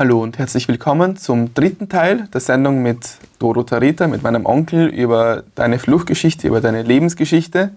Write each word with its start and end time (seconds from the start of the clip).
Hallo 0.00 0.22
und 0.22 0.38
herzlich 0.38 0.66
willkommen 0.66 1.18
zum 1.18 1.52
dritten 1.52 1.90
Teil 1.90 2.26
der 2.32 2.40
Sendung 2.40 2.80
mit 2.80 3.18
Doro 3.38 3.64
Tarita, 3.64 4.06
mit 4.06 4.22
meinem 4.22 4.46
Onkel, 4.46 4.86
über 4.86 5.42
deine 5.56 5.78
Fluchtgeschichte, 5.78 6.48
über 6.48 6.62
deine 6.62 6.82
Lebensgeschichte. 6.82 7.70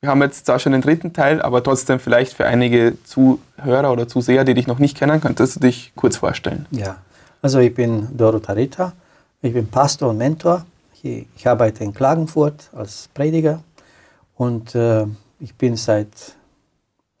Wir 0.00 0.08
haben 0.08 0.22
jetzt 0.22 0.46
zwar 0.46 0.60
schon 0.60 0.70
den 0.70 0.82
dritten 0.82 1.12
Teil, 1.12 1.42
aber 1.42 1.64
trotzdem 1.64 1.98
vielleicht 1.98 2.34
für 2.34 2.46
einige 2.46 2.96
Zuhörer 3.02 3.90
oder 3.90 4.06
Zuseher, 4.06 4.44
die 4.44 4.54
dich 4.54 4.68
noch 4.68 4.78
nicht 4.78 4.96
kennen, 4.96 5.20
könntest 5.20 5.56
du 5.56 5.60
dich 5.60 5.90
kurz 5.96 6.16
vorstellen. 6.16 6.66
Ja, 6.70 6.98
also 7.42 7.58
ich 7.58 7.74
bin 7.74 8.16
Doro 8.16 8.38
Tarita, 8.38 8.92
ich 9.40 9.52
bin 9.52 9.66
Pastor 9.66 10.10
und 10.10 10.18
Mentor. 10.18 10.64
Ich, 11.02 11.26
ich 11.34 11.48
arbeite 11.48 11.82
in 11.82 11.92
Klagenfurt 11.92 12.70
als 12.72 13.08
Prediger 13.12 13.64
und 14.36 14.76
äh, 14.76 15.06
ich 15.40 15.56
bin 15.56 15.76
seit 15.76 16.36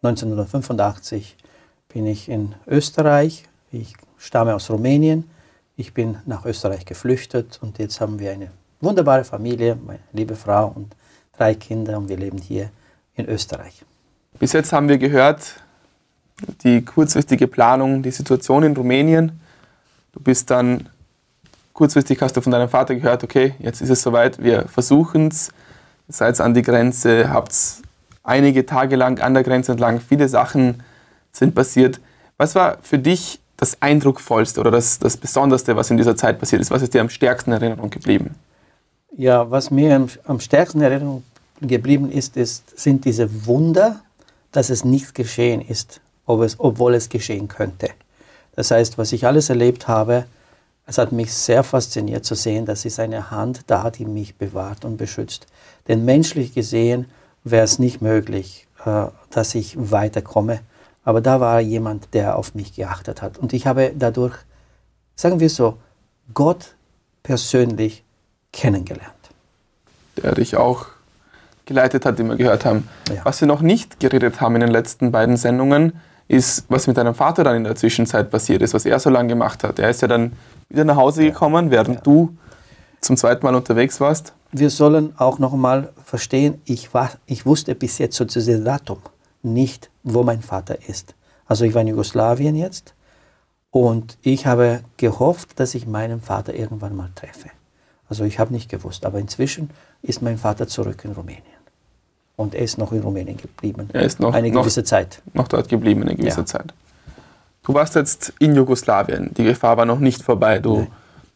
1985 0.02 1.36
bin 1.92 2.06
ich 2.06 2.28
in 2.28 2.54
Österreich. 2.68 3.46
Ich 3.72 3.94
stamme 4.22 4.54
aus 4.54 4.70
Rumänien. 4.70 5.28
Ich 5.76 5.94
bin 5.94 6.16
nach 6.26 6.44
Österreich 6.46 6.86
geflüchtet 6.86 7.58
und 7.60 7.78
jetzt 7.78 8.00
haben 8.00 8.18
wir 8.18 8.32
eine 8.32 8.50
wunderbare 8.80 9.24
Familie, 9.24 9.76
meine 9.84 9.98
liebe 10.12 10.36
Frau 10.36 10.72
und 10.74 10.94
drei 11.36 11.54
Kinder 11.54 11.98
und 11.98 12.08
wir 12.08 12.16
leben 12.16 12.38
hier 12.38 12.70
in 13.14 13.28
Österreich. 13.28 13.84
Bis 14.38 14.52
jetzt 14.52 14.72
haben 14.72 14.88
wir 14.88 14.98
gehört, 14.98 15.56
die 16.62 16.84
kurzfristige 16.84 17.48
Planung, 17.48 18.02
die 18.02 18.10
Situation 18.10 18.62
in 18.62 18.76
Rumänien. 18.76 19.40
Du 20.12 20.20
bist 20.20 20.50
dann, 20.50 20.88
kurzfristig 21.72 22.20
hast 22.22 22.36
du 22.36 22.40
von 22.40 22.52
deinem 22.52 22.68
Vater 22.68 22.94
gehört, 22.94 23.24
okay, 23.24 23.54
jetzt 23.58 23.80
ist 23.80 23.90
es 23.90 24.02
soweit, 24.02 24.42
wir 24.42 24.68
versuchen 24.68 25.28
es. 25.28 25.50
Seid 26.08 26.40
an 26.40 26.54
die 26.54 26.62
Grenze, 26.62 27.30
habt 27.30 27.54
einige 28.22 28.66
Tage 28.66 28.96
lang 28.96 29.20
an 29.20 29.34
der 29.34 29.42
Grenze 29.42 29.72
entlang, 29.72 30.00
viele 30.00 30.28
Sachen 30.28 30.82
sind 31.32 31.54
passiert. 31.54 32.00
Was 32.36 32.54
war 32.54 32.78
für 32.82 32.98
dich 32.98 33.41
das 33.62 33.80
Eindrucksvollste 33.80 34.58
oder 34.58 34.72
das, 34.72 34.98
das 34.98 35.16
Besonderste, 35.16 35.76
was 35.76 35.88
in 35.88 35.96
dieser 35.96 36.16
Zeit 36.16 36.40
passiert 36.40 36.60
ist? 36.60 36.72
Was 36.72 36.82
ist 36.82 36.94
dir 36.94 37.00
am 37.00 37.08
stärksten 37.08 37.52
in 37.52 37.62
Erinnerung 37.62 37.90
geblieben? 37.90 38.34
Ja, 39.16 39.48
was 39.52 39.70
mir 39.70 39.94
am, 39.94 40.08
am 40.24 40.40
stärksten 40.40 40.78
in 40.78 40.84
Erinnerung 40.84 41.22
geblieben 41.60 42.10
ist, 42.10 42.36
ist, 42.36 42.76
sind 42.76 43.04
diese 43.04 43.46
Wunder, 43.46 44.00
dass 44.50 44.68
es 44.68 44.84
nicht 44.84 45.14
geschehen 45.14 45.60
ist, 45.60 46.00
ob 46.26 46.42
es, 46.42 46.58
obwohl 46.58 46.94
es 46.94 47.08
geschehen 47.08 47.46
könnte. 47.46 47.90
Das 48.56 48.72
heißt, 48.72 48.98
was 48.98 49.12
ich 49.12 49.26
alles 49.26 49.48
erlebt 49.48 49.86
habe, 49.86 50.24
es 50.88 50.98
hat 50.98 51.12
mich 51.12 51.32
sehr 51.32 51.62
fasziniert 51.62 52.24
zu 52.24 52.34
sehen, 52.34 52.66
dass 52.66 52.84
ist 52.84 52.98
eine 52.98 53.30
Hand 53.30 53.60
da, 53.68 53.90
die 53.90 54.06
mich 54.06 54.34
bewahrt 54.34 54.84
und 54.84 54.96
beschützt. 54.96 55.46
Denn 55.86 56.04
menschlich 56.04 56.52
gesehen 56.52 57.06
wäre 57.44 57.62
es 57.62 57.78
nicht 57.78 58.02
möglich, 58.02 58.66
äh, 58.84 59.04
dass 59.30 59.54
ich 59.54 59.76
weiterkomme. 59.78 60.58
Aber 61.04 61.20
da 61.20 61.40
war 61.40 61.60
jemand, 61.60 62.14
der 62.14 62.36
auf 62.36 62.54
mich 62.54 62.74
geachtet 62.74 63.22
hat. 63.22 63.38
Und 63.38 63.52
ich 63.52 63.66
habe 63.66 63.92
dadurch, 63.96 64.34
sagen 65.16 65.40
wir 65.40 65.50
so, 65.50 65.78
Gott 66.32 66.74
persönlich 67.22 68.04
kennengelernt. 68.52 69.12
Der 70.22 70.34
dich 70.34 70.56
auch 70.56 70.86
geleitet 71.66 72.04
hat, 72.04 72.18
den 72.18 72.28
wir 72.28 72.36
gehört 72.36 72.64
haben. 72.64 72.88
Ja. 73.08 73.24
Was 73.24 73.40
wir 73.40 73.48
noch 73.48 73.62
nicht 73.62 73.98
geredet 74.00 74.40
haben 74.40 74.54
in 74.54 74.60
den 74.60 74.70
letzten 74.70 75.10
beiden 75.10 75.36
Sendungen, 75.36 75.94
ist, 76.28 76.64
was 76.68 76.86
mit 76.86 76.96
deinem 76.96 77.14
Vater 77.14 77.44
dann 77.44 77.56
in 77.56 77.64
der 77.64 77.76
Zwischenzeit 77.76 78.30
passiert 78.30 78.62
ist, 78.62 78.74
was 78.74 78.86
er 78.86 78.98
so 78.98 79.10
lange 79.10 79.28
gemacht 79.28 79.64
hat. 79.64 79.78
Er 79.78 79.90
ist 79.90 80.02
ja 80.02 80.08
dann 80.08 80.32
wieder 80.68 80.84
nach 80.84 80.96
Hause 80.96 81.24
gekommen, 81.24 81.70
während 81.70 81.96
ja. 81.96 82.00
du 82.00 82.36
zum 83.00 83.16
zweiten 83.16 83.44
Mal 83.44 83.54
unterwegs 83.54 84.00
warst. 84.00 84.32
Wir 84.52 84.70
sollen 84.70 85.14
auch 85.18 85.38
noch 85.38 85.52
einmal 85.52 85.92
verstehen, 86.04 86.60
ich, 86.64 86.94
war, 86.94 87.10
ich 87.26 87.44
wusste 87.44 87.74
bis 87.74 87.98
jetzt 87.98 88.16
zu 88.16 88.24
diesem 88.24 88.64
Datum 88.64 88.98
nicht, 89.42 89.90
wo 90.02 90.22
mein 90.22 90.42
Vater 90.42 90.88
ist. 90.88 91.14
Also 91.46 91.64
ich 91.64 91.74
war 91.74 91.82
in 91.82 91.88
Jugoslawien 91.88 92.56
jetzt 92.56 92.94
und 93.70 94.16
ich 94.22 94.46
habe 94.46 94.80
gehofft, 94.96 95.58
dass 95.58 95.74
ich 95.74 95.86
meinen 95.86 96.20
Vater 96.20 96.54
irgendwann 96.54 96.96
mal 96.96 97.10
treffe. 97.14 97.50
Also 98.08 98.24
ich 98.24 98.38
habe 98.38 98.52
nicht 98.52 98.70
gewusst, 98.70 99.06
aber 99.06 99.18
inzwischen 99.18 99.70
ist 100.02 100.22
mein 100.22 100.38
Vater 100.38 100.68
zurück 100.68 101.04
in 101.04 101.12
Rumänien. 101.12 101.42
Und 102.36 102.54
er 102.54 102.62
ist 102.62 102.78
noch 102.78 102.92
in 102.92 103.00
Rumänien 103.00 103.36
geblieben. 103.36 103.88
Er 103.92 104.02
ist 104.02 104.20
noch 104.20 104.34
eine 104.34 104.50
gewisse 104.50 104.80
noch, 104.80 104.86
Zeit. 104.86 105.22
Noch 105.32 105.48
dort 105.48 105.68
geblieben, 105.68 106.02
eine 106.02 106.14
gewisse 106.14 106.40
ja. 106.40 106.46
Zeit. 106.46 106.74
Du 107.62 107.74
warst 107.74 107.94
jetzt 107.94 108.32
in 108.38 108.54
Jugoslawien. 108.54 109.32
Die 109.34 109.44
Gefahr 109.44 109.76
war 109.76 109.86
noch 109.86 110.00
nicht 110.00 110.22
vorbei. 110.22 110.58
Du 110.58 110.78
Nein. 110.78 110.86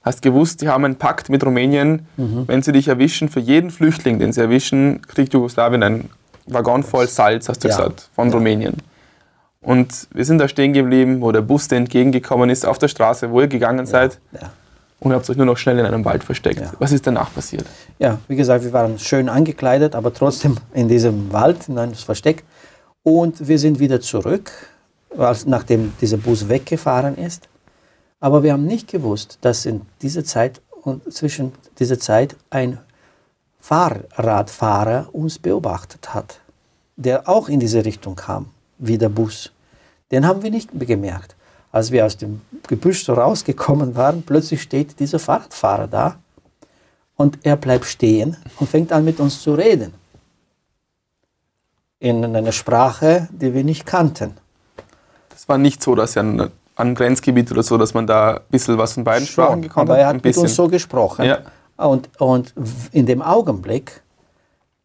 hast 0.03 0.23
gewusst, 0.23 0.61
die 0.61 0.69
haben 0.69 0.85
einen 0.85 0.97
Pakt 0.97 1.29
mit 1.29 1.45
Rumänien. 1.45 2.07
Mhm. 2.17 2.49
Wenn 2.49 2.63
sie 2.63 2.73
dich 2.73 2.89
erwischen, 2.89 3.29
für 3.29 3.41
jeden 3.41 3.71
Flüchtling, 3.71 4.19
den 4.19 4.33
sie 4.33 4.41
erwischen, 4.41 5.03
kriegt 5.03 5.33
Jugoslawien 5.35 5.83
einen 5.83 6.11
Waggon 6.47 6.83
voll 6.83 7.09
Salz, 7.09 7.49
hast 7.49 7.65
du 7.65 7.69
ja. 7.69 7.77
gesagt, 7.77 8.11
von 8.15 8.29
ja. 8.29 8.35
Rumänien. 8.35 8.77
Und 9.61 10.09
wir 10.13 10.25
sind 10.25 10.39
da 10.39 10.49
stehen 10.49 10.73
geblieben, 10.73 11.21
wo 11.21 11.33
der 11.33 11.41
Bus 11.41 11.69
dir 11.69 11.77
entgegengekommen 11.77 12.51
ist, 12.51 12.65
auf 12.65 12.79
der 12.79 12.89
Straße, 12.89 13.31
wo 13.31 13.41
ihr 13.41 13.49
gegangen 13.49 13.87
seid. 13.87 14.21
Ja 14.33 14.51
und 15.01 15.13
habt 15.13 15.29
euch 15.29 15.37
nur 15.37 15.47
noch 15.47 15.57
schnell 15.57 15.79
in 15.79 15.87
einem 15.87 16.05
Wald 16.05 16.25
versteckt. 16.25 16.63
Was 16.79 16.93
ist 16.93 17.07
danach 17.07 17.33
passiert? 17.33 17.67
Ja, 17.99 18.19
wie 18.29 18.37
gesagt, 18.37 18.65
wir 18.65 18.73
waren 18.73 18.99
schön 18.99 19.29
angekleidet, 19.29 19.95
aber 19.95 20.13
trotzdem 20.13 20.57
in 20.73 20.89
diesem 20.89 21.33
Wald, 21.33 21.69
in 21.69 21.79
einem 21.79 21.95
Versteck. 21.95 22.45
Und 23.03 23.47
wir 23.47 23.59
sind 23.59 23.79
wieder 23.79 24.01
zurück, 24.01 24.51
nachdem 25.47 25.93
dieser 26.01 26.17
Bus 26.17 26.49
weggefahren 26.49 27.17
ist. 27.17 27.49
Aber 28.21 28.43
wir 28.43 28.53
haben 28.53 28.65
nicht 28.65 28.91
gewusst, 28.91 29.39
dass 29.43 29.67
in 29.67 29.83
dieser 30.03 30.25
Zeit 30.25 30.63
und 30.83 31.13
zwischen 31.13 31.53
dieser 31.79 31.99
Zeit 31.99 32.37
ein 32.51 32.79
Fahrradfahrer 33.67 35.09
uns 35.13 35.39
beobachtet 35.39 36.15
hat, 36.15 36.41
der 36.97 37.29
auch 37.29 37.49
in 37.49 37.61
diese 37.61 37.85
Richtung 37.85 38.15
kam, 38.17 38.47
wie 38.79 38.99
der 38.99 39.09
Bus. 39.09 39.51
Den 40.11 40.27
haben 40.27 40.43
wir 40.43 40.51
nicht 40.51 40.71
gemerkt 40.79 41.37
als 41.77 41.91
wir 41.91 42.07
aus 42.07 42.17
dem 42.17 42.41
Gebüsch 42.67 43.05
so 43.05 43.13
rausgekommen 43.13 43.95
waren, 43.95 44.23
plötzlich 44.23 44.63
steht 44.63 44.99
dieser 44.99 45.19
Fahrradfahrer 45.19 45.87
da 45.87 46.17
und 47.17 47.39
er 47.43 47.57
bleibt 47.57 47.85
stehen 47.85 48.39
und 48.59 48.71
fängt 48.71 48.93
an 48.93 49.05
mit 49.05 49.21
uns 49.21 49.43
zu 49.43 49.53
reden. 49.53 49.93
In 51.99 52.25
einer 52.25 52.53
Sprache, 52.53 53.29
die 53.31 53.53
wir 53.53 53.63
nicht 53.63 53.85
kannten. 53.85 54.35
Das 55.29 55.47
war 55.51 55.59
nicht 55.59 55.83
so, 55.83 55.95
dass 55.95 56.17
er 56.17 56.51
an, 56.77 56.95
Grenzgebiet 56.95 57.53
oder 57.53 57.63
so, 57.63 57.77
dass 57.77 57.93
man 57.93 58.07
da 58.07 58.37
ein 58.37 58.41
bisschen 58.51 58.79
was 58.79 58.95
von 58.95 59.05
beiden 59.05 59.27
Schon, 59.27 59.45
Sprachen 59.45 59.63
gekommen 59.63 59.89
hat. 59.89 59.97
Aber 59.97 59.99
er 59.99 60.09
hat 60.09 60.25
mit 60.25 60.37
uns 60.37 60.55
so 60.55 60.69
gesprochen. 60.69 61.27
Ja. 61.27 61.41
Und, 61.77 62.09
und 62.19 62.55
in 62.93 63.07
dem 63.07 63.23
Augenblick, 63.23 64.03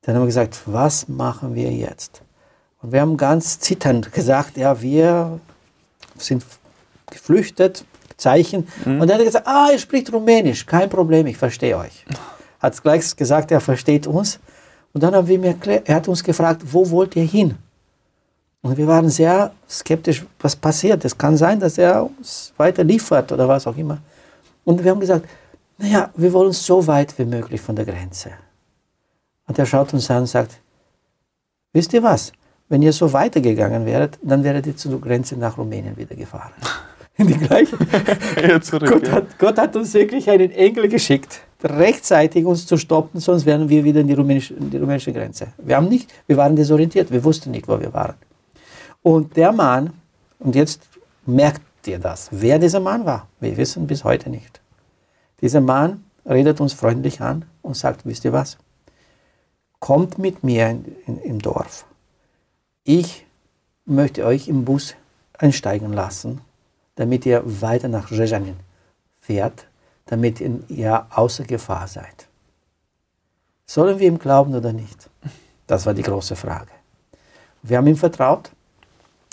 dann 0.01 0.15
haben 0.15 0.23
wir 0.23 0.27
gesagt, 0.27 0.61
was 0.65 1.07
machen 1.07 1.55
wir 1.55 1.71
jetzt? 1.71 2.21
Und 2.81 2.91
wir 2.91 3.01
haben 3.01 3.17
ganz 3.17 3.59
zitternd 3.59 4.11
gesagt, 4.11 4.57
ja, 4.57 4.81
wir 4.81 5.39
sind 6.17 6.43
geflüchtet, 7.09 7.85
Zeichen. 8.17 8.67
Mhm. 8.85 9.01
Und 9.01 9.07
dann 9.07 9.13
hat 9.13 9.19
er 9.19 9.25
gesagt, 9.25 9.47
ah, 9.47 9.69
er 9.71 9.79
spricht 9.79 10.11
Rumänisch, 10.11 10.65
kein 10.65 10.89
Problem, 10.89 11.27
ich 11.27 11.37
verstehe 11.37 11.77
euch. 11.77 12.05
Hat 12.59 12.81
gleich 12.81 13.15
gesagt, 13.15 13.51
er 13.51 13.61
versteht 13.61 14.07
uns. 14.07 14.39
Und 14.93 15.01
dann 15.03 15.15
haben 15.15 15.27
wir 15.27 15.35
ihm 15.35 15.43
erklärt, 15.43 15.87
er 15.87 15.95
hat 15.95 16.07
uns 16.07 16.23
gefragt, 16.23 16.61
wo 16.65 16.89
wollt 16.89 17.15
ihr 17.15 17.23
hin? 17.23 17.55
Und 18.61 18.77
wir 18.77 18.85
waren 18.87 19.09
sehr 19.09 19.51
skeptisch, 19.67 20.23
was 20.39 20.55
passiert. 20.55 21.03
Es 21.03 21.17
kann 21.17 21.35
sein, 21.35 21.59
dass 21.59 21.77
er 21.77 22.03
uns 22.03 22.53
weiter 22.57 22.83
liefert 22.83 23.31
oder 23.31 23.47
was 23.47 23.65
auch 23.65 23.75
immer. 23.75 23.97
Und 24.63 24.83
wir 24.83 24.91
haben 24.91 24.99
gesagt, 24.99 25.25
naja, 25.81 26.11
wir 26.15 26.31
wollen 26.31 26.51
so 26.51 26.85
weit 26.85 27.17
wie 27.17 27.25
möglich 27.25 27.59
von 27.59 27.75
der 27.75 27.85
Grenze. 27.85 28.31
Und 29.47 29.57
er 29.57 29.65
schaut 29.65 29.93
uns 29.93 30.09
an 30.11 30.19
und 30.19 30.27
sagt, 30.27 30.59
wisst 31.73 31.91
ihr 31.93 32.03
was? 32.03 32.31
Wenn 32.69 32.83
ihr 32.83 32.93
so 32.93 33.11
weitergegangen 33.11 33.85
wäret, 33.85 34.19
dann 34.21 34.43
wäret 34.43 34.67
ihr 34.67 34.77
zur 34.77 35.01
Grenze 35.01 35.35
nach 35.35 35.57
Rumänien 35.57 35.97
wieder 35.97 36.15
gefahren. 36.15 36.53
in 37.17 37.27
die 37.27 37.33
gleiche. 37.33 37.77
zurück, 38.61 38.89
Gott, 38.91 39.07
ja. 39.07 39.13
hat, 39.13 39.39
Gott, 39.39 39.57
hat, 39.57 39.75
uns 39.75 39.93
wirklich 39.93 40.29
einen 40.29 40.51
Engel 40.51 40.87
geschickt, 40.87 41.41
rechtzeitig 41.63 42.45
uns 42.45 42.65
zu 42.65 42.77
stoppen, 42.77 43.19
sonst 43.19 43.45
wären 43.45 43.67
wir 43.67 43.83
wieder 43.83 44.01
in 44.01 44.07
die 44.07 44.13
rumänische, 44.13 44.53
in 44.53 44.69
die 44.69 44.77
rumänische 44.77 45.11
Grenze. 45.11 45.47
Wir, 45.57 45.77
haben 45.77 45.89
nicht, 45.89 46.13
wir 46.27 46.37
waren 46.37 46.55
desorientiert, 46.55 47.11
wir 47.11 47.23
wussten 47.23 47.51
nicht, 47.51 47.67
wo 47.67 47.79
wir 47.79 47.91
waren. 47.93 48.15
Und 49.01 49.35
der 49.35 49.51
Mann, 49.51 49.91
und 50.39 50.55
jetzt 50.55 50.83
merkt 51.25 51.61
ihr 51.87 51.99
das, 51.99 52.29
wer 52.31 52.59
dieser 52.59 52.79
Mann 52.79 53.03
war, 53.05 53.27
wir 53.39 53.57
wissen 53.57 53.87
bis 53.87 54.03
heute 54.03 54.29
nicht. 54.29 54.60
Dieser 55.41 55.61
Mann 55.61 56.03
redet 56.25 56.61
uns 56.61 56.73
freundlich 56.73 57.21
an 57.21 57.45
und 57.61 57.75
sagt, 57.75 58.05
wisst 58.05 58.25
ihr 58.25 58.33
was, 58.33 58.57
kommt 59.79 60.17
mit 60.17 60.43
mir 60.43 60.69
in, 60.69 60.95
in, 61.07 61.17
im 61.19 61.39
Dorf. 61.39 61.85
Ich 62.83 63.25
möchte 63.85 64.25
euch 64.25 64.47
im 64.47 64.65
Bus 64.65 64.95
einsteigen 65.37 65.91
lassen 65.93 66.41
damit 66.95 67.25
ihr 67.25 67.41
weiter 67.61 67.87
nach 67.87 68.07
Rzeszanin 68.09 68.57
fährt, 69.19 69.65
damit 70.05 70.39
ihr 70.39 71.07
außer 71.09 71.43
Gefahr 71.45 71.87
seid. 71.87 72.27
Sollen 73.65 73.99
wir 73.99 74.07
ihm 74.07 74.19
glauben 74.19 74.53
oder 74.53 74.73
nicht? 74.73 75.09
Das 75.67 75.85
war 75.85 75.93
die 75.93 76.01
große 76.01 76.35
Frage. 76.35 76.71
Wir 77.63 77.77
haben 77.77 77.87
ihm 77.87 77.95
vertraut 77.95 78.51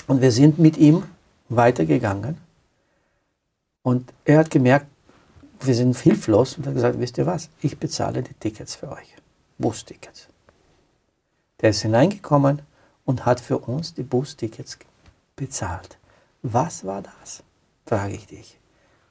und 0.07 0.21
wir 0.21 0.31
sind 0.31 0.59
mit 0.59 0.77
ihm 0.77 1.03
weitergegangen. 1.49 2.39
Und 3.83 4.13
er 4.25 4.39
hat 4.39 4.51
gemerkt, 4.51 4.87
wir 5.61 5.75
sind 5.75 5.97
hilflos 5.97 6.57
und 6.57 6.67
hat 6.67 6.75
gesagt, 6.75 6.99
wisst 6.99 7.19
ihr 7.19 7.27
was, 7.27 7.51
ich 7.61 7.79
bezahle 7.79 8.23
die 8.23 8.35
Tickets 8.35 8.75
für 8.75 8.91
euch, 8.91 9.15
Bustickets. 9.59 10.29
Der 11.61 11.71
ist 11.71 11.83
hineingekommen 11.83 12.63
und 13.05 13.27
hat 13.27 13.41
für 13.41 13.59
uns 13.59 13.95
die 13.95 14.03
Bustickets 14.03 14.79
bezahlt. 15.35 15.99
Was 16.43 16.85
war 16.85 17.03
das? 17.03 17.43
trage 17.85 18.15
ich 18.15 18.27
dich. 18.27 18.59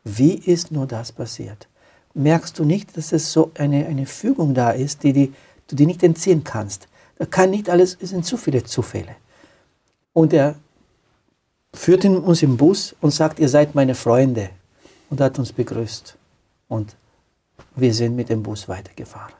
Wie 0.03 0.35
ist 0.35 0.71
nur 0.71 0.87
das 0.87 1.11
passiert? 1.11 1.67
Merkst 2.13 2.57
du 2.57 2.63
nicht, 2.63 2.95
dass 2.95 3.11
es 3.11 3.31
so 3.33 3.51
eine, 3.57 3.85
eine 3.87 4.05
Fügung 4.05 4.53
da 4.53 4.71
ist, 4.71 5.03
die, 5.03 5.13
die 5.13 5.33
du 5.67 5.75
dir 5.75 5.87
nicht 5.87 6.03
entziehen 6.03 6.43
kannst? 6.43 6.87
Da 7.17 7.25
kann 7.25 7.49
nicht 7.49 7.69
alles, 7.69 7.97
es 7.99 8.11
sind 8.11 8.25
zu 8.25 8.37
viele 8.37 8.63
Zufälle. 8.63 9.15
Und 10.13 10.33
er 10.33 10.55
führt 11.73 12.05
uns 12.05 12.43
im 12.43 12.57
Bus 12.57 12.95
und 13.01 13.11
sagt, 13.11 13.39
ihr 13.39 13.49
seid 13.49 13.75
meine 13.75 13.95
Freunde. 13.95 14.49
Und 15.09 15.21
hat 15.21 15.39
uns 15.39 15.53
begrüßt. 15.53 16.16
Und 16.67 16.95
wir 17.75 17.93
sind 17.93 18.15
mit 18.15 18.29
dem 18.29 18.43
Bus 18.43 18.67
weitergefahren. 18.67 19.33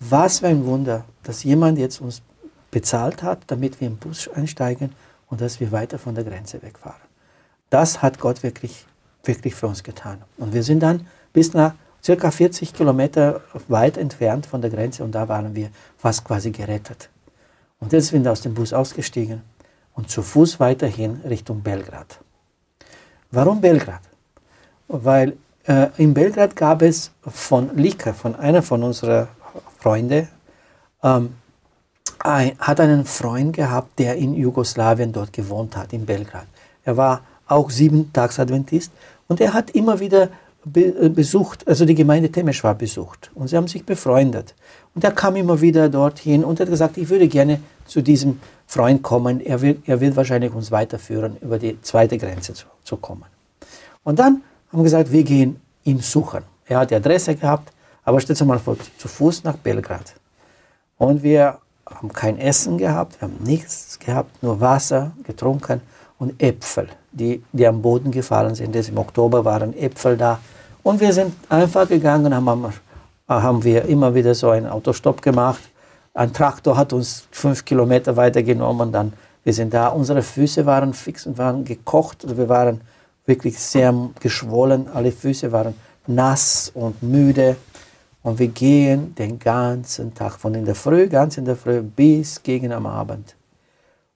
Was 0.00 0.40
für 0.40 0.48
ein 0.48 0.64
Wunder, 0.64 1.04
dass 1.22 1.44
jemand 1.44 1.78
jetzt 1.78 2.00
uns 2.00 2.22
bezahlt 2.70 3.22
hat, 3.22 3.42
damit 3.46 3.80
wir 3.80 3.88
im 3.88 3.96
Bus 3.96 4.28
einsteigen 4.28 4.92
und 5.28 5.40
dass 5.40 5.60
wir 5.60 5.72
weiter 5.72 5.98
von 5.98 6.14
der 6.14 6.24
Grenze 6.24 6.60
wegfahren. 6.62 7.00
Das 7.70 8.02
hat 8.02 8.18
Gott 8.18 8.42
wirklich, 8.42 8.84
wirklich 9.22 9.54
für 9.54 9.66
uns 9.66 9.82
getan. 9.82 10.22
Und 10.38 10.52
wir 10.52 10.62
sind 10.62 10.80
dann 10.80 11.06
bis 11.32 11.54
nach 11.54 11.74
circa 12.02 12.30
40 12.30 12.74
Kilometer 12.74 13.40
weit 13.68 13.96
entfernt 13.96 14.46
von 14.46 14.60
der 14.60 14.70
Grenze 14.70 15.04
und 15.04 15.12
da 15.12 15.28
waren 15.28 15.54
wir 15.54 15.70
fast 15.96 16.24
quasi 16.24 16.50
gerettet. 16.50 17.08
Und 17.80 17.92
jetzt 17.92 18.08
sind 18.08 18.24
wir 18.24 18.32
aus 18.32 18.42
dem 18.42 18.54
Bus 18.54 18.72
ausgestiegen 18.72 19.42
und 19.94 20.10
zu 20.10 20.22
Fuß 20.22 20.60
weiterhin 20.60 21.20
Richtung 21.22 21.62
Belgrad. 21.62 22.20
Warum 23.30 23.60
Belgrad? 23.60 24.02
Weil 24.88 25.36
äh, 25.66 25.88
in 25.96 26.14
Belgrad 26.14 26.56
gab 26.56 26.82
es 26.82 27.10
von 27.22 27.76
Lika, 27.76 28.12
von 28.12 28.34
einer 28.34 28.62
von 28.62 28.82
unseren 28.82 29.28
Freunden, 29.78 30.28
ähm, 31.02 31.34
ein, 32.18 32.52
hat 32.58 32.80
einen 32.80 33.04
Freund 33.04 33.54
gehabt, 33.54 33.98
der 33.98 34.16
in 34.16 34.34
Jugoslawien 34.34 35.12
dort 35.12 35.32
gewohnt 35.32 35.76
hat, 35.76 35.92
in 35.92 36.06
Belgrad. 36.06 36.46
Er 36.84 36.96
war 36.96 37.22
auch 37.46 37.70
sieben-Tags-Adventist 37.70 38.92
und 39.28 39.40
er 39.40 39.52
hat 39.52 39.70
immer 39.70 40.00
wieder 40.00 40.28
be 40.64 40.80
äh, 40.80 41.08
besucht, 41.08 41.66
also 41.68 41.84
die 41.84 41.94
Gemeinde 41.94 42.30
Temesch 42.30 42.64
war 42.64 42.74
besucht 42.74 43.30
und 43.34 43.48
sie 43.48 43.56
haben 43.56 43.68
sich 43.68 43.84
befreundet. 43.84 44.54
Und 44.94 45.04
er 45.04 45.12
kam 45.12 45.36
immer 45.36 45.60
wieder 45.60 45.88
dorthin 45.88 46.44
und 46.44 46.60
hat 46.60 46.68
gesagt, 46.68 46.96
ich 46.96 47.08
würde 47.08 47.28
gerne 47.28 47.60
zu 47.86 48.00
diesem 48.00 48.40
Freund 48.66 49.02
kommen, 49.02 49.40
er 49.40 49.60
wird, 49.60 49.86
er 49.86 50.00
wird 50.00 50.16
wahrscheinlich 50.16 50.52
uns 50.54 50.70
weiterführen, 50.70 51.36
über 51.40 51.58
die 51.58 51.80
zweite 51.82 52.16
Grenze 52.16 52.54
zu, 52.54 52.66
zu 52.82 52.96
kommen. 52.96 53.24
Und 54.04 54.18
dann 54.18 54.42
haben 54.74 54.82
gesagt, 54.82 55.12
wir 55.12 55.22
gehen 55.22 55.60
ihn 55.84 56.00
suchen. 56.00 56.42
Er 56.66 56.80
hat 56.80 56.90
die 56.90 56.96
Adresse 56.96 57.34
gehabt, 57.36 57.72
aber 58.04 58.20
stellt 58.20 58.38
sich 58.38 58.46
mal 58.46 58.58
vor, 58.58 58.76
zu 58.98 59.08
Fuß 59.08 59.44
nach 59.44 59.56
Belgrad. 59.56 60.14
Und 60.98 61.22
wir 61.22 61.58
haben 61.88 62.12
kein 62.12 62.38
Essen 62.38 62.76
gehabt, 62.78 63.20
wir 63.20 63.28
haben 63.28 63.38
nichts 63.44 63.98
gehabt, 63.98 64.42
nur 64.42 64.60
Wasser 64.60 65.12
getrunken 65.22 65.80
und 66.18 66.42
Äpfel, 66.42 66.88
die, 67.12 67.42
die 67.52 67.66
am 67.66 67.82
Boden 67.82 68.10
gefallen 68.10 68.54
sind. 68.54 68.74
Das 68.74 68.88
Im 68.88 68.98
Oktober 68.98 69.44
waren 69.44 69.76
Äpfel 69.76 70.16
da. 70.16 70.40
Und 70.82 71.00
wir 71.00 71.12
sind 71.12 71.34
einfach 71.48 71.88
gegangen, 71.88 72.34
haben, 72.34 72.72
haben 73.28 73.64
wir 73.64 73.84
immer 73.84 74.14
wieder 74.14 74.34
so 74.34 74.50
einen 74.50 74.66
Autostopp 74.66 75.22
gemacht. 75.22 75.62
Ein 76.14 76.32
Traktor 76.32 76.76
hat 76.76 76.92
uns 76.92 77.26
fünf 77.30 77.64
Kilometer 77.64 78.16
weiter 78.16 78.42
genommen. 78.42 78.90
Dann, 78.90 79.12
wir 79.44 79.52
sind 79.52 79.72
da, 79.72 79.88
unsere 79.88 80.22
Füße 80.22 80.66
waren 80.66 80.94
fix 80.94 81.26
und 81.26 81.38
waren 81.38 81.64
gekocht. 81.64 82.24
Also 82.24 82.36
wir 82.36 82.48
waren 82.48 82.80
wirklich 83.26 83.58
sehr 83.58 83.94
geschwollen. 84.20 84.88
Alle 84.88 85.12
Füße 85.12 85.50
waren 85.52 85.74
nass 86.06 86.70
und 86.74 87.02
müde. 87.02 87.56
Und 88.22 88.38
wir 88.38 88.48
gehen 88.48 89.14
den 89.14 89.38
ganzen 89.38 90.14
Tag, 90.14 90.38
von 90.38 90.54
in 90.54 90.64
der 90.64 90.74
Früh, 90.74 91.08
ganz 91.08 91.36
in 91.36 91.44
der 91.44 91.56
Früh 91.56 91.80
bis 91.82 92.42
gegen 92.42 92.72
am 92.72 92.86
Abend. 92.86 93.36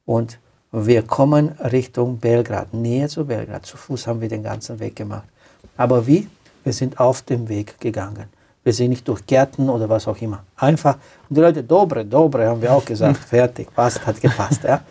Und 0.06 0.38
wir 0.72 1.02
kommen 1.02 1.48
Richtung 1.58 2.18
Belgrad, 2.18 2.72
näher 2.72 3.08
zu 3.08 3.26
Belgrad. 3.26 3.66
Zu 3.66 3.76
Fuß 3.76 4.06
haben 4.06 4.20
wir 4.20 4.28
den 4.28 4.42
ganzen 4.42 4.80
Weg 4.80 4.96
gemacht. 4.96 5.28
Aber 5.76 6.06
wie? 6.06 6.28
Wir 6.64 6.72
sind 6.72 6.98
auf 6.98 7.22
dem 7.22 7.48
Weg 7.48 7.78
gegangen. 7.80 8.28
Wir 8.64 8.72
sind 8.72 8.90
nicht 8.90 9.06
durch 9.08 9.24
Gärten 9.26 9.68
oder 9.70 9.88
was 9.88 10.08
auch 10.08 10.20
immer. 10.20 10.44
Einfach. 10.56 10.96
Und 11.28 11.36
die 11.36 11.40
Leute, 11.40 11.62
dobre, 11.62 12.04
dobre, 12.04 12.46
haben 12.48 12.60
wir 12.60 12.72
auch 12.72 12.84
gesagt. 12.84 13.16
Fertig, 13.28 13.74
passt, 13.74 14.06
hat 14.06 14.20
gepasst. 14.20 14.64
Ja. 14.64 14.82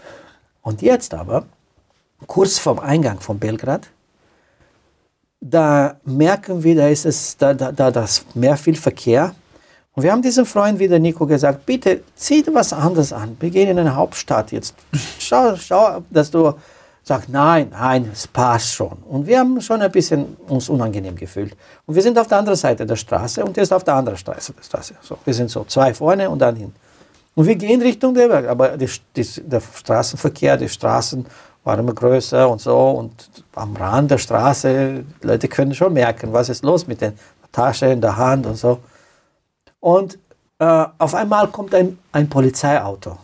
Und 0.61 0.81
jetzt 0.81 1.13
aber, 1.13 1.45
kurz 2.25 2.57
vorm 2.57 2.79
Eingang 2.79 3.19
von 3.19 3.37
Belgrad, 3.37 3.87
da 5.39 5.97
merken 6.03 6.63
wir, 6.63 6.75
da 6.75 6.87
ist 6.87 7.05
es, 7.05 7.37
da, 7.37 7.53
da, 7.53 7.71
da 7.71 7.91
das 7.91 8.25
mehr 8.33 8.57
viel 8.57 8.75
Verkehr. 8.75 9.33
Und 9.93 10.03
wir 10.03 10.11
haben 10.11 10.21
diesem 10.21 10.45
Freund 10.45 10.79
wieder 10.79 10.99
Nico 10.99 11.25
gesagt, 11.25 11.65
bitte 11.65 12.01
zieh 12.15 12.43
dir 12.43 12.53
was 12.53 12.71
anderes 12.71 13.11
an. 13.11 13.35
Wir 13.39 13.49
gehen 13.49 13.69
in 13.69 13.79
eine 13.79 13.95
Hauptstadt 13.95 14.51
jetzt. 14.51 14.75
Schau, 15.19 15.55
schau, 15.55 16.03
dass 16.11 16.29
du 16.29 16.53
sagst, 17.07 17.29
nein, 17.29 17.69
nein, 17.71 18.09
es 18.11 18.27
passt 18.27 18.73
schon. 18.73 18.97
Und 19.07 19.25
wir 19.25 19.39
haben 19.39 19.59
schon 19.61 19.81
ein 19.81 19.91
bisschen 19.91 20.37
uns 20.47 20.69
unangenehm 20.69 21.15
gefühlt. 21.15 21.55
Und 21.85 21.95
wir 21.95 22.01
sind 22.01 22.19
auf 22.19 22.27
der 22.27 22.37
anderen 22.39 22.57
Seite 22.57 22.85
der 22.85 22.95
Straße 22.95 23.43
und 23.43 23.55
der 23.55 23.63
ist 23.63 23.73
auf 23.73 23.83
der 23.83 23.95
anderen 23.95 24.17
Seite 24.17 24.53
der 24.53 24.63
Straße. 24.63 24.95
So, 25.01 25.17
wir 25.23 25.33
sind 25.33 25.49
so 25.49 25.63
zwei 25.63 25.93
vorne 25.93 26.29
und 26.29 26.39
dann 26.39 26.55
hin. 26.55 26.73
Und 27.33 27.45
wir 27.45 27.55
gehen 27.55 27.81
Richtung 27.81 28.13
der 28.13 28.27
Berg, 28.27 28.47
aber 28.47 28.77
die, 28.77 28.89
die, 29.15 29.25
der 29.41 29.61
Straßenverkehr, 29.61 30.57
die 30.57 30.67
Straßen 30.67 31.25
war 31.67 31.77
immer 31.77 31.93
größer 31.93 32.49
und 32.49 32.61
so. 32.61 32.77
Und 32.91 33.29
am 33.53 33.75
Rand 33.75 34.09
der 34.09 34.17
Straße, 34.17 35.03
Leute 35.21 35.49
können 35.49 35.75
schon 35.75 35.91
merken, 35.91 36.31
was 36.31 36.47
ist 36.47 36.63
los 36.63 36.87
mit 36.87 37.01
der 37.01 37.11
Tasche 37.51 37.87
in 37.87 37.99
der 37.99 38.15
Hand 38.15 38.45
und 38.45 38.55
so. 38.55 38.79
Und 39.81 40.17
äh, 40.59 40.85
auf 40.97 41.13
einmal 41.13 41.49
kommt 41.49 41.75
ein, 41.75 41.99
ein 42.13 42.29
Polizeiauto. 42.29 43.17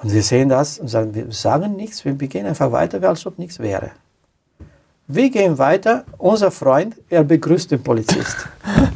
Und 0.00 0.12
wir 0.12 0.22
sehen 0.22 0.48
das 0.48 0.78
und 0.78 0.86
sagen, 0.86 1.12
wir 1.12 1.32
sagen 1.32 1.74
nichts, 1.74 2.04
wir 2.04 2.12
gehen 2.14 2.46
einfach 2.46 2.70
weiter, 2.70 3.02
als 3.08 3.26
ob 3.26 3.36
nichts 3.36 3.58
wäre. 3.58 3.90
Wir 5.08 5.30
gehen 5.30 5.58
weiter, 5.58 6.04
unser 6.18 6.52
Freund, 6.52 6.94
er 7.08 7.24
begrüßt 7.24 7.72
den 7.72 7.82
Polizist. 7.82 8.46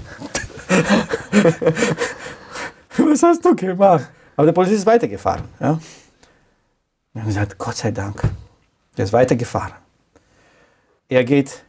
Was 2.98 3.22
hast 3.24 3.44
du 3.44 3.56
gemacht? 3.56 4.08
Aber 4.36 4.46
der 4.46 4.52
Polizist 4.52 4.78
ist 4.80 4.86
weitergefahren. 4.86 5.42
Ja? 5.58 5.80
Wir 7.12 7.22
haben 7.22 7.28
gesagt, 7.28 7.58
Gott 7.58 7.76
sei 7.76 7.90
Dank. 7.90 8.22
Er 8.96 9.04
ist 9.04 9.12
weitergefahren. 9.12 9.74
Er 11.08 11.24
geht, 11.24 11.62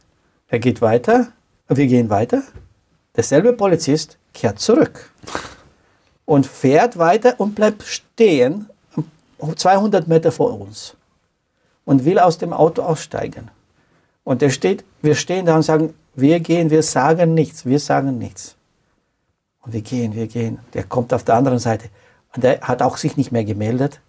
er 0.48 0.58
geht 0.58 0.80
weiter, 0.80 1.28
wir 1.68 1.86
gehen 1.86 2.08
weiter. 2.08 2.42
Derselbe 3.14 3.52
Polizist 3.52 4.18
kehrt 4.32 4.58
zurück 4.58 5.10
und 6.24 6.46
fährt 6.46 6.98
weiter 6.98 7.34
und 7.38 7.54
bleibt 7.54 7.82
stehen, 7.82 8.70
200 9.54 10.08
Meter 10.08 10.32
vor 10.32 10.58
uns 10.58 10.96
und 11.84 12.04
will 12.06 12.18
aus 12.18 12.38
dem 12.38 12.52
Auto 12.52 12.82
aussteigen. 12.82 13.50
Und 14.24 14.42
er 14.42 14.50
steht, 14.50 14.84
wir 15.02 15.14
stehen 15.14 15.44
da 15.44 15.56
und 15.56 15.62
sagen, 15.62 15.92
wir 16.14 16.40
gehen, 16.40 16.70
wir 16.70 16.82
sagen 16.82 17.34
nichts, 17.34 17.66
wir 17.66 17.78
sagen 17.78 18.16
nichts. 18.16 18.56
Und 19.60 19.74
wir 19.74 19.82
gehen, 19.82 20.14
wir 20.14 20.26
gehen. 20.26 20.58
Der 20.72 20.84
kommt 20.84 21.12
auf 21.12 21.24
der 21.24 21.34
anderen 21.34 21.58
Seite. 21.58 21.90
Und 22.34 22.44
der 22.44 22.60
hat 22.62 22.80
auch 22.80 22.96
sich 22.96 23.16
nicht 23.16 23.32
mehr 23.32 23.44
gemeldet. 23.44 24.00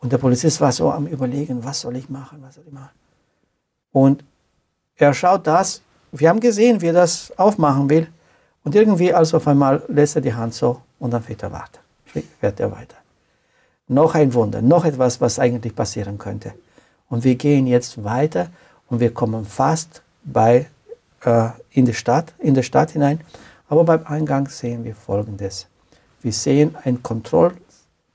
Und 0.00 0.12
der 0.12 0.18
Polizist 0.18 0.60
war 0.60 0.72
so 0.72 0.90
am 0.90 1.06
Überlegen, 1.06 1.64
was 1.64 1.80
soll 1.80 1.96
ich 1.96 2.08
machen, 2.08 2.38
was 2.42 2.56
soll 2.56 2.64
ich 2.66 2.72
machen. 2.72 2.90
Und 3.92 4.24
er 4.96 5.14
schaut 5.14 5.46
das, 5.46 5.82
wir 6.12 6.28
haben 6.28 6.40
gesehen, 6.40 6.80
wie 6.80 6.86
er 6.86 6.92
das 6.92 7.32
aufmachen 7.36 7.88
will. 7.88 8.08
Und 8.64 8.74
irgendwie, 8.74 9.12
also 9.12 9.36
auf 9.36 9.48
einmal, 9.48 9.82
lässt 9.88 10.16
er 10.16 10.22
die 10.22 10.34
Hand 10.34 10.54
so 10.54 10.80
und 10.98 11.12
dann 11.12 11.22
fährt 11.22 11.42
er 11.42 11.52
weiter. 11.52 11.80
Fährt 12.40 12.60
er 12.60 12.72
weiter. 12.72 12.96
Noch 13.88 14.14
ein 14.14 14.34
Wunder, 14.34 14.62
noch 14.62 14.84
etwas, 14.84 15.20
was 15.20 15.38
eigentlich 15.38 15.74
passieren 15.74 16.18
könnte. 16.18 16.54
Und 17.08 17.22
wir 17.24 17.36
gehen 17.36 17.66
jetzt 17.66 18.02
weiter 18.02 18.48
und 18.88 19.00
wir 19.00 19.14
kommen 19.14 19.44
fast 19.44 20.02
bei, 20.24 20.66
äh, 21.24 21.48
in, 21.70 21.84
die 21.84 21.94
Stadt, 21.94 22.34
in 22.38 22.54
die 22.54 22.62
Stadt 22.62 22.90
hinein. 22.90 23.20
Aber 23.68 23.84
beim 23.84 24.04
Eingang 24.06 24.48
sehen 24.48 24.84
wir 24.84 24.94
Folgendes. 24.94 25.68
Wir 26.22 26.32
sehen 26.32 26.74
ein 26.82 27.02
Kontroll, 27.02 27.52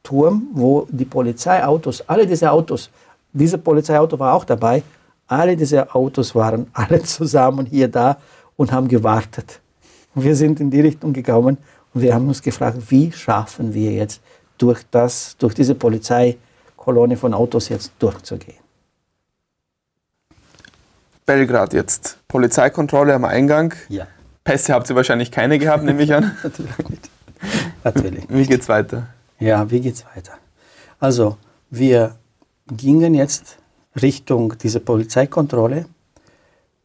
Turm, 0.03 0.48
wo 0.53 0.88
die 0.89 1.05
Polizeiautos, 1.05 2.03
alle 2.08 2.25
diese 2.25 2.51
Autos, 2.51 2.89
dieses 3.34 3.62
Polizeiauto 3.62 4.17
war 4.20 4.34
auch 4.34 4.46
dabei, 4.46 4.84
alle 5.27 5.55
diese 5.55 5.93
Autos 5.93 6.36
waren 6.36 6.67
alle 6.74 7.01
zusammen 7.03 7.65
hier 7.65 7.88
da 7.88 8.17
und 8.55 8.72
haben 8.72 8.88
gewartet. 8.88 9.60
Und 10.13 10.24
wir 10.24 10.36
sind 10.36 10.60
in 10.60 10.70
die 10.70 10.81
Richtung 10.81 11.13
gekommen 11.13 11.58
und 11.93 12.01
wir 12.01 12.13
haben 12.13 12.27
uns 12.27 12.41
gefragt, 12.41 12.77
wie 12.89 13.12
schaffen 13.12 13.74
wir 13.74 13.91
jetzt 13.91 14.22
durch, 14.58 14.81
das, 14.91 15.36
durch 15.38 15.53
diese 15.53 15.75
Polizeikolonne 15.75 17.17
von 17.17 17.34
Autos 17.34 17.70
jetzt 17.70 17.91
durchzugehen. 18.00 18.58
Belgrad 21.25 21.74
jetzt. 21.74 22.17
Polizeikontrolle 22.27 23.13
am 23.13 23.25
Eingang. 23.25 23.74
Ja. 23.89 24.08
Pässe 24.43 24.74
habt 24.74 24.89
ihr 24.89 24.96
wahrscheinlich 24.96 25.31
keine 25.31 25.60
gehabt, 25.60 25.84
nehme 25.84 26.03
ich 26.03 26.13
an. 26.13 26.36
Natürlich 26.43 26.89
nicht. 26.89 27.10
Natürlich. 27.84 28.25
Wie 28.27 28.46
geht's 28.46 28.67
weiter? 28.67 29.08
Ja, 29.42 29.72
wie 29.72 29.82
geht's 29.82 30.06
weiter? 30.16 30.34
Also, 31.00 31.38
wir 31.72 32.16
gingen 32.68 33.16
jetzt 33.16 33.58
Richtung 34.00 34.56
dieser 34.60 34.80
Polizeikontrolle. 34.80 35.88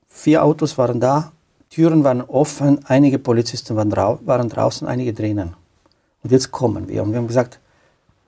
Vier 0.09 0.43
Autos 0.43 0.79
waren 0.79 0.99
da, 0.99 1.33
Türen 1.69 2.03
waren 2.03 2.23
offen, 2.23 2.83
einige 2.87 3.19
Polizisten 3.19 3.77
waren, 3.77 3.91
drau 3.91 4.21
waren 4.25 4.49
draußen, 4.49 4.89
einige 4.89 5.13
drinnen. 5.13 5.55
Und 6.23 6.33
jetzt 6.33 6.51
kommen 6.51 6.89
wir. 6.89 7.03
Und 7.03 7.11
wir 7.13 7.19
haben 7.19 7.27
gesagt, 7.27 7.61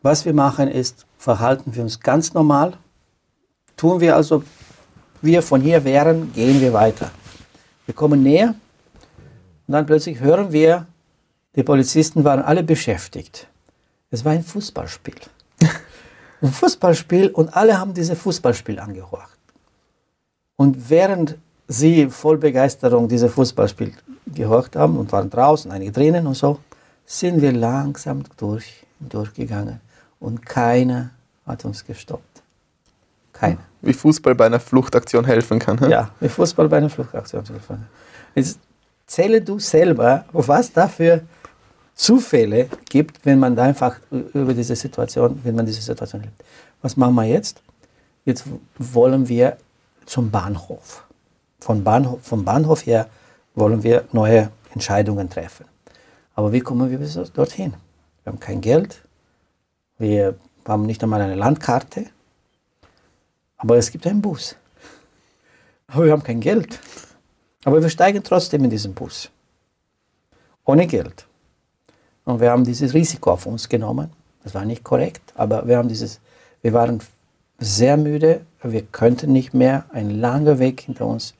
was 0.02 0.26
wir 0.26 0.34
machen 0.34 0.68
ist, 0.68 1.06
verhalten 1.16 1.74
wir 1.74 1.82
uns 1.82 1.98
ganz 1.98 2.34
normal, 2.34 2.74
tun 3.78 3.98
wir 3.98 4.14
also 4.14 4.44
wir 5.22 5.40
von 5.40 5.62
hier 5.62 5.82
wären, 5.84 6.34
gehen 6.34 6.60
wir 6.60 6.74
weiter. 6.74 7.10
Wir 7.86 7.94
kommen 7.94 8.22
näher 8.22 8.54
und 9.66 9.72
dann 9.72 9.86
plötzlich 9.86 10.20
hören 10.20 10.52
wir, 10.52 10.86
die 11.56 11.62
Polizisten 11.62 12.24
waren 12.24 12.42
alle 12.42 12.62
beschäftigt. 12.62 13.48
Es 14.10 14.24
war 14.24 14.32
ein 14.32 14.42
Fußballspiel. 14.42 15.14
ein 16.42 16.52
Fußballspiel 16.52 17.28
und 17.30 17.54
alle 17.54 17.78
haben 17.78 17.92
dieses 17.92 18.18
Fußballspiel 18.18 18.78
angehorcht. 18.78 19.38
Und 20.56 20.90
während 20.90 21.36
sie 21.66 22.08
voll 22.08 22.38
Begeisterung 22.38 23.08
dieses 23.08 23.32
Fußballspiel 23.32 23.92
gehorcht 24.26 24.76
haben 24.76 24.98
und 24.98 25.12
waren 25.12 25.28
draußen, 25.28 25.70
einige 25.70 25.92
drinnen 25.92 26.26
und 26.26 26.34
so, 26.34 26.58
sind 27.04 27.40
wir 27.40 27.52
langsam 27.52 28.24
durch, 28.36 28.86
durchgegangen 29.00 29.80
und 30.20 30.44
keiner 30.44 31.10
hat 31.46 31.64
uns 31.64 31.84
gestoppt. 31.84 32.42
Keiner. 33.32 33.60
Wie 33.82 33.92
Fußball 33.92 34.34
bei 34.34 34.46
einer 34.46 34.58
Fluchtaktion 34.60 35.24
helfen 35.24 35.58
kann. 35.58 35.78
He? 35.78 35.90
Ja, 35.90 36.10
wie 36.18 36.28
Fußball 36.28 36.68
bei 36.68 36.78
einer 36.78 36.90
Fluchtaktion 36.90 37.44
helfen 37.44 37.66
kann. 37.66 37.86
Jetzt 38.34 38.58
zähle 39.06 39.40
du 39.40 39.58
selber, 39.58 40.24
was 40.32 40.72
da 40.72 40.88
für 40.88 41.22
Zufälle 41.98 42.68
gibt, 42.88 43.26
wenn 43.26 43.40
man 43.40 43.56
da 43.56 43.64
einfach 43.64 43.98
über 44.10 44.54
diese 44.54 44.76
Situation, 44.76 45.40
wenn 45.42 45.56
man 45.56 45.66
diese 45.66 45.82
Situation 45.82 46.22
lebt. 46.22 46.44
Was 46.80 46.96
machen 46.96 47.16
wir 47.16 47.24
jetzt? 47.24 47.60
Jetzt 48.24 48.44
wollen 48.78 49.28
wir 49.28 49.56
zum 50.06 50.30
Bahnhof. 50.30 51.04
Von 51.58 51.82
Bahnhof, 51.82 52.20
vom 52.22 52.44
Bahnhof 52.44 52.86
her 52.86 53.08
wollen 53.56 53.82
wir 53.82 54.04
neue 54.12 54.50
Entscheidungen 54.72 55.28
treffen. 55.28 55.66
Aber 56.36 56.52
wie 56.52 56.60
kommen 56.60 56.88
wir 56.88 56.98
bis 56.98 57.14
dorthin? 57.32 57.74
Wir 58.22 58.32
haben 58.32 58.38
kein 58.38 58.60
Geld, 58.60 59.02
wir 59.98 60.36
haben 60.66 60.86
nicht 60.86 61.02
einmal 61.02 61.20
eine 61.20 61.34
Landkarte, 61.34 62.06
aber 63.56 63.76
es 63.76 63.90
gibt 63.90 64.06
einen 64.06 64.22
Bus. 64.22 64.54
Aber 65.88 66.04
wir 66.04 66.12
haben 66.12 66.22
kein 66.22 66.40
Geld. 66.40 66.78
Aber 67.64 67.82
wir 67.82 67.88
steigen 67.88 68.22
trotzdem 68.22 68.62
in 68.62 68.70
diesen 68.70 68.94
Bus. 68.94 69.30
Ohne 70.64 70.86
Geld. 70.86 71.27
Und 72.28 72.40
wir 72.40 72.50
haben 72.50 72.62
dieses 72.62 72.92
Risiko 72.92 73.30
auf 73.30 73.46
uns 73.46 73.70
genommen. 73.70 74.10
Das 74.44 74.54
war 74.54 74.66
nicht 74.66 74.84
korrekt, 74.84 75.32
aber 75.34 75.66
wir, 75.66 75.78
haben 75.78 75.88
dieses, 75.88 76.20
wir 76.60 76.74
waren 76.74 77.00
sehr 77.58 77.96
müde, 77.96 78.42
wir 78.62 78.82
könnten 78.82 79.32
nicht 79.32 79.54
mehr, 79.54 79.86
ein 79.94 80.10
langer 80.10 80.58
Weg 80.58 80.82
hinter 80.82 81.06
uns. 81.06 81.32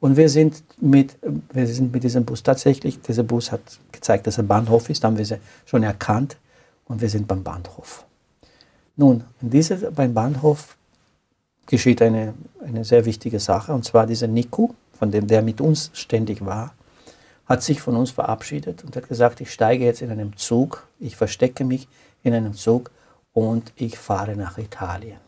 Und 0.00 0.16
wir 0.16 0.30
sind 0.30 0.64
mit, 0.80 1.18
wir 1.52 1.66
sind 1.66 1.92
mit 1.92 2.02
diesem 2.02 2.24
Bus 2.24 2.42
tatsächlich, 2.42 3.02
dieser 3.02 3.24
Bus 3.24 3.52
hat 3.52 3.60
gezeigt, 3.92 4.26
dass 4.26 4.38
er 4.38 4.44
Bahnhof 4.44 4.88
ist, 4.88 5.04
haben 5.04 5.18
wir 5.18 5.26
sie 5.26 5.36
schon 5.66 5.82
erkannt 5.82 6.38
und 6.86 7.02
wir 7.02 7.10
sind 7.10 7.28
beim 7.28 7.42
Bahnhof. 7.42 8.06
Nun, 8.96 9.24
in 9.42 9.50
dieser, 9.50 9.90
beim 9.90 10.14
Bahnhof 10.14 10.78
geschieht 11.66 12.00
eine, 12.00 12.32
eine 12.64 12.86
sehr 12.86 13.04
wichtige 13.04 13.38
Sache, 13.38 13.74
und 13.74 13.84
zwar 13.84 14.06
dieser 14.06 14.28
Niku, 14.28 14.70
von 14.98 15.10
dem 15.10 15.26
der 15.26 15.42
mit 15.42 15.60
uns 15.60 15.90
ständig 15.92 16.42
war, 16.42 16.72
hat 17.46 17.62
sich 17.62 17.80
von 17.80 17.96
uns 17.96 18.10
verabschiedet 18.10 18.84
und 18.84 18.96
hat 18.96 19.08
gesagt, 19.08 19.40
ich 19.40 19.52
steige 19.52 19.84
jetzt 19.84 20.02
in 20.02 20.10
einem 20.10 20.36
Zug, 20.36 20.86
ich 21.00 21.16
verstecke 21.16 21.64
mich 21.64 21.88
in 22.22 22.34
einem 22.34 22.54
Zug 22.54 22.90
und 23.32 23.72
ich 23.76 23.98
fahre 23.98 24.36
nach 24.36 24.58
Italien. 24.58 25.18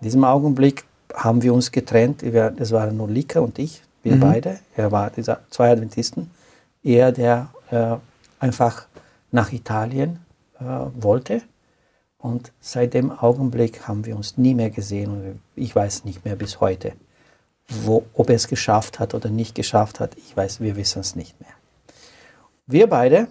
In 0.00 0.04
diesem 0.04 0.24
Augenblick 0.24 0.84
haben 1.14 1.42
wir 1.42 1.54
uns 1.54 1.72
getrennt. 1.72 2.22
Es 2.22 2.72
waren 2.72 2.96
nur 2.96 3.08
Lika 3.08 3.40
und 3.40 3.58
ich, 3.58 3.82
wir 4.02 4.16
mhm. 4.16 4.20
beide. 4.20 4.58
Er 4.74 4.92
war 4.92 5.10
dieser 5.10 5.40
zwei 5.50 5.70
Adventisten. 5.70 6.30
Er, 6.82 7.12
der 7.12 7.48
äh, 7.70 7.96
einfach 8.38 8.86
nach 9.30 9.52
Italien 9.52 10.20
äh, 10.60 10.64
wollte. 10.94 11.42
Und 12.18 12.52
seit 12.60 12.94
dem 12.94 13.10
Augenblick 13.10 13.86
haben 13.86 14.04
wir 14.04 14.16
uns 14.16 14.36
nie 14.36 14.54
mehr 14.54 14.70
gesehen. 14.70 15.10
Und 15.10 15.40
ich 15.54 15.74
weiß 15.74 16.04
nicht 16.04 16.24
mehr 16.24 16.36
bis 16.36 16.60
heute, 16.60 16.92
wo, 17.68 18.04
ob 18.14 18.30
er 18.30 18.36
es 18.36 18.48
geschafft 18.48 18.98
hat 18.98 19.14
oder 19.14 19.28
nicht 19.28 19.54
geschafft 19.54 20.00
hat. 20.00 20.16
Ich 20.16 20.36
weiß, 20.36 20.60
wir 20.60 20.76
wissen 20.76 21.00
es 21.00 21.16
nicht 21.16 21.40
mehr. 21.40 21.50
Wir 22.66 22.88
beide, 22.88 23.28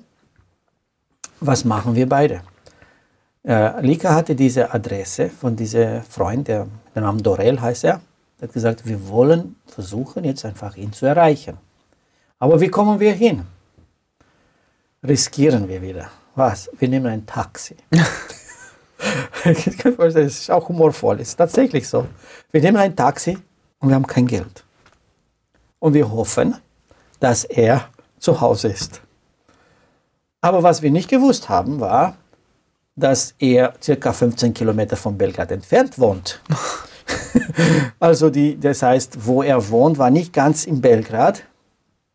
was 1.39 1.65
machen 1.65 1.95
wir 1.95 2.07
beide? 2.07 2.41
Äh, 3.45 3.81
Lika 3.81 4.13
hatte 4.13 4.35
diese 4.35 4.73
Adresse 4.73 5.29
von 5.29 5.55
diesem 5.55 6.01
Freund, 6.03 6.47
der, 6.47 6.67
der 6.93 7.01
Name 7.01 7.21
Dorel 7.21 7.61
heißt 7.61 7.83
er. 7.83 8.01
Er 8.39 8.47
hat 8.47 8.53
gesagt, 8.53 8.85
wir 8.85 9.07
wollen 9.07 9.55
versuchen, 9.67 10.23
jetzt 10.23 10.45
einfach 10.45 10.75
ihn 10.75 10.91
zu 10.91 11.05
erreichen. 11.05 11.57
Aber 12.39 12.59
wie 12.59 12.67
kommen 12.67 12.99
wir 12.99 13.13
hin? 13.13 13.45
Riskieren 15.03 15.67
wir 15.67 15.81
wieder. 15.81 16.09
Was? 16.35 16.69
Wir 16.79 16.89
nehmen 16.89 17.05
ein 17.05 17.25
Taxi. 17.25 17.75
das 19.43 20.15
ist 20.15 20.51
auch 20.51 20.67
humorvoll, 20.67 21.21
ist 21.21 21.35
tatsächlich 21.35 21.87
so. 21.87 22.07
Wir 22.51 22.61
nehmen 22.61 22.77
ein 22.77 22.95
Taxi 22.95 23.37
und 23.85 23.89
wir 23.89 23.95
haben 23.95 24.07
kein 24.07 24.25
Geld. 24.25 24.63
Und 25.77 25.93
wir 25.93 26.11
hoffen, 26.11 26.55
dass 27.19 27.43
er 27.43 27.87
zu 28.17 28.41
Hause 28.41 28.69
ist. 28.69 28.99
Aber 30.41 30.63
was 30.63 30.81
wir 30.81 30.89
nicht 30.89 31.07
gewusst 31.07 31.49
haben, 31.49 31.79
war, 31.79 32.17
dass 32.95 33.35
er 33.37 33.75
circa 33.83 34.11
15 34.11 34.55
Kilometer 34.55 34.95
von 34.95 35.15
Belgrad 35.15 35.51
entfernt 35.51 35.99
wohnt. 35.99 36.41
also 37.99 38.31
die, 38.31 38.59
das 38.59 38.81
heißt, 38.81 39.23
wo 39.23 39.43
er 39.43 39.69
wohnt, 39.69 39.99
war 39.99 40.09
nicht 40.09 40.33
ganz 40.33 40.65
in 40.65 40.81
Belgrad. 40.81 41.43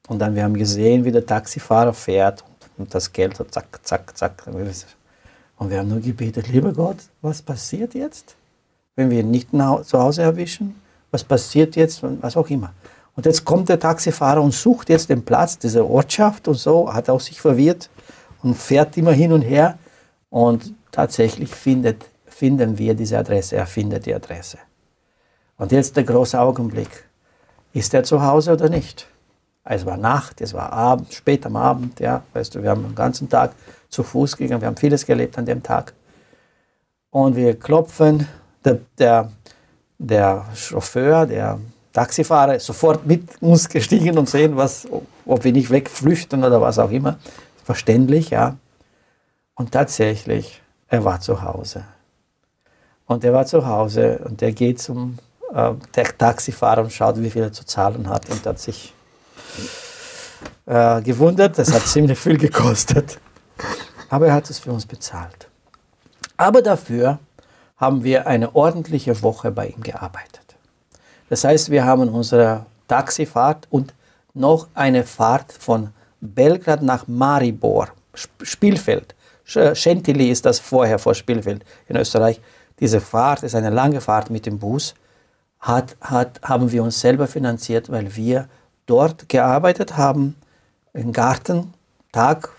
Und 0.09 0.19
dann 0.19 0.35
wir 0.35 0.43
haben 0.43 0.55
gesehen, 0.55 1.05
wie 1.05 1.13
der 1.13 1.25
Taxifahrer 1.25 1.93
fährt 1.93 2.43
und 2.79 2.93
das 2.93 3.13
Geld 3.13 3.37
so 3.37 3.45
zack, 3.45 3.79
zack, 3.85 4.17
zack. 4.19 4.45
Und 4.49 5.71
wir 5.71 5.79
haben 5.79 5.89
nur 5.89 6.01
gebetet, 6.01 6.49
lieber 6.49 6.73
Gott, 6.73 6.99
was 7.23 7.43
passiert 7.43 7.95
jetzt, 7.95 8.35
wenn 8.97 9.09
wir 9.09 9.21
ihn 9.21 9.31
nicht 9.31 9.51
zu 9.53 9.99
Hause 10.01 10.23
erwischen? 10.23 10.75
Was 11.11 11.25
passiert 11.25 11.77
jetzt, 11.77 12.03
was 12.03 12.37
auch 12.37 12.49
immer. 12.49 12.73
Und 13.17 13.27
jetzt 13.27 13.45
kommt 13.45 13.69
der 13.69 13.81
Taxifahrer 13.81 14.41
und 14.41 14.55
sucht 14.55 14.89
jetzt 14.89 15.11
den 15.11 15.25
Platz 15.25 15.59
dieser 15.59 15.85
Ortschaft 15.85 16.49
und 16.49 16.55
so, 16.55 16.93
hat 16.93 17.11
auch 17.11 17.21
sich 17.21 17.41
verwirrt 17.41 17.91
und 18.43 18.57
fährt 18.57 18.97
immer 18.97 19.13
hin 19.13 19.33
und 19.33 19.43
her. 19.43 19.79
Und 20.31 20.73
tatsächlich 20.93 21.51
findet, 21.51 22.05
finden 22.27 22.79
wir 22.79 22.95
diese 22.95 23.19
Adresse, 23.19 23.57
er 23.57 23.67
findet 23.67 24.07
die 24.07 24.15
Adresse. 24.15 24.59
Und 25.57 25.73
jetzt 25.73 25.97
der 25.97 26.05
große 26.05 26.41
Augenblick. 26.41 27.05
Ist 27.73 27.95
er 27.95 28.03
zu 28.03 28.23
Hause 28.23 28.53
oder 28.53 28.69
nicht? 28.69 29.07
Es 29.63 29.85
war 29.87 29.97
Nacht, 29.97 30.41
es 30.41 30.55
war 30.55 30.73
Abend, 30.73 31.13
spät 31.13 31.45
am 31.47 31.55
Abend, 31.55 32.01
ja, 32.01 32.23
weißt 32.33 32.55
du, 32.55 32.63
wir 32.63 32.71
haben 32.71 32.83
den 32.83 32.95
ganzen 32.95 33.29
Tag 33.29 33.53
zu 33.89 34.03
Fuß 34.03 34.37
gegangen, 34.37 34.63
wir 34.63 34.67
haben 34.67 34.77
vieles 34.77 35.05
gelebt 35.05 35.37
an 35.39 35.45
dem 35.45 35.63
Tag. 35.63 35.93
Und 37.11 37.37
wir 37.37 37.59
klopfen, 37.59 38.27
der, 38.65 38.79
der, 38.99 39.31
der 40.01 40.47
Chauffeur, 40.55 41.27
der 41.27 41.59
Taxifahrer 41.93 42.55
ist 42.55 42.67
sofort 42.67 43.07
mit 43.07 43.29
uns 43.43 43.69
gestiegen 43.69 44.17
und 44.17 44.29
sehen, 44.29 44.57
was, 44.57 44.89
ob 45.27 45.45
wir 45.45 45.53
nicht 45.53 45.71
wegflüchten 45.71 46.43
oder 46.43 46.61
was 46.61 46.79
auch 46.79 46.91
immer. 46.91 47.19
Verständlich, 47.65 48.31
ja. 48.31 48.57
Und 49.55 49.73
tatsächlich, 49.73 50.63
er 50.89 51.05
war 51.05 51.21
zu 51.21 51.43
Hause. 51.43 51.85
Und 53.07 53.25
er 53.25 53.35
war 53.35 53.45
zu 53.45 53.67
Hause 53.67 54.21
und 54.25 54.41
er 54.41 54.53
geht 54.53 54.81
zum 54.81 55.19
äh, 55.53 55.73
Taxifahrer 56.17 56.83
und 56.83 56.93
schaut, 56.93 57.21
wie 57.21 57.29
viel 57.29 57.43
er 57.43 57.53
zu 57.53 57.67
zahlen 57.67 58.09
hat 58.09 58.31
und 58.31 58.47
hat 58.47 58.59
sich 58.59 58.95
äh, 60.65 61.03
gewundert. 61.03 61.59
Das 61.59 61.75
hat 61.75 61.83
ziemlich 61.87 62.19
viel 62.19 62.39
gekostet. 62.39 63.19
Aber 64.09 64.29
er 64.29 64.35
hat 64.35 64.49
es 64.49 64.59
für 64.61 64.73
uns 64.73 64.87
bezahlt. 64.87 65.49
Aber 66.39 66.63
dafür 66.63 67.19
haben 67.81 68.05
wir 68.05 68.27
eine 68.27 68.55
ordentliche 68.55 69.23
Woche 69.23 69.51
bei 69.51 69.69
ihm 69.69 69.83
gearbeitet. 69.83 70.57
Das 71.29 71.45
heißt, 71.45 71.71
wir 71.71 71.85
haben 71.85 72.09
unsere 72.09 72.67
Taxifahrt 72.89 73.67
und 73.71 73.95
noch 74.35 74.69
eine 74.75 75.05
Fahrt 75.05 75.53
von 75.53 75.91
Belgrad 76.21 76.83
nach 76.83 77.09
Maribor, 77.09 77.89
Spielfeld, 78.43 79.15
Chantilly 79.51 80.31
ist 80.31 80.47
das 80.47 80.61
vorher 80.61 80.99
vor 80.99 81.15
Spielfeld 81.15 81.65
in 81.89 81.97
Österreich. 81.97 82.41
Diese 82.79 83.01
Fahrt 83.01 83.43
ist 83.43 83.55
eine 83.55 83.71
lange 83.71 84.01
Fahrt 84.01 84.31
mit 84.31 84.47
dem 84.47 84.59
Bus. 84.59 84.95
Hat, 85.59 85.97
hat, 86.01 86.41
haben 86.43 86.71
wir 86.73 86.83
uns 86.83 87.01
selber 87.01 87.27
finanziert, 87.27 87.91
weil 87.91 88.17
wir 88.17 88.49
dort 88.87 89.29
gearbeitet 89.29 89.97
haben, 89.97 90.37
im 90.93 91.13
Garten, 91.13 91.75
Tag, 92.13 92.51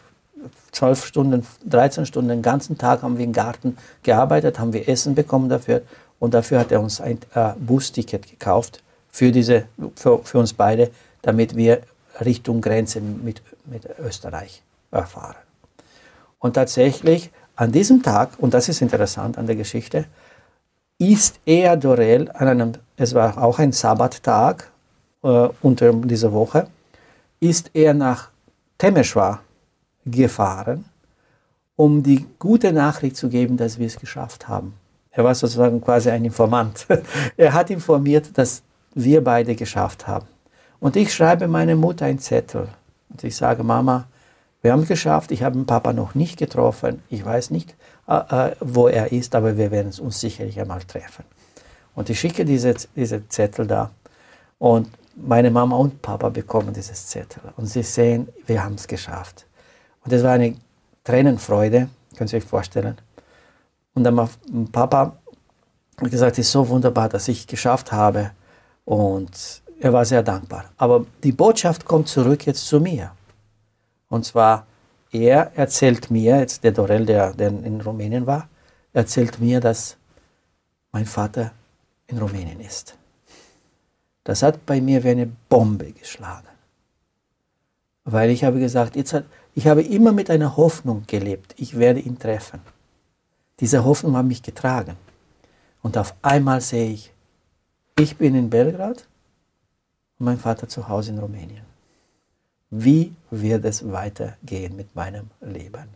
12 0.71 1.05
Stunden, 1.05 1.45
13 1.69 2.05
Stunden, 2.05 2.29
den 2.29 2.41
ganzen 2.41 2.77
Tag 2.77 3.01
haben 3.01 3.17
wir 3.17 3.25
im 3.25 3.33
Garten 3.33 3.77
gearbeitet, 4.03 4.60
haben 4.60 4.74
wir 4.74 4.88
Essen 4.88 5.15
bekommen 5.15 5.50
dafür 5.50 5.81
und 6.19 6.33
dafür 6.33 6.60
hat 6.60 6.71
er 6.71 6.81
uns 6.81 7.01
ein 7.01 7.19
äh, 7.33 7.51
Busticket 7.60 8.29
gekauft 8.29 8.81
für, 9.10 9.31
diese, 9.31 9.65
für, 9.95 10.19
für 10.24 10.39
uns 10.39 10.53
beide, 10.53 10.91
damit 11.21 11.55
wir 11.55 11.81
Richtung 12.24 12.62
Grenze 12.62 13.01
mit, 13.01 13.41
mit 13.65 13.88
Österreich 14.00 14.62
erfahren. 14.91 15.36
Und 16.39 16.53
tatsächlich 16.53 17.31
an 17.55 17.71
diesem 17.71 18.01
Tag, 18.01 18.31
und 18.39 18.53
das 18.53 18.69
ist 18.69 18.81
interessant 18.81 19.38
an 19.38 19.45
der 19.45 19.55
Geschichte, 19.55 20.05
ist 20.98 21.39
er 21.45 21.77
Dorel 21.77 22.29
an 22.31 22.48
einem, 22.48 22.74
es 22.95 23.13
war 23.13 23.41
auch 23.41 23.60
ein 23.60 23.71
Sabbattag 23.71 24.71
äh, 25.24 25.50
unter 25.62 25.93
dieser 25.93 26.31
Woche, 26.31 26.67
ist 27.39 27.71
er 27.74 27.93
nach 27.93 28.29
Temeshwar 28.77 29.41
gefahren, 30.05 30.86
um 31.75 32.03
die 32.03 32.25
gute 32.39 32.72
Nachricht 32.72 33.17
zu 33.17 33.29
geben, 33.29 33.58
dass 33.58 33.79
wir 33.79 33.88
es 33.88 33.98
geschafft 34.00 34.48
haben. 34.48 34.74
Er 35.12 35.24
war 35.24 35.36
sozusagen 35.36 35.81
quasi 35.81 36.10
ein 36.10 36.24
Informant. 36.25 36.88
er 37.38 37.53
hat 37.53 37.70
informiert, 37.70 38.29
dass 38.38 38.63
wir 38.93 39.24
beide 39.24 39.55
geschafft 39.55 40.08
haben. 40.08 40.27
Und 40.79 40.96
ich 40.96 41.13
schreibe 41.13 41.48
meiner 41.48 41.75
Mutter 41.75 42.05
einen 42.05 42.20
Zettel. 42.20 42.67
Und 43.10 43.24
ich 43.24 43.36
sage, 43.36 43.63
Mama, 43.63 44.08
wir 44.62 44.72
haben 44.72 44.84
es 44.84 44.88
geschafft. 44.88 45.31
Ich 45.31 45.43
habe 45.43 45.55
den 45.55 45.65
Papa 45.65 45.91
noch 45.91 46.15
nicht 46.15 46.38
getroffen. 46.38 47.01
Ich 47.10 47.25
weiß 47.25 47.51
nicht, 47.51 47.75
äh, 48.08 48.15
äh, 48.50 48.55
wo 48.60 48.88
er 48.88 49.12
ist, 49.12 49.36
aber 49.36 49.58
wir 49.58 49.72
werden 49.72 49.91
uns 50.00 50.20
sicherlich 50.20 50.60
einmal 50.60 50.81
treffen. 50.81 51.25
Und 51.93 52.10
ich 52.10 52.20
schicke 52.20 52.46
diese, 52.46 52.75
diese 52.96 53.27
Zettel 53.27 53.67
da. 53.67 53.91
Und 54.60 54.88
meine 55.15 55.51
Mama 55.51 55.75
und 55.75 56.01
Papa 56.01 56.29
bekommen 56.29 56.74
dieses 56.74 57.08
Zettel. 57.08 57.41
Und 57.58 57.65
sie 57.65 57.84
sehen, 57.84 58.29
wir 58.46 58.63
haben 58.63 58.75
es 58.75 58.88
geschafft. 58.88 59.46
Und 60.03 60.13
es 60.13 60.24
war 60.24 60.34
eine 60.34 60.55
Tränenfreude, 61.03 61.89
können 62.15 62.27
Sie 62.27 62.39
sich 62.39 62.43
vorstellen. 62.43 62.98
Und 63.93 64.03
dann 64.03 64.15
mein 64.15 64.29
Papa 64.72 65.17
hat 66.00 66.12
gesagt, 66.12 66.34
es 66.34 66.46
ist 66.46 66.51
so 66.51 66.67
wunderbar, 66.67 67.10
dass 67.10 67.27
ich 67.27 67.41
es 67.41 67.48
geschafft 67.48 67.91
habe. 67.91 68.31
Und 68.86 69.62
er 69.79 69.93
war 69.93 70.05
sehr 70.05 70.24
dankbar. 70.24 70.65
Aber 70.77 71.05
die 71.24 71.31
Botschaft 71.31 71.86
kommt 71.86 72.08
zurück 72.08 72.46
jetzt 72.46 72.65
zu 72.67 72.79
mir. 72.79 73.12
Und 74.10 74.25
zwar, 74.25 74.65
er 75.12 75.51
erzählt 75.55 76.12
mir, 76.12 76.39
jetzt 76.39 76.63
der 76.63 76.72
Dorel, 76.72 77.05
der, 77.05 77.34
der 77.34 77.50
in 77.50 77.81
Rumänien 77.81 78.25
war, 78.25 78.48
erzählt 78.93 79.39
mir, 79.39 79.60
dass 79.60 79.98
mein 80.91 81.05
Vater 81.05 81.51
in 82.08 82.17
Rumänien 82.17 82.60
ist. 82.60 82.98
Das 84.24 84.43
hat 84.43 84.65
bei 84.65 84.81
mir 84.81 85.03
wie 85.03 85.10
eine 85.10 85.31
Bombe 85.50 85.91
geschlagen. 85.91 86.48
Weil 88.03 88.29
ich 88.29 88.43
habe 88.43 88.60
gesagt, 88.60 88.96
jetzt 88.96 89.13
hat, 89.13 89.25
ich 89.55 89.67
habe 89.67 89.81
immer 89.81 90.12
mit 90.12 90.29
einer 90.29 90.58
Hoffnung 90.58 91.03
gelebt, 91.08 91.53
ich 91.58 91.77
werde 91.77 92.00
ihn 92.00 92.17
treffen. 92.17 92.60
Diese 93.60 93.84
Hoffnung 93.84 94.15
hat 94.17 94.25
mich 94.25 94.41
getragen. 94.41 94.96
Und 95.81 95.98
auf 95.98 96.15
einmal 96.22 96.62
sehe 96.62 96.91
ich, 96.91 97.12
ich 97.98 98.17
bin 98.17 98.36
in 98.36 98.50
Belgrad 98.50 99.05
und 100.20 100.25
mein 100.25 100.38
Vater 100.38 100.67
zu 100.67 100.88
Hause 100.88 101.12
in 101.12 101.20
Rumänien. 101.20 101.65
Wie 102.70 103.13
wird 103.29 103.65
es 103.65 103.91
weitergehen 103.91 104.75
mit 104.75 104.96
meinem 104.96 105.29
Leben? 105.41 105.89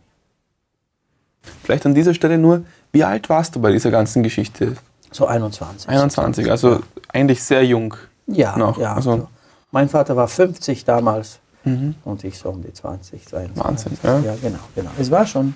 Vielleicht 1.62 1.86
an 1.86 1.94
dieser 1.94 2.12
Stelle 2.12 2.38
nur, 2.38 2.64
wie 2.92 3.04
alt 3.04 3.28
warst 3.28 3.56
du 3.56 3.60
bei 3.60 3.72
dieser 3.72 3.90
ganzen 3.90 4.22
Geschichte? 4.22 4.76
So 5.10 5.26
21. 5.26 5.88
21, 5.88 6.50
also 6.50 6.80
eigentlich 7.08 7.42
sehr 7.42 7.64
jung. 7.64 7.94
Ja, 8.26 8.56
noch. 8.58 8.78
ja. 8.78 8.94
Also 8.94 9.16
so. 9.16 9.28
Mein 9.70 9.88
Vater 9.88 10.16
war 10.16 10.28
50 10.28 10.84
damals 10.84 11.38
mhm. 11.66 11.94
und 12.04 12.24
ich 12.24 12.38
so 12.38 12.48
um 12.48 12.62
die 12.62 12.72
20, 12.72 13.26
22. 13.26 13.64
Wahnsinn, 13.64 13.98
ja. 14.02 14.18
ja. 14.20 14.36
genau, 14.40 14.58
genau. 14.74 14.90
Es 14.98 15.10
war 15.10 15.26
schon 15.26 15.54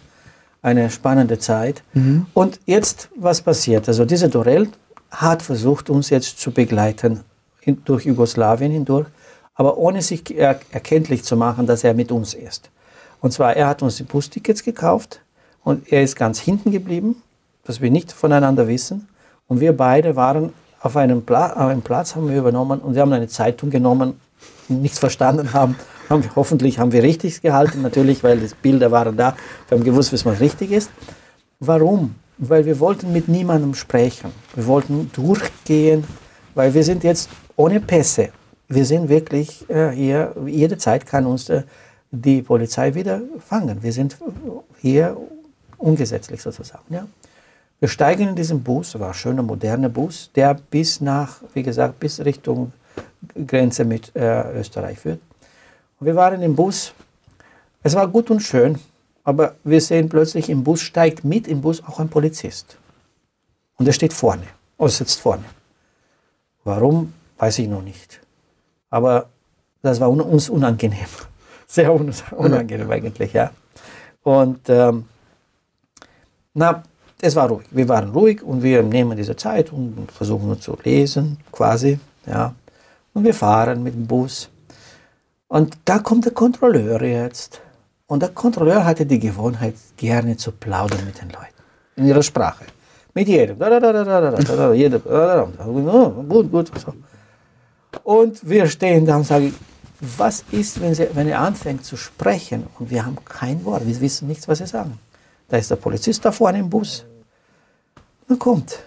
eine 0.62 0.90
spannende 0.90 1.38
Zeit. 1.38 1.82
Mhm. 1.94 2.26
Und 2.34 2.60
jetzt, 2.66 3.08
was 3.16 3.40
passiert? 3.40 3.88
Also 3.88 4.04
dieser 4.04 4.28
Dorel 4.28 4.68
hat 5.10 5.42
versucht, 5.42 5.90
uns 5.90 6.10
jetzt 6.10 6.38
zu 6.38 6.50
begleiten 6.50 7.20
in, 7.62 7.82
durch 7.84 8.04
Jugoslawien 8.04 8.70
hindurch, 8.70 9.06
aber 9.54 9.78
ohne 9.78 10.02
sich 10.02 10.36
er, 10.36 10.60
erkenntlich 10.70 11.24
zu 11.24 11.36
machen, 11.36 11.66
dass 11.66 11.84
er 11.84 11.94
mit 11.94 12.12
uns 12.12 12.34
ist. 12.34 12.70
Und 13.20 13.32
zwar, 13.32 13.56
er 13.56 13.68
hat 13.68 13.82
uns 13.82 13.96
die 13.96 14.04
Bustickets 14.04 14.62
gekauft 14.62 15.20
und 15.62 15.92
er 15.92 16.02
ist 16.02 16.16
ganz 16.16 16.40
hinten 16.40 16.70
geblieben, 16.70 17.22
dass 17.64 17.80
wir 17.80 17.90
nicht 17.90 18.12
voneinander 18.12 18.68
wissen. 18.68 19.08
Und 19.46 19.60
wir 19.60 19.76
beide 19.76 20.16
waren 20.16 20.52
auf 20.80 20.96
einem, 20.96 21.22
Pla 21.22 21.52
einen 21.52 21.82
Platz 21.82 22.16
haben 22.16 22.28
wir 22.28 22.38
übernommen 22.38 22.80
und 22.80 22.94
wir 22.94 23.02
haben 23.02 23.12
eine 23.12 23.28
Zeitung 23.28 23.68
genommen, 23.68 24.18
nichts 24.68 24.98
verstanden 24.98 25.52
haben. 25.52 25.76
Haben 26.10 26.24
wir, 26.24 26.34
hoffentlich 26.34 26.78
haben 26.78 26.92
wir 26.92 27.02
richtig 27.02 27.40
gehalten, 27.40 27.82
natürlich, 27.82 28.22
weil 28.24 28.38
die 28.38 28.48
Bilder 28.60 28.90
waren 28.90 29.16
da. 29.16 29.36
Wir 29.68 29.78
haben 29.78 29.84
gewusst, 29.84 30.12
was 30.12 30.40
richtig 30.40 30.72
ist. 30.72 30.90
Warum? 31.60 32.16
Weil 32.36 32.64
wir 32.64 32.80
wollten 32.80 33.12
mit 33.12 33.28
niemandem 33.28 33.74
sprechen. 33.74 34.32
Wir 34.54 34.66
wollten 34.66 35.10
durchgehen, 35.12 36.04
weil 36.54 36.74
wir 36.74 36.82
sind 36.82 37.04
jetzt 37.04 37.30
ohne 37.56 37.80
Pässe. 37.80 38.30
Wir 38.68 38.84
sind 38.84 39.08
wirklich 39.08 39.68
äh, 39.68 39.90
hier, 39.90 40.34
jede 40.46 40.78
Zeit 40.78 41.06
kann 41.06 41.26
uns 41.26 41.48
äh, 41.48 41.62
die 42.10 42.42
Polizei 42.42 42.94
wieder 42.94 43.20
fangen. 43.38 43.82
Wir 43.82 43.92
sind 43.92 44.16
hier 44.80 45.16
ungesetzlich 45.78 46.42
sozusagen. 46.42 46.92
Ja? 46.92 47.06
Wir 47.78 47.88
steigen 47.88 48.28
in 48.28 48.34
diesen 48.34 48.62
Bus, 48.62 48.98
war 48.98 49.08
ein 49.08 49.14
schöner, 49.14 49.42
moderner 49.42 49.88
Bus, 49.88 50.30
der 50.34 50.54
bis 50.54 51.00
nach, 51.00 51.40
wie 51.54 51.62
gesagt, 51.62 52.00
bis 52.00 52.20
Richtung 52.24 52.72
Grenze 53.46 53.84
mit 53.84 54.14
äh, 54.16 54.58
Österreich 54.58 54.98
führt. 54.98 55.20
Wir 56.00 56.16
waren 56.16 56.40
im 56.40 56.56
Bus. 56.56 56.94
Es 57.82 57.94
war 57.94 58.08
gut 58.08 58.30
und 58.30 58.40
schön, 58.40 58.78
aber 59.22 59.56
wir 59.64 59.80
sehen 59.82 60.08
plötzlich, 60.08 60.48
im 60.48 60.64
Bus 60.64 60.80
steigt 60.80 61.24
mit 61.24 61.46
im 61.46 61.60
Bus 61.60 61.82
auch 61.84 62.00
ein 62.00 62.08
Polizist. 62.08 62.78
Und 63.76 63.86
er 63.86 63.92
steht 63.92 64.12
vorne, 64.12 64.44
oder 64.78 64.90
sitzt 64.90 65.20
vorne. 65.20 65.44
Warum, 66.64 67.12
weiß 67.38 67.58
ich 67.58 67.68
noch 67.68 67.82
nicht. 67.82 68.20
Aber 68.88 69.28
das 69.82 70.00
war 70.00 70.10
uns 70.10 70.48
unangenehm. 70.48 70.98
Sehr 71.66 71.92
unangenehm 71.92 72.90
eigentlich, 72.90 73.32
ja. 73.32 73.50
Und 74.22 74.68
ähm, 74.68 75.04
na, 76.52 76.82
es 77.20 77.36
war 77.36 77.48
ruhig. 77.48 77.66
Wir 77.70 77.88
waren 77.88 78.10
ruhig 78.10 78.42
und 78.42 78.62
wir 78.62 78.82
nehmen 78.82 79.16
diese 79.16 79.36
Zeit 79.36 79.72
und 79.72 80.10
versuchen 80.12 80.46
nur 80.46 80.60
zu 80.60 80.76
lesen, 80.82 81.38
quasi. 81.52 81.98
Ja. 82.26 82.54
Und 83.14 83.24
wir 83.24 83.34
fahren 83.34 83.82
mit 83.82 83.94
dem 83.94 84.06
Bus. 84.06 84.49
Und 85.50 85.76
da 85.84 85.98
kommt 85.98 86.24
der 86.24 86.32
Kontrolleur 86.32 87.02
jetzt. 87.02 87.60
Und 88.06 88.22
der 88.22 88.30
Kontrolleur 88.30 88.84
hatte 88.84 89.04
die 89.04 89.18
Gewohnheit, 89.18 89.74
gerne 89.96 90.36
zu 90.36 90.52
plaudern 90.52 91.04
mit 91.04 91.20
den 91.20 91.30
Leuten. 91.30 91.60
In 91.96 92.06
ihrer 92.06 92.22
Sprache. 92.22 92.64
Mit 93.14 93.26
jedem. 93.28 93.58
Gut, 96.28 96.50
gut. 96.52 96.70
Und 98.04 98.48
wir 98.48 98.66
stehen 98.68 99.04
da 99.04 99.16
und 99.16 99.24
sagen, 99.24 99.52
was 100.00 100.44
ist, 100.52 100.80
wenn, 100.80 100.94
sie, 100.94 101.08
wenn 101.14 101.28
er 101.28 101.40
anfängt 101.40 101.84
zu 101.84 101.96
sprechen 101.96 102.66
und 102.78 102.88
wir 102.90 103.04
haben 103.04 103.18
kein 103.24 103.64
Wort, 103.64 103.84
wir 103.86 104.00
wissen 104.00 104.28
nichts, 104.28 104.46
was 104.48 104.58
sie 104.58 104.66
sagen. 104.66 104.98
Da 105.48 105.56
ist 105.56 105.70
der 105.70 105.76
Polizist 105.76 106.24
da 106.24 106.30
vorne 106.30 106.60
im 106.60 106.70
Bus 106.70 107.04
man 108.30 108.38
kommt. 108.38 108.78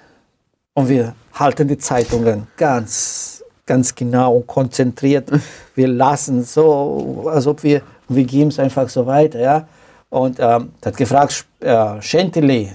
Und 0.74 0.88
wir 0.90 1.14
halten 1.34 1.68
die 1.68 1.78
Zeitungen 1.78 2.48
ganz, 2.58 3.43
ganz 3.66 3.96
genau 3.96 4.38
und 4.38 4.48
konzentriert. 4.48 5.30
Wir 5.76 5.88
lassen 5.88 6.44
so, 6.44 7.26
als 7.28 7.48
ob 7.48 7.64
wir, 7.64 7.82
wir 8.08 8.24
geben 8.26 8.50
es 8.50 8.60
einfach 8.60 8.88
so 8.90 9.06
weiter. 9.06 9.40
Ja? 9.40 9.68
Und 10.10 10.40
ähm, 10.40 10.74
hat 10.86 10.98
gefragt, 10.98 11.46
äh, 11.60 12.02
Chantilly, 12.02 12.70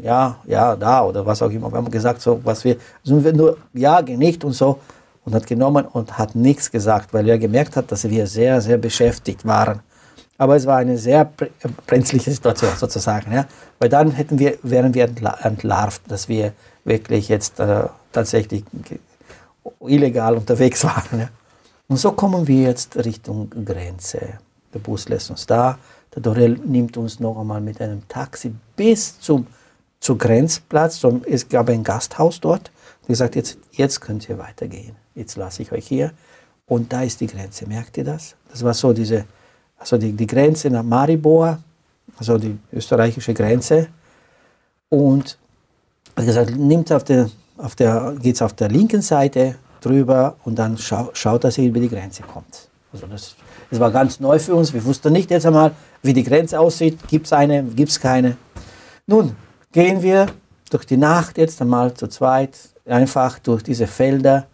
ja, 0.00 0.36
ja, 0.46 0.76
da 0.76 1.04
oder 1.04 1.26
was 1.26 1.42
auch 1.42 1.50
immer. 1.50 1.70
Wir 1.70 1.78
haben 1.78 1.90
gesagt, 1.90 2.20
so, 2.22 2.40
was 2.44 2.64
wir, 2.64 2.76
sind 3.02 3.24
wir 3.24 3.32
nur, 3.32 3.56
ja, 3.74 4.00
nicht 4.00 4.44
und 4.44 4.52
so. 4.52 4.78
Und 5.24 5.34
hat 5.34 5.46
genommen 5.46 5.84
und 5.86 6.18
hat 6.18 6.34
nichts 6.34 6.70
gesagt, 6.70 7.12
weil 7.12 7.28
er 7.28 7.38
gemerkt 7.38 7.76
hat, 7.76 7.90
dass 7.92 8.08
wir 8.08 8.26
sehr, 8.26 8.60
sehr 8.60 8.78
beschäftigt 8.78 9.44
waren. 9.44 9.80
Aber 10.38 10.56
es 10.56 10.66
war 10.66 10.78
eine 10.78 10.98
sehr 10.98 11.30
brenzliche 11.86 12.30
Situation 12.30 12.72
sozusagen, 12.76 13.32
ja? 13.32 13.46
weil 13.78 13.88
dann 13.88 14.10
hätten 14.10 14.38
wir, 14.38 14.58
wären 14.62 14.94
wir 14.94 15.08
entlarvt, 15.42 16.02
dass 16.08 16.28
wir 16.28 16.52
wirklich 16.84 17.28
jetzt 17.28 17.60
äh, 17.60 17.84
tatsächlich 18.12 18.64
illegal 19.80 20.36
unterwegs 20.36 20.84
waren. 20.84 21.20
Ja? 21.20 21.28
Und 21.88 21.96
so 21.96 22.12
kommen 22.12 22.46
wir 22.46 22.62
jetzt 22.62 22.96
Richtung 22.96 23.50
Grenze. 23.64 24.38
Der 24.72 24.78
Bus 24.78 25.08
lässt 25.08 25.30
uns 25.30 25.46
da, 25.46 25.78
der 26.14 26.22
Dorel 26.22 26.58
nimmt 26.64 26.96
uns 26.96 27.20
noch 27.20 27.38
einmal 27.38 27.60
mit 27.60 27.80
einem 27.80 28.06
Taxi 28.08 28.54
bis 28.76 29.18
zum, 29.20 29.46
zum 30.00 30.18
Grenzplatz. 30.18 31.04
Es 31.26 31.48
gab 31.48 31.68
ein 31.68 31.84
Gasthaus 31.84 32.40
dort. 32.40 32.70
Und 33.02 33.08
gesagt, 33.08 33.36
jetzt, 33.36 33.58
jetzt 33.72 34.00
könnt 34.00 34.28
ihr 34.28 34.38
weitergehen. 34.38 34.96
Jetzt 35.14 35.36
lasse 35.36 35.62
ich 35.62 35.72
euch 35.72 35.86
hier. 35.86 36.12
Und 36.66 36.92
da 36.92 37.02
ist 37.02 37.20
die 37.20 37.26
Grenze. 37.26 37.66
Merkt 37.66 37.96
ihr 37.96 38.04
das? 38.04 38.36
Das 38.50 38.62
war 38.62 38.72
so 38.74 38.92
diese 38.92 39.24
also 39.82 39.98
die, 39.98 40.12
die 40.12 40.28
Grenze 40.28 40.70
nach 40.70 40.84
Maribor, 40.84 41.58
also 42.16 42.38
die 42.38 42.56
österreichische 42.72 43.34
Grenze. 43.34 43.88
Und 44.88 45.36
wie 46.16 46.24
gesagt, 46.24 46.56
nimmt 46.56 46.92
auf 46.92 47.02
der, 47.02 47.28
auf 47.62 47.74
der, 47.74 48.14
geht 48.20 48.34
es 48.34 48.42
auf 48.42 48.52
der 48.52 48.68
linken 48.68 49.02
Seite 49.02 49.56
drüber 49.80 50.36
und 50.44 50.58
dann 50.58 50.76
schau, 50.78 51.10
schaut, 51.12 51.44
dass 51.44 51.58
er 51.58 51.64
über 51.64 51.80
die 51.80 51.88
Grenze 51.88 52.22
kommt. 52.22 52.68
Also 52.92 53.06
das, 53.06 53.34
das 53.70 53.80
war 53.80 53.90
ganz 53.90 54.20
neu 54.20 54.38
für 54.38 54.54
uns. 54.54 54.72
Wir 54.72 54.84
wussten 54.84 55.12
nicht 55.12 55.30
jetzt 55.30 55.46
einmal, 55.46 55.72
wie 56.02 56.12
die 56.12 56.24
Grenze 56.24 56.58
aussieht. 56.60 56.98
Gibt 57.08 57.26
es 57.26 57.32
eine, 57.32 57.62
gibt 57.62 57.90
es 57.90 58.00
keine. 58.00 58.36
Nun 59.06 59.34
gehen 59.72 60.02
wir 60.02 60.26
durch 60.70 60.84
die 60.84 60.96
Nacht 60.96 61.38
jetzt 61.38 61.60
einmal 61.62 61.94
zu 61.94 62.06
zweit 62.08 62.58
einfach 62.84 63.38
durch 63.38 63.62
diese 63.62 63.86
Felder 63.86 64.46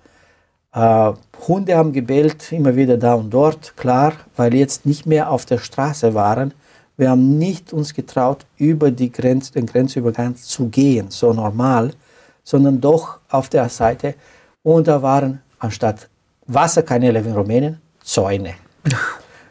äh, 0.73 1.13
Hunde 1.47 1.77
haben 1.77 1.93
gebellt, 1.93 2.53
immer 2.53 2.77
wieder 2.77 2.97
da 2.97 3.15
und 3.15 3.31
dort, 3.31 3.77
klar, 3.77 4.13
weil 4.37 4.55
jetzt 4.55 4.87
nicht 4.87 5.07
mehr 5.07 5.31
auf 5.31 5.47
der 5.47 5.59
Straße 5.59 6.15
waren. 6.15 6.53
Wir 6.97 7.11
haben 7.11 7.39
nicht 7.39 7.73
uns 7.73 7.95
getraut, 7.95 8.45
über 8.57 8.91
die 8.91 9.11
Grenz, 9.11 9.53
den 9.53 9.67
Grenzübergang 9.67 10.37
zu 10.37 10.69
gehen, 10.69 11.11
so 11.11 11.33
normal, 11.33 11.93
sondern 12.49 12.81
doch 12.81 13.19
auf 13.29 13.51
der 13.51 13.69
Seite. 13.69 14.15
Und 14.63 14.89
da 14.89 15.03
waren 15.03 15.43
anstatt 15.59 16.09
Wasserkanäle 16.47 17.23
wie 17.23 17.29
in 17.29 17.35
Rumänien 17.35 17.81
Zäune. 18.03 18.55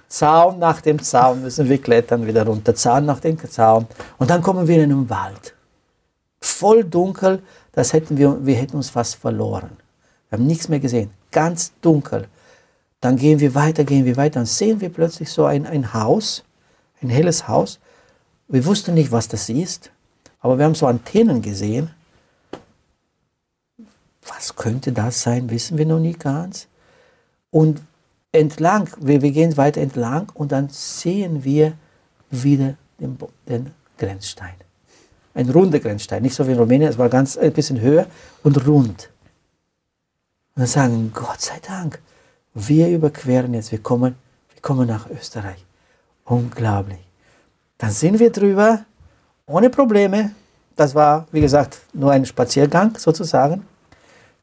Zaun 0.08 0.58
nach 0.58 0.82
dem 0.82 1.00
Zaun 1.04 1.44
müssen 1.44 1.70
wir 1.70 1.80
klettern 1.80 2.26
wieder 2.26 2.44
runter, 2.44 2.74
Zaun 2.74 3.06
nach 3.06 3.20
dem 3.20 3.38
Zaun. 3.38 3.86
Und 4.18 4.32
dann 4.32 4.42
kommen 4.42 4.68
wir 4.68 4.78
in 4.78 4.92
einen 4.92 5.10
Wald. 5.12 5.54
voll 6.42 6.84
dunkel, 6.84 7.44
das 7.74 7.94
hätten 7.94 8.18
wir, 8.18 8.44
wir 8.44 8.56
hätten 8.56 8.78
uns 8.78 8.90
fast 8.90 9.18
verloren. 9.18 9.78
Wir 10.30 10.40
haben 10.40 10.48
nichts 10.48 10.68
mehr 10.68 10.80
gesehen, 10.80 11.12
ganz 11.32 11.74
dunkel. 11.82 12.28
Dann 13.00 13.16
gehen 13.16 13.40
wir 13.40 13.54
weiter, 13.54 13.84
gehen 13.84 14.06
wir 14.06 14.18
weiter, 14.18 14.40
dann 14.40 14.48
sehen 14.48 14.82
wir 14.82 14.90
plötzlich 14.90 15.30
so 15.30 15.46
ein, 15.46 15.68
ein 15.68 15.94
Haus, 15.94 16.44
ein 17.04 17.10
helles 17.10 17.48
Haus. 17.48 17.80
Wir 18.48 18.66
wussten 18.66 18.96
nicht, 18.96 19.12
was 19.12 19.28
das 19.28 19.50
ist, 19.50 19.92
aber 20.40 20.58
wir 20.58 20.66
haben 20.66 20.74
so 20.74 20.88
Antennen 20.88 21.44
gesehen. 21.44 21.92
Was 24.28 24.56
könnte 24.56 24.92
das 24.92 25.22
sein, 25.22 25.50
wissen 25.50 25.78
wir 25.78 25.86
noch 25.86 26.00
nicht 26.00 26.20
ganz. 26.20 26.68
Und 27.50 27.82
entlang, 28.32 28.90
wir, 29.00 29.22
wir 29.22 29.32
gehen 29.32 29.56
weiter 29.58 29.82
entlang 29.82 30.32
und 30.34 30.52
dann 30.52 30.70
sehen 30.70 31.44
wir 31.44 31.74
wieder 32.30 32.76
den, 33.00 33.18
den 33.48 33.72
Grenzstein. 33.98 34.56
Ein 35.34 35.50
runder 35.50 35.80
Grenzstein, 35.80 36.24
nicht 36.24 36.36
so 36.36 36.48
wie 36.48 36.52
in 36.52 36.58
Rumänien, 36.58 36.90
es 36.90 36.98
war 36.98 37.10
ganz 37.10 37.38
ein 37.38 37.54
bisschen 37.54 37.80
höher 37.80 38.08
und 38.44 38.66
rund. 38.68 39.10
Und 40.56 40.62
dann 40.62 40.68
sagen, 40.68 41.12
Gott 41.14 41.42
sei 41.42 41.60
Dank, 41.66 42.02
wir 42.54 42.90
überqueren 42.90 43.54
jetzt, 43.54 43.72
wir 43.72 43.80
kommen, 43.80 44.16
wir 44.54 44.62
kommen 44.62 44.88
nach 44.88 45.10
Österreich. 45.10 45.64
Unglaublich. 46.26 47.00
Dann 47.78 47.92
sind 47.92 48.20
wir 48.20 48.32
drüber, 48.32 48.84
ohne 49.46 49.70
Probleme. 49.70 50.32
Das 50.76 50.96
war, 50.96 51.28
wie 51.32 51.42
gesagt, 51.42 51.80
nur 51.94 52.12
ein 52.12 52.26
Spaziergang 52.26 52.98
sozusagen. 52.98 53.66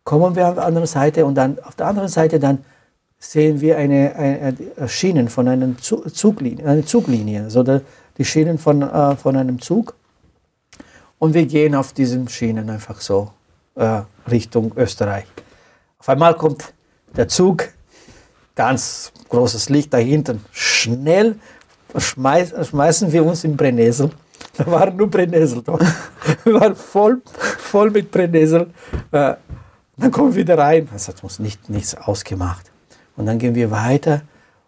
Kommen 0.05 0.37
wir 0.37 0.49
auf 0.49 0.55
der 0.55 0.65
anderen 0.65 0.87
Seite 0.87 1.25
und 1.25 1.35
dann 1.35 1.59
auf 1.61 1.75
der 1.75 1.87
anderen 1.87 2.09
Seite 2.09 2.39
dann 2.39 2.65
sehen 3.19 3.61
wir 3.61 3.79
eine, 3.79 4.15
eine, 4.15 4.89
Schienen 4.89 5.29
von 5.29 5.49
einer 5.49 5.77
Zuglinie, 5.79 6.67
eine 6.67 6.85
Zuglinie, 6.85 7.45
also 7.45 7.63
die 7.63 8.25
Schienen 8.25 8.59
von, 8.59 8.83
äh, 8.83 9.17
von 9.17 9.37
einem 9.37 9.61
Zug. 9.61 9.95
Und 11.19 11.33
wir 11.33 11.47
gehen 11.47 11.75
auf 11.75 11.95
diesen 11.95 12.29
Schienen 12.29 12.69
einfach 12.69 13.01
so 13.01 13.31
äh, 13.77 14.03
Richtung 14.31 14.73
Österreich. 14.77 15.25
Auf 15.99 16.09
einmal 16.11 16.35
kommt 16.35 16.75
der 17.17 17.29
Zug, 17.29 17.69
ganz 18.55 19.11
großes 19.31 19.71
Licht 19.71 19.95
da 19.95 19.99
hinten, 19.99 20.45
schnell 20.53 21.37
schmeiß, 21.97 22.69
schmeißen 22.69 23.11
wir 23.13 23.25
uns 23.25 23.45
in 23.45 23.57
Brennesel. 23.57 24.11
Da 24.57 24.67
waren 24.67 24.97
nur 24.97 25.11
Brennesel 25.11 25.63
da. 25.63 25.79
Wir 26.45 26.55
waren 26.55 26.77
voll, 26.77 27.21
voll 27.25 27.91
mit 27.91 28.11
Brennesel. 28.11 28.69
Äh, 29.11 29.35
dann 29.97 30.11
kommen 30.11 30.35
wir 30.35 30.43
wieder 30.43 30.59
rein. 30.59 30.89
Das 30.93 31.09
hat 31.09 31.23
uns 31.23 31.39
nicht, 31.39 31.71
nichts 31.71 31.95
ausgemacht. 31.95 32.71
Und 33.17 33.27
dann 33.27 33.39
gehen 33.39 33.55
wir 33.55 33.71
weiter 33.71 34.23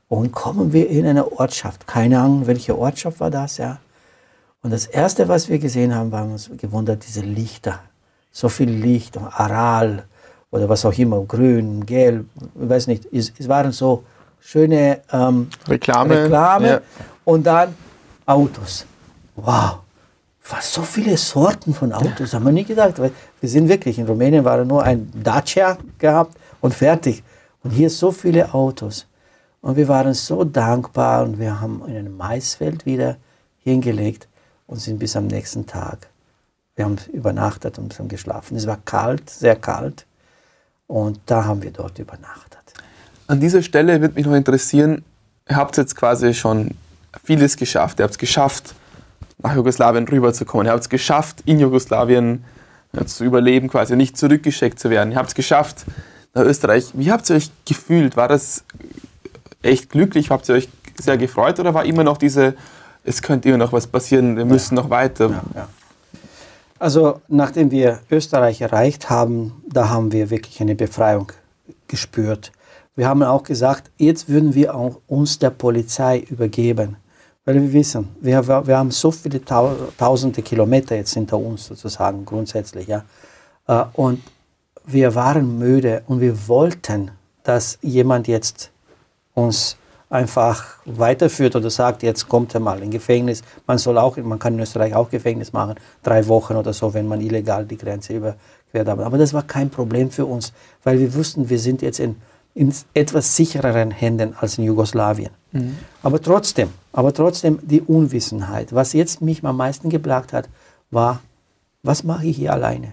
und 0.09 0.33
kommen 0.33 0.73
wir 0.73 0.89
in 0.89 1.07
eine 1.07 1.33
Ortschaft. 1.33 1.87
Keine 1.87 2.21
Ahnung, 2.21 2.47
welche 2.47 2.79
Ortschaft 2.79 3.21
war 3.21 3.31
das, 3.31 3.59
ja. 3.59 3.79
Und 4.63 4.73
das 4.73 4.87
Erste, 4.87 5.29
was 5.29 5.49
wir 5.49 5.59
gesehen 5.59 5.95
haben, 5.95 6.11
war 6.11 6.25
uns 6.25 6.51
gewundert, 6.57 7.07
diese 7.07 7.21
Lichter. 7.21 7.81
So 8.33 8.49
viel 8.49 8.71
Licht, 8.71 9.17
Aral 9.17 10.05
oder 10.51 10.69
was 10.69 10.85
auch 10.85 10.97
immer, 10.97 11.23
grün, 11.23 11.87
gelb, 11.87 12.27
ich 12.37 12.69
weiß 12.69 12.87
nicht. 12.89 13.07
Es, 13.13 13.33
es 13.39 13.49
waren 13.49 13.73
so 13.73 14.05
schöne 14.41 15.01
ähm, 15.13 15.49
Reklame. 15.69 16.25
Reklame. 16.25 16.69
Ja. 16.69 16.81
Und 17.25 17.47
dann 17.47 17.75
Autos. 18.27 18.87
Wow. 19.37 19.79
Was 20.49 20.73
so 20.73 20.83
viele 20.83 21.17
Sorten 21.17 21.75
von 21.75 21.93
Autos, 21.93 22.33
haben 22.33 22.45
wir 22.45 22.53
nie 22.53 22.65
gedacht. 22.65 22.99
Weil 22.99 23.13
wir 23.41 23.49
sind 23.49 23.69
wirklich, 23.69 23.99
in 23.99 24.07
Rumänien 24.07 24.45
war 24.45 24.65
nur 24.65 24.83
ein 24.83 25.11
Dacia 25.23 25.77
gehabt 25.99 26.37
und 26.61 26.73
fertig. 26.73 27.23
Und 27.65 27.71
hier 27.71 27.91
so 27.91 28.13
viele 28.13 28.55
Autos. 28.55 29.07
Und 29.61 29.77
wir 29.77 29.89
waren 29.89 30.15
so 30.15 30.45
dankbar 30.45 31.25
und 31.25 31.41
wir 31.41 31.61
haben 31.61 31.83
in 31.89 31.97
einem 31.97 32.17
Maisfeld 32.17 32.87
wieder 32.87 33.17
hingelegt 33.65 34.29
und 34.69 34.77
sind 34.77 35.01
bis 35.01 35.17
am 35.17 35.27
nächsten 35.27 35.67
Tag. 35.67 36.09
Wir 36.77 36.85
haben 36.85 36.97
übernachtet 37.13 37.79
und 37.79 37.99
haben 37.99 38.07
geschlafen. 38.07 38.57
Es 38.57 38.67
war 38.69 38.79
kalt, 38.85 39.29
sehr 39.29 39.57
kalt. 39.57 40.07
Und 40.87 41.19
da 41.27 41.45
haben 41.45 41.63
wir 41.63 41.73
dort 41.73 41.99
übernachtet. 41.99 42.61
An 43.27 43.41
dieser 43.41 43.63
Stelle 43.63 44.01
würde 44.01 44.15
mich 44.15 44.27
noch 44.27 44.35
interessieren, 44.35 45.05
ihr 45.49 45.57
habt 45.57 45.77
jetzt 45.77 45.97
quasi 45.97 46.33
schon 46.33 46.77
vieles 47.25 47.57
geschafft. 47.57 47.99
Ihr 47.99 48.05
habt 48.05 48.13
es 48.13 48.19
geschafft, 48.19 48.76
nach 49.47 49.55
Jugoslawien 49.55 50.09
rüberzukommen. 50.09 50.67
Ihr 50.67 50.73
habt 50.73 50.83
es 50.83 50.89
geschafft, 50.89 51.43
in 51.45 51.61
Jugoslawien 51.61 52.45
zu 53.07 53.25
überleben, 53.25 53.69
quasi 53.69 53.95
nicht 53.95 54.17
zurückgeschickt 54.17 54.79
zu 54.79 54.91
werden. 54.91 55.13
Ihr 55.13 55.19
habt 55.19 55.29
es 55.29 55.35
geschafft, 55.35 55.85
nach 56.35 56.43
Österreich. 56.43 56.91
Wie 56.95 57.13
habt 57.13 57.31
ihr 57.31 57.37
euch 57.37 57.51
gefühlt? 57.65 58.17
War 58.17 58.29
das 58.29 58.65
echt 59.63 59.91
glücklich? 59.91 60.31
Habt 60.31 60.49
ihr 60.49 60.57
euch 60.57 60.69
sehr 61.01 61.17
gefreut 61.17 61.61
oder 61.61 61.75
war 61.75 61.85
immer 61.85 62.03
noch 62.03 62.17
diese, 62.17 62.55
es 63.05 63.23
könnte 63.23 63.49
immer 63.49 63.59
noch 63.59 63.73
was 63.73 63.87
passieren, 63.87 64.37
wir 64.37 64.45
müssen 64.45 64.77
ja. 64.77 64.83
noch 64.83 64.91
weiter? 64.91 65.31
Ja, 65.31 65.43
ja. 65.55 65.69
Also 66.79 67.21
nachdem 67.29 67.71
wir 67.71 68.01
Österreich 68.11 68.61
erreicht 68.61 69.09
haben, 69.09 69.63
da 69.69 69.89
haben 69.89 70.13
wir 70.13 70.31
wirklich 70.31 70.61
eine 70.61 70.75
Befreiung 70.75 71.33
gespürt. 71.89 72.53
Wir 72.97 73.09
haben 73.09 73.23
auch 73.23 73.45
gesagt, 73.45 73.91
jetzt 73.97 74.29
würden 74.29 74.55
wir 74.55 74.75
auch 74.75 75.01
uns 75.07 75.39
der 75.39 75.51
Polizei 75.51 76.19
übergeben. 76.19 76.97
Weil 77.47 77.55
wir 77.55 77.73
wissen, 77.73 78.09
wir, 78.21 78.47
wir 78.67 78.77
haben 78.77 78.91
so 78.91 79.13
viele 79.13 79.41
tausende 79.43 80.43
Kilometer 80.43 80.97
jetzt 80.97 81.15
hinter 81.15 81.39
uns 81.39 81.67
sozusagen 81.67 82.25
grundsätzlich. 82.25 82.89
Ja. 82.89 83.05
Äh, 83.69 83.85
und 83.95 84.21
wir 84.85 85.15
waren 85.15 85.59
müde 85.59 86.03
und 86.09 86.21
wir 86.21 86.49
wollten, 86.49 87.13
dass 87.45 87.79
jemand 87.83 88.27
jetzt 88.27 88.73
uns 89.35 89.77
einfach 90.11 90.65
weiterführt 90.87 91.55
oder 91.55 91.71
sagt, 91.71 92.03
jetzt 92.03 92.29
kommt 92.29 92.53
er 92.55 92.61
mal 92.61 92.83
in 92.83 92.91
Gefängnis. 92.91 93.43
Man 93.67 93.79
soll 93.79 93.97
auch, 93.99 94.17
man 94.17 94.41
kann 94.41 94.55
in 94.55 94.61
Österreich 94.61 94.95
auch 94.95 95.09
Gefängnis 95.09 95.53
machen, 95.53 95.77
drei 96.03 96.27
Wochen 96.27 96.57
oder 96.57 96.73
so, 96.73 96.95
wenn 96.95 97.07
man 97.07 97.21
illegal 97.21 97.65
die 97.65 97.79
Grenze 97.79 98.15
überquert. 98.15 98.89
Aber 98.89 99.19
das 99.19 99.33
war 99.33 99.45
kein 99.45 99.71
Problem 99.71 100.11
für 100.11 100.27
uns, 100.27 100.53
weil 100.83 100.99
wir 100.99 101.15
wussten, 101.15 101.49
wir 101.49 101.61
sind 101.61 101.83
jetzt 101.83 102.01
in 102.01 102.17
in 102.57 102.75
etwas 102.95 103.37
sichereren 103.37 103.91
Händen 103.91 104.35
als 104.41 104.57
in 104.57 104.65
Jugoslawien. 104.65 105.31
Aber 106.03 106.21
trotzdem, 106.21 106.71
aber 106.93 107.13
trotzdem 107.13 107.59
die 107.63 107.81
Unwissenheit. 107.81 108.75
Was 108.75 108.93
jetzt 108.93 109.21
mich 109.21 109.45
am 109.45 109.57
meisten 109.57 109.91
geplagt 109.91 110.33
hat, 110.33 110.49
war, 110.91 111.21
was 111.83 112.05
mache 112.05 112.27
ich 112.27 112.37
hier 112.37 112.53
alleine? 112.53 112.93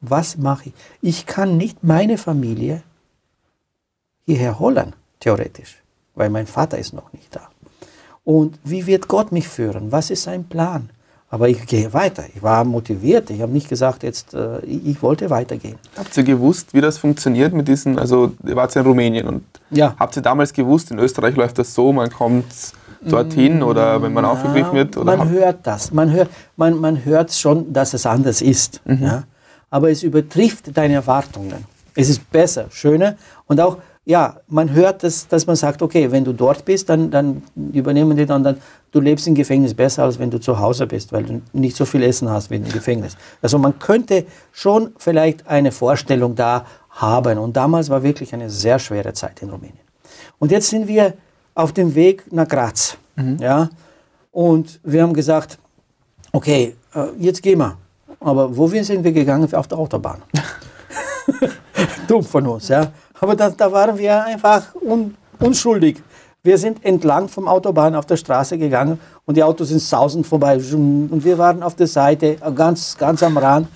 Was 0.00 0.36
mache 0.36 0.70
ich? 0.70 0.74
Ich 1.00 1.26
kann 1.26 1.56
nicht 1.56 1.84
meine 1.84 2.18
Familie 2.18 2.82
hierher 4.24 4.58
holen, 4.58 4.94
theoretisch, 5.20 5.82
weil 6.14 6.30
mein 6.30 6.46
Vater 6.46 6.78
ist 6.78 6.92
noch 6.92 7.12
nicht 7.12 7.34
da. 7.34 7.48
Und 8.24 8.58
wie 8.64 8.86
wird 8.86 9.08
Gott 9.08 9.32
mich 9.32 9.48
führen? 9.48 9.92
Was 9.92 10.10
ist 10.10 10.24
sein 10.24 10.44
Plan? 10.44 10.90
Aber 11.32 11.48
ich 11.48 11.64
gehe 11.66 11.94
weiter. 11.94 12.24
Ich 12.34 12.42
war 12.42 12.62
motiviert. 12.62 13.30
Ich 13.30 13.40
habe 13.40 13.50
nicht 13.50 13.66
gesagt, 13.66 14.02
jetzt, 14.02 14.34
äh, 14.34 14.60
ich 14.66 15.02
wollte 15.02 15.30
weitergehen. 15.30 15.76
Habt 15.96 16.14
ihr 16.14 16.24
gewusst, 16.24 16.74
wie 16.74 16.82
das 16.82 16.98
funktioniert 16.98 17.54
mit 17.54 17.66
diesen, 17.68 17.98
also 17.98 18.32
ihr 18.46 18.54
wart 18.54 18.74
ja 18.74 18.82
in 18.82 18.86
Rumänien 18.86 19.26
und 19.26 19.42
ja. 19.70 19.96
habt 19.98 20.14
ihr 20.14 20.20
damals 20.20 20.52
gewusst, 20.52 20.90
in 20.90 20.98
Österreich 20.98 21.34
läuft 21.34 21.58
das 21.58 21.72
so, 21.72 21.90
man 21.90 22.10
kommt 22.10 22.44
dorthin 23.00 23.60
mm, 23.60 23.62
oder 23.62 24.02
wenn 24.02 24.12
man 24.12 24.24
ja, 24.24 24.30
aufgegriffen 24.30 24.74
wird? 24.74 24.94
Oder 24.98 25.16
man 25.16 25.30
hört 25.30 25.66
das. 25.66 25.90
Man 25.90 26.10
hört, 26.10 26.28
man, 26.56 26.78
man 26.78 27.02
hört 27.02 27.32
schon, 27.32 27.72
dass 27.72 27.94
es 27.94 28.04
anders 28.04 28.42
ist. 28.42 28.82
Mhm. 28.84 29.02
Ja? 29.02 29.22
Aber 29.70 29.90
es 29.90 30.02
übertrifft 30.02 30.76
deine 30.76 30.94
Erwartungen. 30.94 31.64
Es 31.94 32.10
ist 32.10 32.30
besser, 32.30 32.66
schöner 32.68 33.16
und 33.46 33.58
auch 33.58 33.78
ja, 34.04 34.40
man 34.48 34.72
hört, 34.72 35.04
dass, 35.04 35.28
dass 35.28 35.46
man 35.46 35.54
sagt, 35.54 35.80
okay, 35.80 36.10
wenn 36.10 36.24
du 36.24 36.32
dort 36.32 36.64
bist, 36.64 36.88
dann, 36.88 37.10
dann 37.10 37.42
übernehmen 37.72 38.16
die 38.16 38.26
dann, 38.26 38.42
dann, 38.42 38.56
du 38.90 39.00
lebst 39.00 39.28
im 39.28 39.34
Gefängnis 39.34 39.74
besser, 39.74 40.02
als 40.02 40.18
wenn 40.18 40.30
du 40.30 40.40
zu 40.40 40.58
Hause 40.58 40.86
bist, 40.86 41.12
weil 41.12 41.22
du 41.22 41.40
nicht 41.52 41.76
so 41.76 41.84
viel 41.84 42.02
Essen 42.02 42.28
hast 42.28 42.50
wie 42.50 42.56
im 42.56 42.68
Gefängnis. 42.68 43.16
Also 43.40 43.58
man 43.58 43.78
könnte 43.78 44.26
schon 44.50 44.92
vielleicht 44.98 45.46
eine 45.46 45.70
Vorstellung 45.70 46.34
da 46.34 46.66
haben. 46.90 47.38
Und 47.38 47.56
damals 47.56 47.90
war 47.90 48.02
wirklich 48.02 48.34
eine 48.34 48.50
sehr 48.50 48.78
schwere 48.78 49.12
Zeit 49.12 49.40
in 49.40 49.50
Rumänien. 49.50 49.78
Und 50.40 50.50
jetzt 50.50 50.68
sind 50.68 50.88
wir 50.88 51.14
auf 51.54 51.72
dem 51.72 51.94
Weg 51.94 52.24
nach 52.32 52.48
Graz. 52.48 52.96
Mhm. 53.14 53.36
Ja? 53.38 53.70
Und 54.32 54.80
wir 54.82 55.02
haben 55.02 55.14
gesagt, 55.14 55.58
okay, 56.32 56.74
äh, 56.94 57.04
jetzt 57.18 57.42
gehen 57.42 57.58
wir. 57.58 57.78
Aber 58.18 58.56
wo 58.56 58.66
sind 58.66 59.04
wir 59.04 59.12
gegangen? 59.12 59.52
Auf 59.54 59.68
der 59.68 59.78
Autobahn. 59.78 60.22
Dumm 62.08 62.22
von 62.24 62.46
uns, 62.46 62.68
ja. 62.68 62.92
Aber 63.22 63.36
das, 63.36 63.56
da 63.56 63.70
waren 63.70 63.96
wir 63.96 64.24
einfach 64.24 64.74
un, 64.74 65.16
unschuldig. 65.38 66.02
Wir 66.42 66.58
sind 66.58 66.84
entlang 66.84 67.28
vom 67.28 67.46
Autobahn 67.46 67.94
auf 67.94 68.04
der 68.04 68.16
Straße 68.16 68.58
gegangen 68.58 68.98
und 69.24 69.36
die 69.36 69.44
Autos 69.44 69.68
sind 69.68 69.78
sausend 69.78 70.26
vorbei. 70.26 70.56
Und 70.56 71.22
wir 71.22 71.38
waren 71.38 71.62
auf 71.62 71.76
der 71.76 71.86
Seite, 71.86 72.36
ganz, 72.52 72.98
ganz 72.98 73.22
am 73.22 73.38
Rand. 73.38 73.68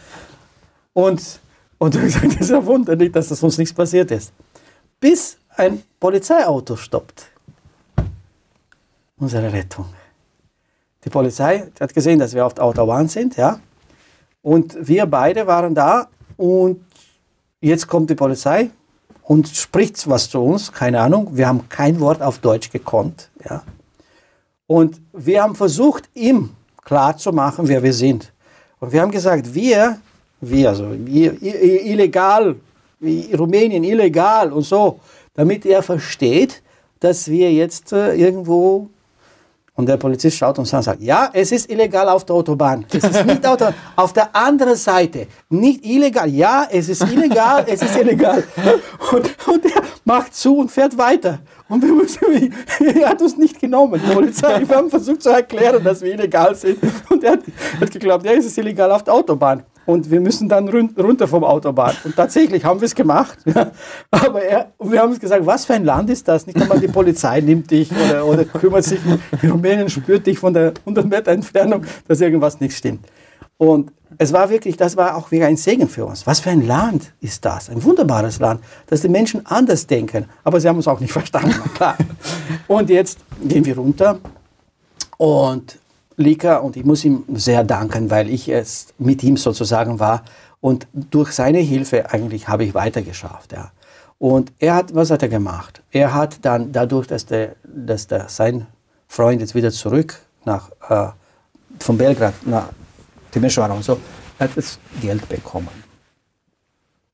Und, 0.92 1.22
und 1.78 1.94
ich 1.94 2.02
gesagt, 2.06 2.26
das 2.26 2.40
ist 2.40 2.50
ja 2.50 2.66
wunderlich, 2.66 3.12
dass 3.12 3.28
das 3.28 3.40
uns 3.40 3.56
nichts 3.56 3.72
passiert 3.72 4.10
ist. 4.10 4.32
Bis 4.98 5.38
ein 5.50 5.80
Polizeiauto 6.00 6.74
stoppt. 6.74 7.26
Unsere 9.16 9.52
Rettung. 9.52 9.86
Die 11.04 11.10
Polizei 11.10 11.70
hat 11.78 11.94
gesehen, 11.94 12.18
dass 12.18 12.34
wir 12.34 12.44
auf 12.44 12.54
der 12.54 12.64
Autobahn 12.64 13.06
sind, 13.06 13.36
ja. 13.36 13.60
Und 14.42 14.76
wir 14.80 15.06
beide 15.06 15.46
waren 15.46 15.72
da 15.72 16.08
und 16.36 16.84
jetzt 17.60 17.86
kommt 17.86 18.10
die 18.10 18.16
Polizei, 18.16 18.70
und 19.26 19.48
spricht 19.48 20.08
was 20.08 20.30
zu 20.30 20.40
uns, 20.40 20.72
keine 20.72 21.00
Ahnung. 21.00 21.30
Wir 21.32 21.48
haben 21.48 21.68
kein 21.68 21.98
Wort 21.98 22.22
auf 22.22 22.38
Deutsch 22.38 22.70
gekonnt. 22.70 23.28
Ja. 23.48 23.64
Und 24.68 25.00
wir 25.12 25.42
haben 25.42 25.56
versucht, 25.56 26.04
ihm 26.14 26.50
klarzumachen, 26.84 27.66
wer 27.66 27.82
wir 27.82 27.92
sind. 27.92 28.32
Und 28.78 28.92
wir 28.92 29.02
haben 29.02 29.10
gesagt, 29.10 29.52
wir, 29.52 29.98
wir, 30.40 30.68
also 30.68 30.92
illegal, 30.92 32.54
Rumänien 33.02 33.82
illegal 33.82 34.52
und 34.52 34.62
so, 34.62 35.00
damit 35.34 35.66
er 35.66 35.82
versteht, 35.82 36.62
dass 37.00 37.28
wir 37.28 37.52
jetzt 37.52 37.92
äh, 37.92 38.14
irgendwo 38.14 38.88
und 39.76 39.86
der 39.86 39.98
Polizist 39.98 40.38
schaut 40.38 40.58
uns 40.58 40.72
an 40.72 40.78
und 40.78 40.84
sagt, 40.84 41.02
ja, 41.02 41.30
es 41.32 41.52
ist 41.52 41.70
illegal 41.70 42.08
auf 42.08 42.24
der 42.24 42.36
Autobahn. 42.36 42.84
Es 42.90 43.04
ist 43.04 43.26
nicht 43.26 43.46
auf 43.46 43.56
der, 43.58 43.74
auf 43.96 44.12
der 44.12 44.34
anderen 44.34 44.74
Seite. 44.74 45.26
Nicht 45.50 45.84
illegal. 45.84 46.28
Ja, 46.30 46.66
es 46.70 46.88
ist 46.88 47.02
illegal, 47.02 47.64
es 47.68 47.82
ist 47.82 47.96
illegal. 47.96 48.42
Und, 49.12 49.36
und 49.46 49.64
er 49.66 49.82
macht 50.04 50.34
zu 50.34 50.56
und 50.56 50.70
fährt 50.70 50.96
weiter. 50.96 51.40
Und 51.68 51.82
wir 51.82 51.92
müssen, 51.92 52.18
er 52.80 53.10
hat 53.10 53.20
uns 53.20 53.36
nicht 53.36 53.60
genommen, 53.60 54.00
die 54.04 54.14
Polizei. 54.14 54.66
Wir 54.66 54.76
haben 54.76 54.88
versucht 54.88 55.22
zu 55.22 55.28
erklären, 55.28 55.84
dass 55.84 56.00
wir 56.00 56.14
illegal 56.14 56.54
sind. 56.54 56.78
Und 57.10 57.22
er 57.22 57.32
hat, 57.32 57.40
hat 57.80 57.90
geglaubt, 57.90 58.24
ja, 58.24 58.32
es 58.32 58.46
ist 58.46 58.56
illegal 58.56 58.90
auf 58.90 59.04
der 59.04 59.12
Autobahn 59.12 59.62
und 59.86 60.10
wir 60.10 60.20
müssen 60.20 60.48
dann 60.48 60.68
runter 60.68 61.28
vom 61.28 61.44
Autobahn. 61.44 61.94
Und 62.04 62.16
tatsächlich 62.16 62.64
haben 62.64 62.80
wir 62.80 62.86
es 62.86 62.94
gemacht. 62.94 63.38
Aber 64.10 64.42
er, 64.42 64.72
wir 64.80 65.00
haben 65.00 65.10
uns 65.10 65.20
gesagt, 65.20 65.46
was 65.46 65.64
für 65.64 65.74
ein 65.74 65.84
Land 65.84 66.10
ist 66.10 66.26
das? 66.28 66.46
Nicht 66.46 66.60
einmal 66.60 66.80
die 66.80 66.88
Polizei 66.88 67.40
nimmt 67.40 67.70
dich 67.70 67.90
oder, 67.92 68.26
oder 68.26 68.44
kümmert 68.44 68.84
sich. 68.84 68.98
In 69.42 69.50
Rumänien 69.50 69.88
spürt 69.88 70.26
dich 70.26 70.38
von 70.38 70.52
der 70.52 70.74
100 70.80 71.06
Meter 71.06 71.32
Entfernung, 71.32 71.84
dass 72.08 72.20
irgendwas 72.20 72.60
nicht 72.60 72.76
stimmt. 72.76 73.06
Und 73.58 73.92
es 74.18 74.32
war 74.32 74.50
wirklich, 74.50 74.76
das 74.76 74.96
war 74.96 75.16
auch 75.16 75.30
wieder 75.30 75.46
ein 75.46 75.56
Segen 75.56 75.88
für 75.88 76.04
uns. 76.04 76.26
Was 76.26 76.40
für 76.40 76.50
ein 76.50 76.66
Land 76.66 77.12
ist 77.20 77.44
das? 77.44 77.70
Ein 77.70 77.82
wunderbares 77.82 78.38
Land, 78.38 78.60
dass 78.86 79.00
die 79.00 79.08
Menschen 79.08 79.44
anders 79.46 79.86
denken. 79.86 80.26
Aber 80.44 80.60
sie 80.60 80.68
haben 80.68 80.76
uns 80.76 80.88
auch 80.88 81.00
nicht 81.00 81.12
verstanden, 81.12 81.54
klar. 81.74 81.96
Und 82.66 82.90
jetzt 82.90 83.18
gehen 83.42 83.64
wir 83.64 83.76
runter 83.76 84.18
und 85.16 85.78
Lika 86.16 86.56
und 86.58 86.76
ich 86.76 86.84
muss 86.84 87.04
ihm 87.04 87.24
sehr 87.34 87.64
danken, 87.64 88.10
weil 88.10 88.30
ich 88.30 88.48
es 88.48 88.94
mit 88.98 89.22
ihm 89.22 89.36
sozusagen 89.36 90.00
war 90.00 90.22
und 90.60 90.86
durch 90.92 91.32
seine 91.32 91.58
Hilfe 91.58 92.10
eigentlich 92.10 92.48
habe 92.48 92.64
ich 92.64 92.74
weitergeschafft. 92.74 93.52
Ja. 93.52 93.72
Und 94.18 94.52
er 94.58 94.74
hat, 94.74 94.94
was 94.94 95.10
hat 95.10 95.22
er 95.22 95.28
gemacht? 95.28 95.82
Er 95.90 96.14
hat 96.14 96.44
dann 96.44 96.72
dadurch, 96.72 97.06
dass, 97.06 97.26
der, 97.26 97.56
dass 97.64 98.06
der, 98.06 98.28
sein 98.28 98.66
Freund 99.08 99.40
jetzt 99.40 99.54
wieder 99.54 99.70
zurück 99.70 100.18
nach, 100.44 100.70
äh, 100.88 101.10
von 101.78 101.98
Belgrad 101.98 102.34
nach 102.46 102.70
Timisoara 103.30 103.74
und 103.74 103.84
so, 103.84 104.00
hat 104.38 104.50
das 104.56 104.78
Geld 105.00 105.28
bekommen. 105.28 105.68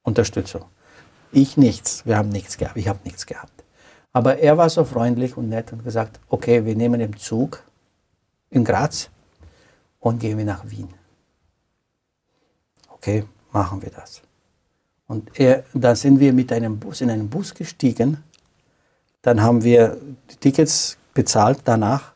Unterstützung. 0.03 0.65
Ich 1.33 1.57
nichts, 1.57 2.05
wir 2.07 2.17
haben 2.17 2.29
nichts 2.29 2.59
gehabt, 2.59 2.77
ich 2.77 2.89
habe 2.89 3.01
nichts 3.05 3.27
gehabt. 3.27 3.65
Aber 4.13 4.39
er 4.39 4.59
war 4.59 4.69
so 4.69 4.85
freundlich 4.85 5.37
und 5.37 5.49
nett 5.49 5.73
und 5.73 5.83
gesagt, 5.83 6.21
okay, 6.29 6.65
wir 6.65 6.77
nehmen 6.77 7.01
den 7.01 7.17
Zug 7.17 7.63
in 8.53 8.65
Graz 8.65 9.11
und 9.99 10.21
gehen 10.21 10.39
wir 10.39 10.45
nach 10.45 10.65
Wien. 10.71 10.89
Okay, 12.89 13.25
machen 13.51 13.83
wir 13.83 13.91
das. 13.91 14.23
Und 15.09 15.39
er, 15.39 15.65
da 15.75 15.95
sind 15.97 16.21
wir 16.21 16.33
mit 16.33 16.53
einem 16.53 16.79
Bus 16.79 17.01
in 17.01 17.11
einen 17.11 17.29
Bus 17.29 17.53
gestiegen. 17.53 18.23
Dann 19.23 19.43
haben 19.43 19.65
wir 19.65 19.99
die 20.31 20.37
Tickets 20.37 20.97
bezahlt 21.13 21.61
danach 21.65 22.13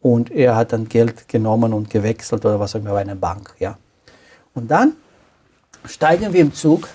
und 0.00 0.30
er 0.30 0.56
hat 0.56 0.72
dann 0.72 0.88
Geld 0.88 1.28
genommen 1.28 1.72
und 1.72 1.90
gewechselt 1.90 2.44
oder 2.44 2.60
was 2.60 2.74
auch 2.74 2.80
immer 2.80 2.92
bei 2.92 3.00
einer 3.00 3.16
Bank. 3.16 3.54
Ja. 3.58 3.76
Und 4.54 4.70
dann 4.70 4.94
steigen 5.84 6.32
wir 6.32 6.40
im 6.40 6.54
Zug 6.54 6.88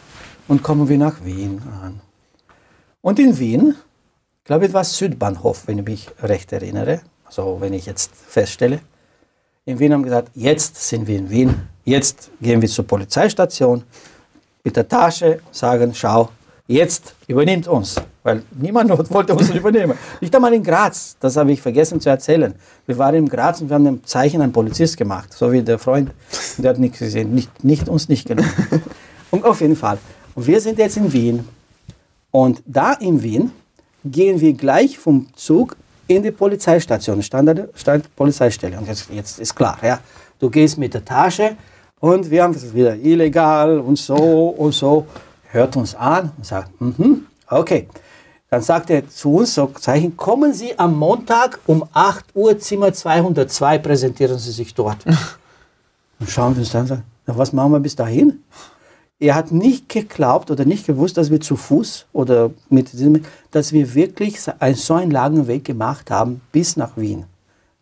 und 0.47 0.63
kommen 0.63 0.87
wir 0.87 0.97
nach 0.97 1.23
Wien 1.23 1.61
an. 1.81 2.01
Und 3.01 3.19
in 3.19 3.37
Wien, 3.37 3.75
ich 4.39 4.45
glaube, 4.45 4.65
es 4.65 4.73
war 4.73 4.83
Südbahnhof, 4.83 5.67
wenn 5.67 5.79
ich 5.79 5.85
mich 5.85 6.11
recht 6.21 6.51
erinnere, 6.51 7.01
so 7.33 7.57
wenn 7.59 7.73
ich 7.73 7.85
jetzt 7.87 8.11
feststelle, 8.15 8.79
in 9.65 9.79
Wien 9.79 9.93
haben 9.93 10.03
gesagt, 10.03 10.29
jetzt 10.35 10.75
sind 10.75 11.07
wir 11.07 11.17
in 11.17 11.29
Wien, 11.29 11.67
jetzt 11.83 12.29
gehen 12.39 12.61
wir 12.61 12.69
zur 12.69 12.85
Polizeistation 12.85 13.83
mit 14.63 14.75
der 14.75 14.87
Tasche, 14.87 15.39
sagen, 15.51 15.93
schau, 15.95 16.29
jetzt 16.67 17.15
übernimmt 17.27 17.67
uns. 17.67 17.95
Weil 18.21 18.43
niemand 18.51 18.89
wollte 19.09 19.33
uns 19.33 19.49
übernehmen. 19.49 19.97
Nicht 20.21 20.35
einmal 20.35 20.53
in 20.53 20.63
Graz, 20.63 21.17
das 21.19 21.35
habe 21.35 21.51
ich 21.51 21.61
vergessen 21.61 21.99
zu 21.99 22.09
erzählen. 22.09 22.53
Wir 22.85 22.97
waren 22.97 23.15
in 23.15 23.27
Graz 23.27 23.61
und 23.61 23.69
wir 23.69 23.75
haben 23.75 23.87
ein 23.87 24.03
Zeichen 24.05 24.41
an 24.41 24.51
Polizist 24.51 24.95
gemacht, 24.95 25.33
so 25.33 25.51
wie 25.51 25.61
der 25.61 25.79
Freund, 25.79 26.11
der 26.57 26.69
hat 26.69 26.79
nichts 26.79 26.99
gesehen, 26.99 27.33
nicht, 27.33 27.63
nicht 27.63 27.89
uns 27.89 28.09
nicht 28.09 28.27
genommen. 28.27 28.51
Und 29.31 29.45
auf 29.45 29.61
jeden 29.61 29.75
Fall. 29.75 29.97
Und 30.35 30.45
wir 30.45 30.61
sind 30.61 30.77
jetzt 30.77 30.95
in 30.95 31.11
Wien. 31.11 31.47
Und 32.29 32.61
da 32.67 32.93
in 32.93 33.23
Wien 33.23 33.51
gehen 34.05 34.39
wir 34.39 34.53
gleich 34.53 34.99
vom 34.99 35.27
Zug 35.35 35.75
in 36.07 36.23
die 36.23 36.31
Polizeistation, 36.31 37.21
Standard, 37.21 37.69
Stand 37.75 38.15
Polizeistelle. 38.15 38.77
Und 38.77 38.87
jetzt, 38.87 39.09
jetzt 39.09 39.39
ist 39.39 39.55
klar, 39.55 39.77
ja, 39.81 39.99
du 40.39 40.49
gehst 40.49 40.77
mit 40.77 40.93
der 40.93 41.03
Tasche 41.03 41.55
und 41.99 42.29
wir 42.29 42.43
haben 42.43 42.53
es 42.53 42.73
wieder 42.73 42.95
illegal 42.95 43.79
und 43.79 43.97
so 43.97 44.49
und 44.49 44.73
so. 44.73 45.05
Hört 45.51 45.75
uns 45.75 45.95
an 45.95 46.31
und 46.37 46.45
sagt, 46.45 46.81
mhm, 46.81 47.27
okay. 47.49 47.87
Dann 48.49 48.61
sagt 48.61 48.91
er 48.91 49.07
zu 49.09 49.37
uns, 49.37 49.55
so 49.55 49.67
Zeichen, 49.79 50.15
kommen 50.15 50.53
Sie 50.53 50.77
am 50.77 50.95
Montag 50.95 51.59
um 51.65 51.83
8 51.91 52.35
Uhr, 52.35 52.59
Zimmer 52.59 52.93
202, 52.93 53.79
präsentieren 53.79 54.37
Sie 54.37 54.51
sich 54.51 54.75
dort. 54.75 55.03
und 56.19 56.29
schauen 56.29 56.55
wir 56.55 56.59
uns 56.59 56.71
dann 56.71 57.03
na, 57.25 57.37
was 57.37 57.53
machen 57.53 57.71
wir 57.71 57.79
bis 57.79 57.95
dahin? 57.95 58.43
Er 59.23 59.35
hat 59.35 59.51
nicht 59.51 59.87
geglaubt 59.87 60.51
oder 60.51 60.65
nicht 60.65 60.85
gewusst, 60.85 61.15
dass 61.15 61.31
wir 61.31 61.39
zu 61.39 61.55
Fuß 61.55 62.07
oder 62.11 62.51
mit 62.69 62.91
diesem, 62.91 63.23
dass 63.51 63.71
wir 63.71 63.95
wirklich 63.95 64.37
einen, 64.59 64.75
so 64.75 64.95
einen 64.95 65.11
langen 65.11 65.47
Weg 65.47 65.63
gemacht 65.63 66.11
haben 66.11 66.41
bis 66.51 66.75
nach 66.75 66.97
Wien. 66.97 67.23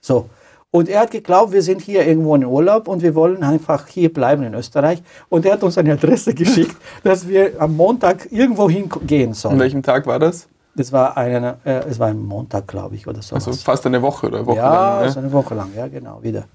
So. 0.02 0.30
Und 0.70 0.88
er 0.88 1.02
hat 1.02 1.12
geglaubt, 1.12 1.52
wir 1.52 1.64
sind 1.64 1.82
hier 1.82 2.06
irgendwo 2.06 2.36
in 2.36 2.46
Urlaub 2.46 2.88
und 2.88 3.02
wir 3.02 3.16
wollen 3.16 3.44
einfach 3.44 3.88
hier 3.88 4.14
bleiben 4.14 4.44
in 4.44 4.54
Österreich. 4.54 5.02
Und 5.30 5.46
er 5.46 5.54
hat 5.54 5.64
uns 5.64 5.80
eine 5.80 5.94
Adresse 5.94 6.34
geschickt, 6.36 6.78
dass 7.04 7.28
wir 7.28 7.60
am 7.60 7.76
Montag 7.76 8.32
irgendwo 8.32 8.70
hingehen 8.70 9.34
sollen. 9.34 9.56
An 9.56 9.60
welchem 9.60 9.82
Tag 9.82 10.06
war 10.06 10.20
das? 10.20 10.48
Das 10.76 10.92
war, 10.92 11.18
eine, 11.18 11.58
äh, 11.66 11.82
es 11.90 11.98
war 11.98 12.08
ein 12.08 12.24
Montag, 12.24 12.68
glaube 12.68 12.96
ich, 12.96 13.08
oder 13.08 13.22
so. 13.22 13.36
Also 13.36 13.52
fast 13.54 13.86
eine 13.88 14.02
Woche 14.02 14.28
oder 14.28 14.46
Woche 14.46 14.58
ja, 14.58 14.64
lang. 14.64 14.74
Ja, 14.74 14.98
also 15.00 15.20
eine 15.20 15.32
Woche 15.32 15.56
lang, 15.56 15.72
ja, 15.76 15.88
genau, 15.88 16.22
wieder. 16.22 16.46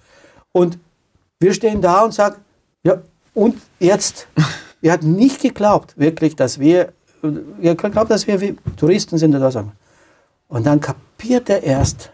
Und 0.53 0.79
wir 1.41 1.53
stehen 1.53 1.83
da 1.83 2.05
und 2.05 2.15
sagen, 2.15 2.37
ja, 2.85 2.99
und 3.35 3.57
jetzt? 3.81 4.29
Er 4.83 4.93
hat 4.93 5.03
nicht 5.03 5.41
geglaubt, 5.41 5.99
wirklich, 5.99 6.37
dass 6.37 6.59
wir, 6.59 6.93
er 7.61 7.75
glaubt, 7.75 8.11
dass 8.11 8.27
wir 8.27 8.57
Touristen 8.77 9.19
sind 9.19 9.35
oder 9.35 9.53
was. 9.53 9.65
Und 10.49 10.67
dann 10.67 10.81
kapiert 10.81 11.49
er 11.49 11.63
erst, 11.63 12.11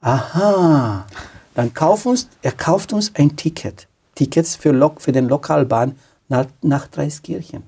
aha, 0.00 1.06
dann 1.54 1.72
kauft 1.72 2.06
uns, 2.06 2.28
er 2.42 2.52
kauft 2.52 2.92
uns 2.92 3.12
ein 3.14 3.36
Ticket, 3.36 3.88
Tickets 4.14 4.56
für, 4.56 4.72
Lok, 4.72 5.00
für 5.00 5.12
den 5.12 5.28
Lokalbahn 5.28 5.96
nach, 6.28 6.46
nach 6.62 6.86
Dreiskirchen. 6.86 7.62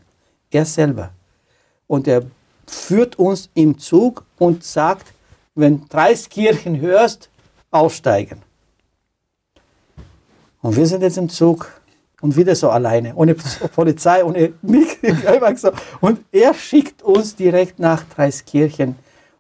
Er 0.51 0.65
selber. 0.65 1.11
Und 1.87 2.07
er 2.07 2.23
führt 2.67 3.19
uns 3.19 3.49
im 3.55 3.79
Zug 3.79 4.25
und 4.39 4.65
sagt, 4.65 5.13
wenn 5.55 5.89
Dreiskirchen 5.89 6.81
hörst, 6.81 7.31
aussteigen. 7.71 8.43
Und 10.63 10.77
wir 10.77 10.87
sind 10.87 11.03
jetzt 11.03 11.19
im 11.19 11.29
Zug 11.29 11.76
und 12.21 12.37
wieder 12.37 12.55
so 12.55 12.71
alleine, 12.71 13.15
ohne 13.15 13.35
Polizei, 13.75 14.25
ohne 14.25 14.53
mich. 14.63 14.99
Und 16.01 16.21
er 16.33 16.55
schickt 16.55 17.03
uns 17.03 17.37
direkt 17.37 17.79
nach 17.79 18.05
Dreiskirchen. 18.05 18.97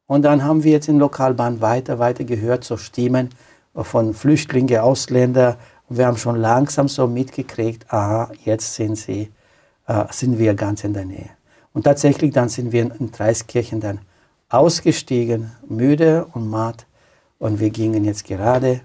Und 0.07 0.23
dann 0.23 0.45
haben 0.45 0.62
wir 0.62 0.73
jetzt 0.73 0.89
in 0.89 0.99
Lokalbahn 0.99 1.61
weiter, 1.61 1.99
weiter 1.99 2.25
gehört, 2.25 2.65
so 2.65 2.77
Stimmen 2.77 3.31
von 3.75 4.15
Flüchtlingen, 4.15 4.79
Ausländer. 4.79 5.57
Und 5.89 5.99
wir 5.99 6.07
haben 6.07 6.17
schon 6.17 6.37
langsam 6.37 6.89
so 6.89 7.07
mitgekriegt, 7.07 7.93
aha, 7.93 8.31
jetzt 8.45 8.75
sind, 8.75 8.97
sie, 8.97 9.31
äh, 9.87 10.05
sind 10.11 10.39
wir 10.39 10.55
ganz 10.55 10.85
in 10.85 10.93
der 10.93 11.07
Nähe. 11.07 11.31
Und 11.73 11.85
tatsächlich, 11.85 12.33
dann 12.33 12.49
sind 12.49 12.73
wir 12.73 12.91
in 12.99 13.11
Dreiskirchen 13.11 13.81
dann 13.81 14.01
ausgestiegen, 14.49 15.53
müde 15.69 16.27
und 16.33 16.49
matt. 16.49 16.87
Und 17.39 17.59
wir 17.59 17.71
gingen 17.71 18.05
jetzt 18.05 18.25
gerade 18.25 18.81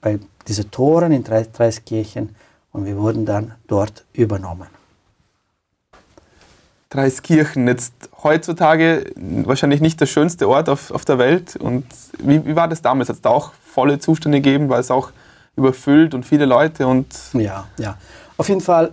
bei 0.00 0.18
diesen 0.46 0.70
Toren 0.70 1.12
in 1.12 1.24
Dreiskirchen 1.24 2.34
und 2.72 2.84
wir 2.84 2.96
wurden 2.96 3.24
dann 3.24 3.54
dort 3.66 4.04
übernommen. 4.12 4.68
Dreiskirchen, 6.90 7.68
jetzt 7.68 7.92
heutzutage 8.22 9.12
wahrscheinlich 9.16 9.80
nicht 9.80 10.00
der 10.00 10.06
schönste 10.06 10.48
Ort 10.48 10.68
auf, 10.68 10.90
auf 10.90 11.04
der 11.04 11.18
Welt. 11.18 11.54
Und 11.54 11.86
wie, 12.18 12.44
wie 12.44 12.56
war 12.56 12.66
das 12.66 12.82
damals? 12.82 13.08
Hat 13.08 13.16
es 13.16 13.22
da 13.22 13.30
auch 13.30 13.52
volle 13.64 14.00
Zustände 14.00 14.40
gegeben? 14.40 14.68
War 14.68 14.80
es 14.80 14.90
auch 14.90 15.12
überfüllt 15.56 16.14
und 16.14 16.26
viele 16.26 16.46
Leute? 16.46 16.88
Und 16.88 17.06
ja, 17.32 17.68
ja. 17.78 17.96
Auf 18.36 18.48
jeden 18.48 18.60
Fall, 18.60 18.90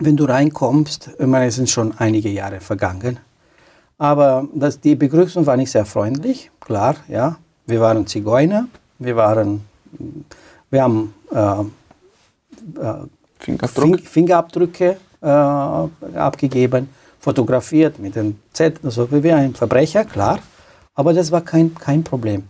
wenn 0.00 0.16
du 0.16 0.24
reinkommst, 0.24 1.10
ich 1.16 1.26
meine, 1.26 1.46
es 1.46 1.54
sind 1.54 1.70
schon 1.70 1.96
einige 1.96 2.28
Jahre 2.28 2.60
vergangen, 2.60 3.18
aber 3.98 4.48
das, 4.52 4.80
die 4.80 4.96
Begrüßung 4.96 5.46
war 5.46 5.56
nicht 5.56 5.70
sehr 5.70 5.86
freundlich, 5.86 6.50
klar, 6.60 6.96
ja. 7.08 7.36
Wir 7.66 7.80
waren 7.80 8.06
Zigeuner, 8.06 8.68
wir 8.98 9.16
waren, 9.16 9.64
wir 10.70 10.82
haben 10.82 11.14
äh, 11.32 11.64
Fingerabdruck. 13.38 14.00
Fingerabdrücke 14.00 14.96
äh, 15.20 15.26
abgegeben, 15.26 16.88
fotografiert 17.18 17.98
mit 17.98 18.16
dem 18.16 18.38
Z, 18.52 18.80
also 18.84 19.08
wie 19.10 19.32
ein 19.32 19.54
Verbrecher, 19.54 20.04
klar. 20.04 20.38
Aber 20.94 21.12
das 21.12 21.30
war 21.30 21.42
kein, 21.42 21.74
kein 21.74 22.02
Problem. 22.02 22.44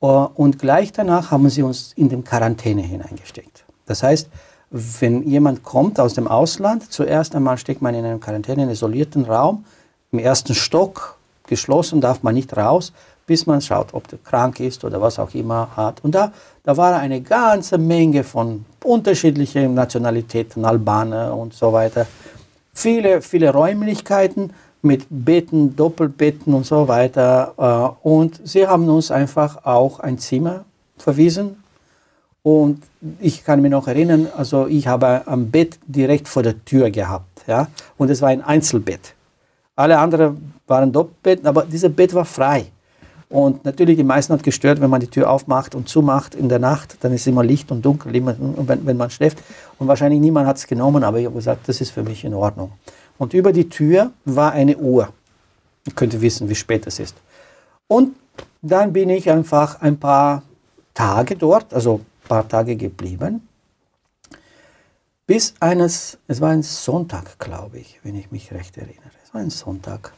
Uh, 0.00 0.28
und 0.34 0.58
gleich 0.58 0.90
danach 0.90 1.30
haben 1.30 1.48
sie 1.48 1.62
uns 1.62 1.92
in 1.94 2.08
den 2.08 2.24
Quarantäne 2.24 2.82
hineingesteckt. 2.82 3.64
Das 3.86 4.02
heißt, 4.02 4.28
wenn 4.70 5.22
jemand 5.22 5.62
kommt 5.62 6.00
aus 6.00 6.14
dem 6.14 6.26
Ausland, 6.26 6.90
zuerst 6.90 7.36
einmal 7.36 7.56
steckt 7.56 7.82
man 7.82 7.94
in 7.94 8.04
einem 8.04 8.18
Quarantäne, 8.18 8.68
isolierten 8.68 9.24
Raum, 9.26 9.64
im 10.10 10.18
ersten 10.18 10.54
Stock, 10.54 11.18
geschlossen, 11.46 12.00
darf 12.00 12.22
man 12.22 12.34
nicht 12.34 12.56
raus, 12.56 12.92
bis 13.26 13.46
man 13.46 13.60
schaut, 13.60 13.94
ob 13.94 14.08
der 14.08 14.18
krank 14.18 14.58
ist 14.58 14.84
oder 14.84 15.00
was 15.00 15.18
auch 15.18 15.34
immer 15.34 15.68
hat. 15.76 16.02
Und 16.02 16.14
da, 16.14 16.32
da 16.64 16.76
war 16.76 16.96
eine 16.96 17.20
ganze 17.20 17.78
Menge 17.78 18.24
von 18.24 18.64
unterschiedlichen 18.84 19.74
Nationalitäten, 19.74 20.64
Albaner 20.64 21.36
und 21.36 21.54
so 21.54 21.72
weiter. 21.72 22.06
Viele, 22.72 23.20
viele 23.20 23.50
Räumlichkeiten 23.50 24.50
mit 24.82 25.06
Betten, 25.10 25.76
Doppelbetten 25.76 26.54
und 26.54 26.66
so 26.66 26.88
weiter. 26.88 27.54
Äh, 28.04 28.08
und 28.08 28.40
sie 28.44 28.66
haben 28.66 28.88
uns 28.88 29.10
einfach 29.10 29.64
auch 29.64 30.00
ein 30.00 30.18
Zimmer 30.18 30.64
verwiesen. 30.96 31.62
Und 32.42 32.82
ich 33.20 33.44
kann 33.44 33.62
mich 33.62 33.70
noch 33.70 33.86
erinnern, 33.86 34.28
also 34.36 34.66
ich 34.66 34.86
habe 34.88 35.22
ein 35.26 35.50
Bett 35.50 35.78
direkt 35.86 36.26
vor 36.28 36.42
der 36.42 36.64
Tür 36.64 36.90
gehabt. 36.90 37.44
Ja? 37.46 37.68
Und 37.96 38.10
es 38.10 38.20
war 38.20 38.30
ein 38.30 38.42
Einzelbett. 38.42 39.14
Alle 39.76 39.98
anderen 39.98 40.52
waren 40.66 40.92
Doppelbetten, 40.92 41.46
aber 41.46 41.62
dieses 41.62 41.94
Bett 41.94 42.12
war 42.14 42.24
frei. 42.24 42.66
Und 43.32 43.64
natürlich, 43.64 43.96
die 43.96 44.04
meisten 44.04 44.34
hat 44.34 44.42
gestört, 44.42 44.82
wenn 44.82 44.90
man 44.90 45.00
die 45.00 45.06
Tür 45.06 45.30
aufmacht 45.30 45.74
und 45.74 45.88
zumacht 45.88 46.34
in 46.34 46.50
der 46.50 46.58
Nacht, 46.58 46.98
dann 47.00 47.14
ist 47.14 47.26
immer 47.26 47.42
Licht 47.42 47.72
und 47.72 47.80
dunkel, 47.82 48.12
wenn, 48.12 48.86
wenn 48.86 48.96
man 48.98 49.08
schläft. 49.08 49.42
Und 49.78 49.88
wahrscheinlich 49.88 50.20
niemand 50.20 50.46
hat 50.46 50.58
es 50.58 50.66
genommen, 50.66 51.02
aber 51.02 51.18
ich 51.18 51.24
habe 51.24 51.36
gesagt, 51.36 51.66
das 51.66 51.80
ist 51.80 51.92
für 51.92 52.02
mich 52.02 52.24
in 52.24 52.34
Ordnung. 52.34 52.72
Und 53.16 53.32
über 53.32 53.54
die 53.54 53.70
Tür 53.70 54.10
war 54.26 54.52
eine 54.52 54.76
Uhr. 54.76 55.08
Ich 55.86 55.94
könnte 55.94 56.20
wissen, 56.20 56.50
wie 56.50 56.54
spät 56.54 56.86
es 56.86 56.98
ist. 56.98 57.16
Und 57.86 58.14
dann 58.60 58.92
bin 58.92 59.08
ich 59.08 59.30
einfach 59.30 59.80
ein 59.80 59.98
paar 59.98 60.42
Tage 60.92 61.34
dort, 61.34 61.72
also 61.72 62.00
ein 62.24 62.28
paar 62.28 62.46
Tage 62.46 62.76
geblieben. 62.76 63.48
Bis 65.26 65.54
eines, 65.58 66.18
es 66.28 66.42
war 66.42 66.50
ein 66.50 66.62
Sonntag, 66.62 67.38
glaube 67.38 67.78
ich, 67.78 67.98
wenn 68.02 68.14
ich 68.14 68.30
mich 68.30 68.52
recht 68.52 68.76
erinnere. 68.76 69.10
Es 69.24 69.32
war 69.32 69.40
ein 69.40 69.48
Sonntag. 69.48 70.12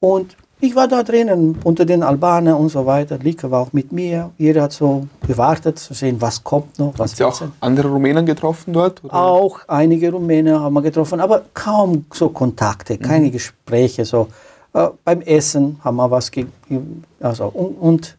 Und 0.00 0.36
ich 0.60 0.76
war 0.76 0.88
da 0.88 1.02
drinnen 1.02 1.58
unter 1.64 1.84
den 1.84 2.02
Albanern 2.02 2.54
und 2.54 2.68
so 2.68 2.84
weiter. 2.84 3.18
Lika 3.18 3.50
war 3.50 3.62
auch 3.62 3.72
mit 3.72 3.92
mir. 3.92 4.30
Jeder 4.36 4.62
hat 4.62 4.72
so 4.72 5.06
gewartet 5.26 5.78
zu 5.78 5.94
sehen, 5.94 6.20
was 6.20 6.44
kommt 6.44 6.78
noch. 6.78 6.92
Was 6.98 7.12
Hast 7.12 7.20
du 7.20 7.26
auch 7.26 7.42
andere 7.60 7.88
Rumänen 7.88 8.26
getroffen 8.26 8.74
dort? 8.74 9.02
Oder? 9.02 9.14
Auch 9.14 9.60
einige 9.68 10.12
Rumänen 10.12 10.60
haben 10.60 10.74
wir 10.74 10.82
getroffen, 10.82 11.20
aber 11.20 11.42
kaum 11.54 12.04
so 12.12 12.28
Kontakte, 12.28 12.98
keine 12.98 13.26
mhm. 13.26 13.32
Gespräche. 13.32 14.04
So. 14.04 14.28
Äh, 14.74 14.88
beim 15.04 15.22
Essen 15.22 15.80
haben 15.82 15.96
wir 15.96 16.10
was 16.10 16.30
gegeben. 16.30 17.04
Also, 17.20 17.46
und, 17.46 17.74
und 17.76 18.18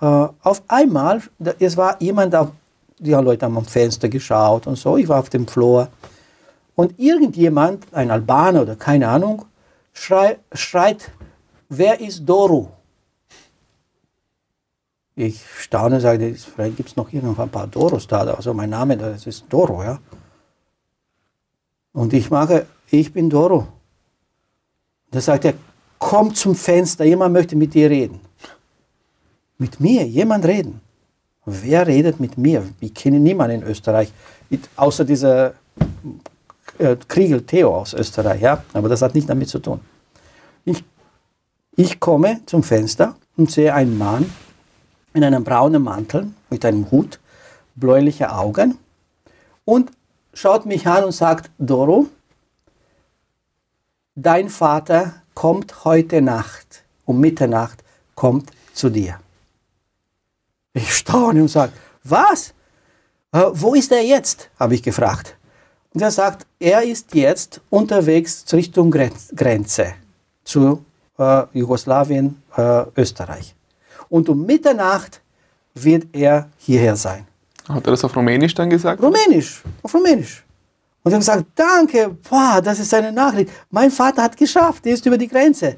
äh, 0.00 0.28
auf 0.42 0.62
einmal, 0.68 1.22
es 1.58 1.76
war 1.76 1.96
jemand, 2.00 2.34
auf, 2.34 2.48
die 2.98 3.10
Leute 3.10 3.46
haben 3.46 3.56
am 3.56 3.64
Fenster 3.64 4.08
geschaut 4.08 4.66
und 4.68 4.76
so. 4.76 4.96
Ich 4.96 5.08
war 5.08 5.18
auf 5.18 5.30
dem 5.30 5.48
Flur. 5.48 5.88
Und 6.74 6.98
irgendjemand, 6.98 7.84
ein 7.92 8.10
Albaner 8.10 8.62
oder 8.62 8.76
keine 8.76 9.08
Ahnung, 9.08 9.44
schrei, 9.92 10.38
schreit 10.52 11.10
wer 11.78 12.00
ist 12.00 12.24
Doru? 12.24 12.68
Ich 15.14 15.42
staune 15.58 15.96
und 15.96 16.00
sage, 16.00 16.34
vielleicht 16.34 16.76
gibt 16.76 16.88
es 16.90 16.96
noch 16.96 17.08
hier 17.08 17.22
noch 17.22 17.38
ein 17.38 17.48
paar 17.48 17.66
Doros 17.66 18.06
da. 18.06 18.20
Also 18.22 18.54
mein 18.54 18.70
Name, 18.70 18.96
das 18.96 19.26
ist 19.26 19.44
Doro, 19.48 19.82
ja. 19.82 19.98
Und 21.92 22.12
ich 22.14 22.30
mache, 22.30 22.66
ich 22.90 23.12
bin 23.12 23.28
Doro. 23.28 23.68
Da 25.10 25.20
sagt 25.20 25.44
er, 25.44 25.54
komm 25.98 26.34
zum 26.34 26.54
Fenster, 26.54 27.04
jemand 27.04 27.34
möchte 27.34 27.56
mit 27.56 27.74
dir 27.74 27.90
reden. 27.90 28.20
Mit 29.58 29.80
mir, 29.80 30.06
jemand 30.06 30.46
reden. 30.46 30.80
Wer 31.44 31.86
redet 31.86 32.18
mit 32.18 32.38
mir? 32.38 32.66
Ich 32.80 32.94
kenne 32.94 33.20
niemanden 33.20 33.62
in 33.62 33.68
Österreich, 33.68 34.12
außer 34.76 35.04
dieser 35.04 35.54
äh, 36.78 36.96
Kriegel 37.06 37.42
Theo 37.42 37.76
aus 37.76 37.92
Österreich, 37.92 38.40
ja. 38.40 38.64
Aber 38.72 38.88
das 38.88 39.02
hat 39.02 39.14
nichts 39.14 39.28
damit 39.28 39.48
zu 39.48 39.58
tun. 39.58 39.80
Ich 40.64 40.82
ich 41.76 42.00
komme 42.00 42.40
zum 42.46 42.62
Fenster 42.62 43.16
und 43.36 43.50
sehe 43.50 43.74
einen 43.74 43.96
Mann 43.96 44.30
in 45.14 45.24
einem 45.24 45.44
braunen 45.44 45.82
Mantel 45.82 46.30
mit 46.50 46.64
einem 46.64 46.90
Hut, 46.90 47.18
bläuliche 47.74 48.32
Augen 48.32 48.78
und 49.64 49.90
schaut 50.34 50.66
mich 50.66 50.86
an 50.86 51.04
und 51.04 51.12
sagt, 51.12 51.50
Doro, 51.58 52.08
dein 54.14 54.48
Vater 54.48 55.14
kommt 55.34 55.84
heute 55.84 56.20
Nacht, 56.20 56.84
um 57.04 57.20
Mitternacht 57.20 57.82
kommt 58.14 58.50
zu 58.74 58.90
dir. 58.90 59.18
Ich 60.74 60.94
staune 60.94 61.42
und 61.42 61.48
sage, 61.48 61.72
was? 62.04 62.54
Äh, 63.32 63.44
wo 63.52 63.74
ist 63.74 63.92
er 63.92 64.02
jetzt? 64.02 64.50
habe 64.58 64.74
ich 64.74 64.82
gefragt. 64.82 65.36
Und 65.94 66.00
er 66.00 66.10
sagt, 66.10 66.46
er 66.58 66.82
ist 66.82 67.14
jetzt 67.14 67.60
unterwegs 67.68 68.44
Richtung 68.52 68.90
Grenze 68.90 69.94
zu 70.44 70.84
äh, 71.18 71.42
Jugoslawien, 71.52 72.42
äh, 72.56 72.84
Österreich. 72.96 73.54
Und 74.08 74.28
um 74.28 74.44
Mitternacht 74.44 75.20
wird 75.74 76.06
er 76.12 76.48
hierher 76.58 76.96
sein. 76.96 77.26
Hat 77.68 77.86
er 77.86 77.92
das 77.92 78.04
auf 78.04 78.14
Rumänisch 78.16 78.54
dann 78.54 78.68
gesagt? 78.68 79.02
Rumänisch, 79.02 79.62
auf 79.82 79.94
Rumänisch. 79.94 80.44
Und 81.02 81.12
er 81.12 81.16
hat 81.16 81.20
gesagt, 81.20 81.44
danke, 81.54 82.16
boah, 82.28 82.60
das 82.62 82.78
ist 82.78 82.92
eine 82.94 83.12
Nachricht. 83.12 83.50
Mein 83.70 83.90
Vater 83.90 84.22
hat 84.22 84.36
geschafft, 84.36 84.86
er 84.86 84.94
ist 84.94 85.06
über 85.06 85.18
die 85.18 85.28
Grenze. 85.28 85.76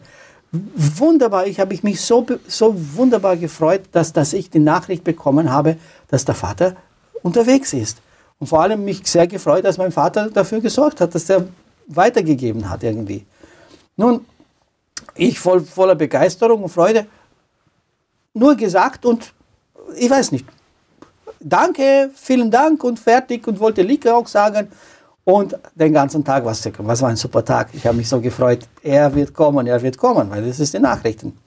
Wunderbar, 0.53 1.47
ich 1.47 1.59
habe 1.59 1.77
mich 1.83 2.01
so, 2.01 2.27
so 2.47 2.75
wunderbar 2.95 3.37
gefreut, 3.37 3.83
dass, 3.93 4.13
dass 4.13 4.33
ich 4.33 4.51
die 4.51 4.61
Nachricht 4.61 5.03
bekommen 5.03 5.51
habe, 5.51 5.77
dass 6.09 6.25
der 6.25 6.35
Vater 6.35 6.77
unterwegs 7.23 7.73
ist. 7.73 7.99
Und 8.39 8.47
vor 8.47 8.61
allem 8.63 8.85
mich 8.85 9.07
sehr 9.07 9.27
gefreut, 9.27 9.65
dass 9.65 9.79
mein 9.79 9.93
Vater 9.93 10.31
dafür 10.31 10.61
gesorgt 10.61 11.01
hat, 11.01 11.15
dass 11.15 11.29
er 11.31 11.47
weitergegeben 11.87 12.69
hat 12.69 12.83
irgendwie. 12.83 13.25
Nun, 13.97 14.25
ich 15.15 15.39
voll, 15.39 15.61
voller 15.61 15.95
Begeisterung 15.95 16.63
und 16.63 16.69
Freude 16.69 17.07
nur 18.35 18.57
gesagt 18.57 19.07
und 19.07 19.33
ich 19.97 20.11
weiß 20.11 20.33
nicht. 20.33 20.47
Danke, 21.41 22.11
vielen 22.15 22.51
Dank 22.51 22.83
und 22.85 22.99
fertig 22.99 23.47
und 23.47 23.61
wollte 23.61 23.83
Lieke 23.83 24.15
auch 24.15 24.27
sagen. 24.27 24.69
Und 25.25 25.57
den 25.75 25.93
ganzen 25.93 26.25
Tag, 26.25 26.45
was, 26.45 26.69
was 26.79 27.03
war 27.03 27.09
ein 27.09 27.17
super 27.17 27.45
Tag. 27.45 27.69
Ich 27.73 27.87
habe 27.87 27.97
mich 27.97 28.09
so 28.09 28.21
gefreut, 28.21 28.67
er 28.83 29.15
wird 29.15 29.33
kommen, 29.33 29.67
er 29.67 29.81
wird 29.81 29.97
kommen, 29.97 30.31
weil 30.31 30.47
das 30.47 30.61
ist 30.61 30.75
die 30.75 30.79
Nachrichten. 30.79 31.39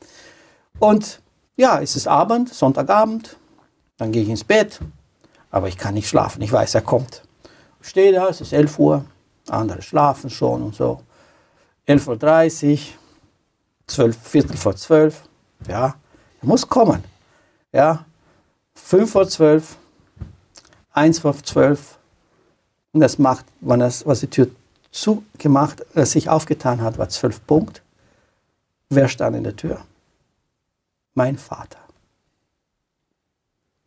Und 0.80 1.20
ja, 1.56 1.82
es 1.82 1.96
ist 1.96 2.08
Abend, 2.08 2.54
Sonntagabend, 2.54 3.38
dann 3.98 4.12
gehe 4.12 4.24
ich 4.24 4.30
ins 4.30 4.44
Bett, 4.44 4.80
aber 5.52 5.68
ich 5.68 5.78
kann 5.78 5.94
nicht 5.94 6.08
schlafen, 6.08 6.42
ich 6.42 6.52
weiß, 6.52 6.76
er 6.76 6.82
kommt. 6.82 7.24
Stehe 7.82 8.14
da, 8.14 8.30
es 8.30 8.42
ist 8.42 8.54
11 8.54 8.80
Uhr, 8.80 9.06
andere 9.48 9.82
schlafen 9.82 10.30
schon 10.30 10.64
und 10.64 10.76
so. 10.76 11.02
11.30 11.88 12.74
Uhr, 12.74 12.80
zwölf, 13.88 14.18
Viertel 14.22 14.58
vor 14.58 14.76
zwölf, 14.76 15.24
ja, 15.68 15.96
er 16.42 16.48
muss 16.48 16.68
kommen. 16.68 17.04
Ja, 17.72 18.06
fünf 18.76 19.12
vor 19.12 19.28
zwölf, 19.28 19.78
eins 20.92 21.20
vor 21.20 21.36
zwölf. 21.44 21.98
Und 22.92 23.02
das 23.02 23.18
macht, 23.18 23.46
wenn 23.62 23.80
das, 23.80 24.06
was 24.06 24.20
die 24.20 24.28
Tür 24.28 24.50
zugemacht, 24.92 25.84
äh, 25.96 26.06
sich 26.06 26.30
aufgetan 26.30 26.82
hat, 26.82 26.98
war 26.98 27.10
zwölf 27.10 27.46
Punkt. 27.46 27.82
Wer 28.90 29.08
stand 29.08 29.36
in 29.36 29.44
der 29.44 29.56
Tür? 29.56 29.82
Mein 31.14 31.38
Vater. 31.38 31.80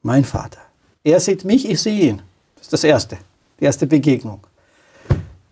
Mein 0.02 0.24
Vater. 0.24 0.60
Er 1.02 1.20
sieht 1.20 1.44
mich, 1.44 1.68
ich 1.68 1.80
sehe 1.80 2.10
ihn. 2.10 2.22
Das 2.56 2.66
ist 2.66 2.72
das 2.72 2.84
Erste, 2.84 3.18
die 3.58 3.64
erste 3.64 3.86
Begegnung. 3.86 4.40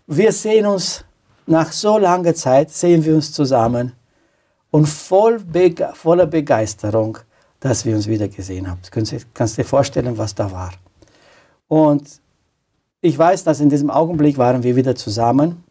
Wir 0.05 0.31
sehen 0.31 0.65
uns 0.65 1.03
nach 1.45 1.71
so 1.71 1.97
langer 1.97 2.35
Zeit, 2.35 2.71
sehen 2.71 3.03
wir 3.03 3.15
uns 3.15 3.31
zusammen 3.31 3.93
und 4.71 4.87
voll 4.87 5.39
bege 5.39 5.91
voller 5.93 6.25
Begeisterung, 6.25 7.17
dass 7.59 7.85
wir 7.85 7.95
uns 7.95 8.07
wieder 8.07 8.27
gesehen 8.27 8.69
haben. 8.69 8.79
Du 8.83 8.89
kannst, 8.91 9.15
kannst 9.33 9.57
dir 9.57 9.65
vorstellen, 9.65 10.17
was 10.17 10.35
da 10.35 10.51
war. 10.51 10.71
Und 11.67 12.21
ich 13.01 13.17
weiß, 13.17 13.43
dass 13.43 13.59
in 13.59 13.69
diesem 13.69 13.89
Augenblick 13.89 14.37
waren 14.37 14.63
wir 14.63 14.75
wieder 14.75 14.95
zusammen 14.95 15.63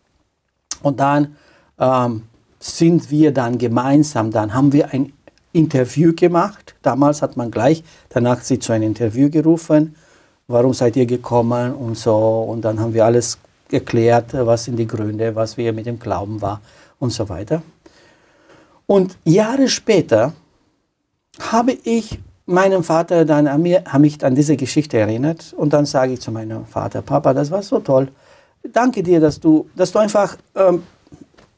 und 0.83 1.01
dann 1.01 1.37
ähm, 1.79 2.25
sind 2.61 3.11
wir 3.11 3.33
dann 3.33 3.59
gemeinsam, 3.59 4.31
dann 4.31 4.55
haben 4.55 4.73
wir 4.73 4.93
ein 4.93 5.13
Interview 5.53 6.13
gemacht. 6.15 6.75
Damals 6.83 7.23
hat 7.23 7.37
man 7.37 7.51
gleich 7.51 7.83
danach 8.09 8.41
sie 8.41 8.59
zu 8.59 8.73
einem 8.73 8.85
Interview 8.85 9.31
gerufen. 9.31 9.95
Warum 10.47 10.73
seid 10.73 10.97
ihr 10.97 11.07
gekommen 11.07 11.75
und 11.75 11.97
so. 11.97 12.17
Und 12.17 12.63
dann 12.63 12.81
haben 12.81 12.95
wir 12.95 13.05
alles 13.05 13.39
erklärt, 13.71 14.33
was 14.33 14.65
sind 14.65 14.77
die 14.77 14.87
Gründe, 14.87 15.35
was 15.35 15.57
wir 15.57 15.73
mit 15.73 15.87
dem 15.87 15.99
Glauben 15.99 16.41
war 16.41 16.61
und 16.99 17.13
so 17.13 17.29
weiter. 17.29 17.63
Und 18.89 19.19
Jahre 19.25 19.69
später 19.69 20.33
habe 21.39 21.73
ich 21.73 22.19
meinem 22.47 22.83
Vater 22.83 23.27
dann 23.27 23.47
an 23.47 23.61
mir, 23.61 23.85
habe 23.85 24.01
mich 24.01 24.25
an 24.25 24.35
diese 24.35 24.57
Geschichte 24.57 24.97
erinnert 24.97 25.53
und 25.53 25.75
dann 25.75 25.85
sage 25.85 26.15
ich 26.15 26.21
zu 26.23 26.33
meinem 26.33 26.65
Vater, 26.65 27.03
Papa, 27.03 27.35
das 27.35 27.51
war 27.51 27.63
so 27.63 27.81
toll. 27.81 28.11
Danke 28.73 29.03
dir, 29.03 29.21
dass 29.21 29.39
du, 29.39 29.69
dass 29.77 29.93
du 29.93 29.99
einfach 29.99 30.39
ähm, 30.55 30.85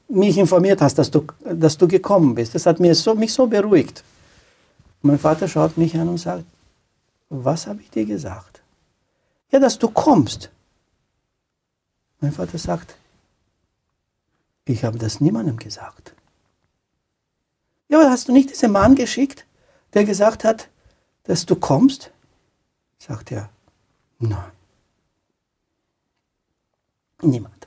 mich 0.09 0.37
informiert 0.39 0.83
hast, 0.83 0.99
dass 0.99 1.09
du, 1.09 1.25
dass 1.45 1.79
du 1.79 1.87
gekommen 1.87 2.35
bist. 2.35 2.57
Das 2.57 2.67
hat 2.67 2.81
mir 2.81 2.97
so, 2.97 3.15
mich 3.15 3.33
so 3.33 3.47
beruhigt. 3.47 4.03
mein 5.03 5.21
Vater 5.21 5.47
schaut 5.47 5.79
mich 5.79 5.95
an 5.95 6.09
und 6.09 6.19
sagt, 6.19 6.45
was 7.29 7.69
habe 7.69 7.81
ich 7.81 7.91
dir 7.91 8.07
gesagt? 8.07 8.61
Ja, 9.53 9.61
dass 9.61 9.79
du 9.79 9.89
kommst. 9.89 10.51
Mein 12.19 12.33
Vater 12.33 12.59
sagt, 12.59 12.97
ich 14.65 14.83
habe 14.83 14.99
das 14.99 15.21
niemandem 15.21 15.57
gesagt. 15.57 16.13
Ja, 17.91 18.01
aber 18.01 18.11
hast 18.11 18.29
du 18.29 18.33
nicht 18.33 18.51
diesen 18.51 18.71
Mann 18.71 18.95
geschickt, 18.95 19.47
der 19.95 20.05
gesagt 20.05 20.45
hat, 20.45 20.69
dass 21.25 21.45
du 21.45 21.57
kommst? 21.57 22.13
Sagt 22.99 23.33
er, 23.33 23.51
nein. 24.21 24.53
Niemand. 27.21 27.67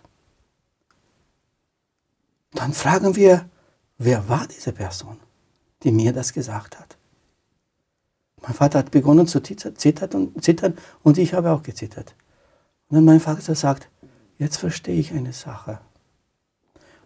Dann 2.53 2.74
fragen 2.74 3.15
wir, 3.15 3.49
wer 3.97 4.30
war 4.30 4.47
diese 4.47 4.71
Person, 4.71 5.19
die 5.84 5.91
mir 5.91 6.13
das 6.13 6.32
gesagt 6.32 6.80
hat? 6.80 6.97
Mein 8.41 8.53
Vater 8.53 8.80
hat 8.80 8.91
begonnen 8.91 9.28
zu 9.28 9.41
zittern 9.41 10.78
und, 11.03 11.17
ich 11.17 11.34
habe 11.34 11.51
auch 11.51 11.63
gezittert. 11.63 12.15
Und 12.88 12.95
dann 12.95 13.05
mein 13.05 13.19
Vater 13.19 13.55
sagt, 13.55 13.89
jetzt 14.38 14.57
verstehe 14.57 14.99
ich 14.99 15.11
eine 15.11 15.34
Sache. 15.34 15.80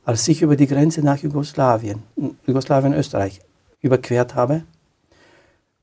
Als 0.07 0.25
ich 0.29 0.41
über 0.41 0.55
die 0.55 0.67
Grenze 0.67 1.01
nach 1.01 1.17
Jugoslawien, 1.17 2.01
Jugoslawien, 2.45 2.93
Österreich 2.93 3.41
überquert 3.81 4.35
habe, 4.35 4.63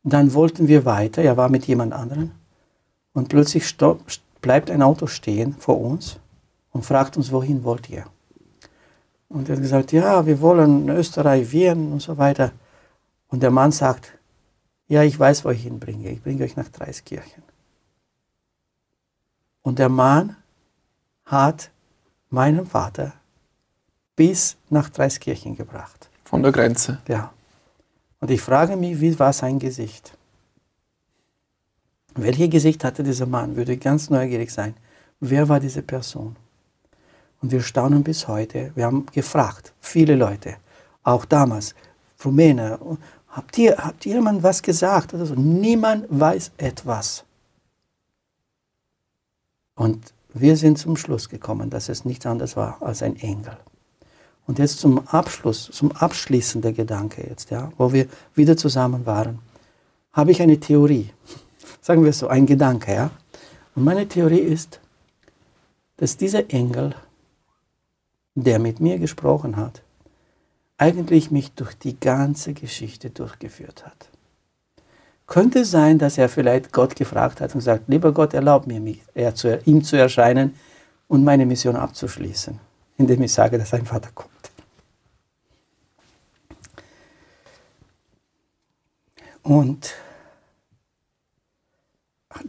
dann 0.02 0.32
wollten 0.32 0.66
wir 0.66 0.86
weiter, 0.86 1.20
er 1.20 1.36
war 1.36 1.50
mit 1.50 1.66
jemand 1.66 1.92
anderem, 1.92 2.30
und 3.12 3.28
plötzlich 3.28 3.68
stopp, 3.68 4.00
bleibt 4.40 4.70
ein 4.70 4.80
Auto 4.80 5.08
stehen 5.08 5.52
vor 5.58 5.78
uns 5.78 6.20
und 6.72 6.86
fragt 6.86 7.18
uns, 7.18 7.32
wohin 7.32 7.64
wollt 7.64 7.90
ihr? 7.90 8.06
Und 9.28 9.50
er 9.50 9.56
hat 9.56 9.62
gesagt, 9.62 9.92
ja, 9.92 10.24
wir 10.24 10.40
wollen 10.40 10.88
Österreich, 10.88 11.52
Wien 11.52 11.92
und 11.92 12.00
so 12.00 12.16
weiter. 12.16 12.52
Und 13.28 13.42
der 13.42 13.50
Mann 13.50 13.72
sagt, 13.72 14.16
ja, 14.88 15.02
ich 15.02 15.20
weiß, 15.20 15.44
wo 15.44 15.50
ich 15.50 15.66
ihn 15.66 15.78
bringe. 15.78 16.08
Ich 16.08 16.22
bringe 16.22 16.44
euch 16.44 16.56
nach 16.56 16.70
Dreiskirchen. 16.70 17.42
Und 19.60 19.78
der 19.78 19.90
Mann 19.90 20.36
hat 21.26 21.70
meinen 22.30 22.64
Vater 22.64 23.12
bis 24.16 24.56
nach 24.70 24.90
Dreiskirchen 24.90 25.56
gebracht. 25.56 26.08
Von 26.24 26.42
der 26.42 26.52
Grenze. 26.52 27.00
Ja. 27.08 27.32
Und 28.20 28.30
ich 28.30 28.40
frage 28.40 28.76
mich, 28.76 29.00
wie 29.00 29.18
war 29.18 29.32
sein 29.32 29.58
Gesicht? 29.58 30.16
Welches 32.14 32.50
Gesicht 32.50 32.84
hatte 32.84 33.02
dieser 33.02 33.26
Mann? 33.26 33.56
Würde 33.56 33.76
ganz 33.76 34.08
neugierig 34.08 34.50
sein. 34.50 34.74
Wer 35.20 35.48
war 35.48 35.60
diese 35.60 35.82
Person? 35.82 36.36
Und 37.42 37.52
wir 37.52 37.60
staunen 37.60 38.02
bis 38.02 38.28
heute. 38.28 38.72
Wir 38.74 38.86
haben 38.86 39.06
gefragt, 39.12 39.72
viele 39.80 40.14
Leute, 40.14 40.56
auch 41.02 41.24
damals, 41.24 41.74
Rumänen, 42.24 42.78
Habt 43.34 43.58
ihr, 43.58 43.76
habt 43.78 44.06
ihr 44.06 44.14
jemand 44.14 44.44
was 44.44 44.62
gesagt? 44.62 45.12
Oder 45.12 45.26
so? 45.26 45.34
Niemand 45.34 46.06
weiß 46.08 46.52
etwas. 46.56 47.24
Und 49.74 50.14
wir 50.32 50.56
sind 50.56 50.78
zum 50.78 50.96
Schluss 50.96 51.28
gekommen, 51.28 51.68
dass 51.68 51.88
es 51.88 52.04
nichts 52.04 52.26
anderes 52.26 52.56
war 52.56 52.80
als 52.80 53.02
ein 53.02 53.16
Engel. 53.16 53.56
Und 54.46 54.58
jetzt 54.58 54.78
zum 54.78 55.06
Abschluss, 55.08 55.70
zum 55.72 55.92
Abschließen 55.92 56.60
der 56.60 56.72
Gedanke 56.72 57.26
jetzt, 57.28 57.50
ja, 57.50 57.72
wo 57.78 57.92
wir 57.92 58.06
wieder 58.34 58.56
zusammen 58.56 59.06
waren, 59.06 59.38
habe 60.12 60.32
ich 60.32 60.42
eine 60.42 60.60
Theorie. 60.60 61.10
Sagen 61.80 62.04
wir 62.04 62.12
so, 62.12 62.28
ein 62.28 62.46
Gedanke, 62.46 62.94
ja. 62.94 63.10
Und 63.74 63.84
meine 63.84 64.06
Theorie 64.06 64.38
ist, 64.38 64.80
dass 65.96 66.16
dieser 66.16 66.50
Engel, 66.50 66.94
der 68.34 68.58
mit 68.58 68.80
mir 68.80 68.98
gesprochen 68.98 69.56
hat, 69.56 69.82
eigentlich 70.76 71.30
mich 71.30 71.52
durch 71.52 71.74
die 71.74 71.98
ganze 71.98 72.52
Geschichte 72.52 73.10
durchgeführt 73.10 73.86
hat. 73.86 74.08
Könnte 75.26 75.64
sein, 75.64 75.98
dass 75.98 76.18
er 76.18 76.28
vielleicht 76.28 76.72
Gott 76.72 76.96
gefragt 76.96 77.40
hat 77.40 77.54
und 77.54 77.60
sagt, 77.62 77.88
lieber 77.88 78.12
Gott, 78.12 78.34
erlaub 78.34 78.66
mir, 78.66 78.80
mich, 78.80 79.00
er 79.14 79.34
zu, 79.34 79.58
ihm 79.64 79.82
zu 79.82 79.96
erscheinen 79.96 80.54
und 81.08 81.24
meine 81.24 81.46
Mission 81.46 81.76
abzuschließen, 81.76 82.58
indem 82.96 83.22
ich 83.22 83.32
sage, 83.32 83.58
dass 83.58 83.70
sein 83.70 83.86
Vater 83.86 84.10
kommt. 84.14 84.30
Und 89.42 89.94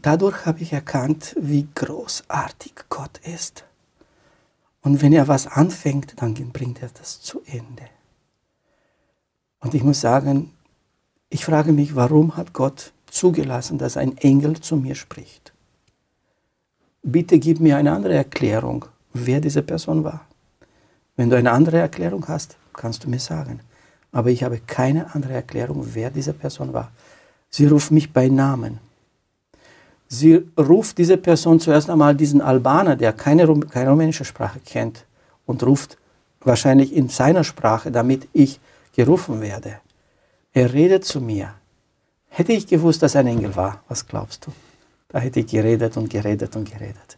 dadurch 0.02 0.46
habe 0.46 0.62
ich 0.62 0.72
erkannt, 0.72 1.36
wie 1.38 1.68
großartig 1.76 2.74
Gott 2.90 3.20
ist. 3.20 3.66
Und 4.82 5.02
wenn 5.02 5.14
er 5.14 5.28
was 5.28 5.48
anfängt, 5.48 6.22
dann 6.22 6.34
bringt 6.34 6.82
er 6.82 6.90
das 6.90 7.22
zu 7.22 7.42
Ende. 7.46 7.90
Und 9.60 9.74
ich 9.74 9.84
muss 9.84 10.00
sagen, 10.00 10.54
ich 11.30 11.44
frage 11.44 11.74
mich, 11.74 11.96
warum 11.96 12.38
hat 12.38 12.54
Gott 12.54 12.94
zugelassen, 13.08 13.78
dass 13.78 13.98
ein 13.98 14.18
Engel 14.18 14.62
zu 14.62 14.78
mir 14.78 14.96
spricht? 14.96 15.54
Bitte 17.02 17.40
gib 17.40 17.60
mir 17.60 17.78
eine 17.78 17.92
andere 17.92 18.14
Erklärung, 18.14 18.86
wer 19.12 19.42
diese 19.42 19.64
Person 19.64 20.04
war. 20.04 20.28
Wenn 21.16 21.30
du 21.30 21.38
eine 21.38 21.52
andere 21.52 21.78
Erklärung 21.78 22.28
hast, 22.28 22.58
kannst 22.74 23.04
du 23.04 23.10
mir 23.10 23.20
sagen. 23.20 23.62
Aber 24.12 24.30
ich 24.30 24.44
habe 24.44 24.60
keine 24.66 25.14
andere 25.14 25.34
Erklärung, 25.34 25.86
wer 25.94 26.10
diese 26.10 26.34
Person 26.34 26.74
war. 26.74 26.92
Sie 27.50 27.68
ruft 27.68 27.92
mich 27.92 28.12
bei 28.12 28.28
Namen. 28.28 28.80
Sie 30.08 30.46
ruft 30.58 30.98
diese 30.98 31.18
Person 31.18 31.60
zuerst 31.60 31.90
einmal 31.90 32.16
diesen 32.16 32.42
Albaner, 32.42 32.96
der 32.96 33.14
keine, 33.14 33.48
keine 33.62 33.90
rumänische 33.90 34.26
Sprache 34.26 34.60
kennt, 34.60 35.06
und 35.46 35.64
ruft 35.64 35.98
wahrscheinlich 36.42 36.94
in 36.94 37.10
seiner 37.10 37.44
Sprache, 37.44 37.92
damit 37.92 38.28
ich 38.34 38.60
gerufen 38.96 39.42
werde. 39.42 39.80
Er 40.54 40.74
redet 40.74 41.06
zu 41.06 41.20
mir. 41.22 41.54
Hätte 42.30 42.54
ich 42.54 42.68
gewusst, 42.68 43.02
dass 43.02 43.16
ein 43.16 43.28
Engel 43.28 43.56
war, 43.56 43.84
was 43.88 44.06
glaubst 44.06 44.46
du? 44.46 44.52
Da 45.10 45.20
hätte 45.20 45.40
ich 45.40 45.48
geredet 45.48 45.98
und 45.98 46.10
geredet 46.10 46.56
und 46.56 46.70
geredet. 46.70 47.18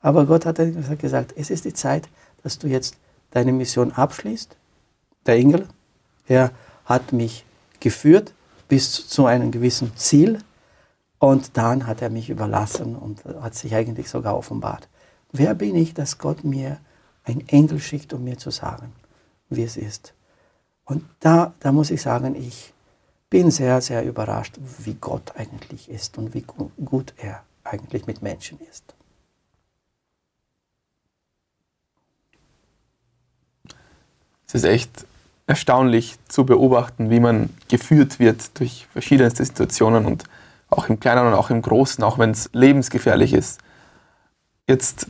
Aber 0.00 0.26
Gott 0.26 0.46
hat 0.46 0.58
gesagt, 0.98 1.32
es 1.36 1.50
ist 1.50 1.64
die 1.64 1.72
Zeit, 1.74 2.08
dass 2.42 2.58
du 2.58 2.66
jetzt 2.66 2.96
deine 3.32 3.52
Mission 3.52 3.92
abschließt. 3.92 4.56
Der 5.26 5.36
Engel, 5.36 5.68
er 6.26 6.52
hat 6.84 7.12
mich 7.12 7.44
geführt 7.80 8.32
bis 8.68 9.08
zu 9.08 9.26
einem 9.26 9.50
gewissen 9.50 9.96
Ziel 9.96 10.38
und 11.18 11.56
dann 11.56 11.86
hat 11.86 12.02
er 12.02 12.10
mich 12.10 12.30
überlassen 12.30 12.96
und 12.96 13.24
hat 13.24 13.54
sich 13.54 13.74
eigentlich 13.74 14.08
sogar 14.08 14.36
offenbart. 14.36 14.88
Wer 15.32 15.54
bin 15.54 15.74
ich, 15.74 15.94
dass 15.94 16.18
Gott 16.18 16.44
mir 16.44 16.78
ein 17.24 17.46
Engel 17.48 17.80
schickt, 17.80 18.12
um 18.12 18.24
mir 18.24 18.38
zu 18.38 18.50
sagen, 18.50 18.92
wie 19.48 19.62
es 19.62 19.76
ist? 19.76 20.14
Und 20.84 21.04
da, 21.20 21.54
da 21.60 21.72
muss 21.72 21.90
ich 21.90 22.02
sagen, 22.02 22.34
ich 22.34 22.72
bin 23.30 23.50
sehr, 23.50 23.80
sehr 23.80 24.04
überrascht, 24.04 24.58
wie 24.78 24.94
Gott 24.94 25.32
eigentlich 25.36 25.88
ist 25.88 26.18
und 26.18 26.34
wie 26.34 26.44
gut 26.84 27.14
er 27.16 27.42
eigentlich 27.64 28.06
mit 28.06 28.20
Menschen 28.20 28.58
ist. 28.70 28.94
Es 34.52 34.62
ist 34.62 34.64
echt 34.64 35.06
erstaunlich 35.46 36.16
zu 36.28 36.44
beobachten, 36.44 37.10
wie 37.10 37.20
man 37.20 37.50
geführt 37.68 38.18
wird 38.18 38.58
durch 38.58 38.86
verschiedenste 38.92 39.44
Situationen 39.44 40.06
und 40.06 40.24
auch 40.68 40.88
im 40.88 41.00
Kleinen 41.00 41.26
und 41.26 41.34
auch 41.34 41.50
im 41.50 41.62
Großen, 41.62 42.02
auch 42.04 42.18
wenn 42.18 42.30
es 42.30 42.50
lebensgefährlich 42.52 43.32
ist. 43.32 43.60
Jetzt 44.68 45.06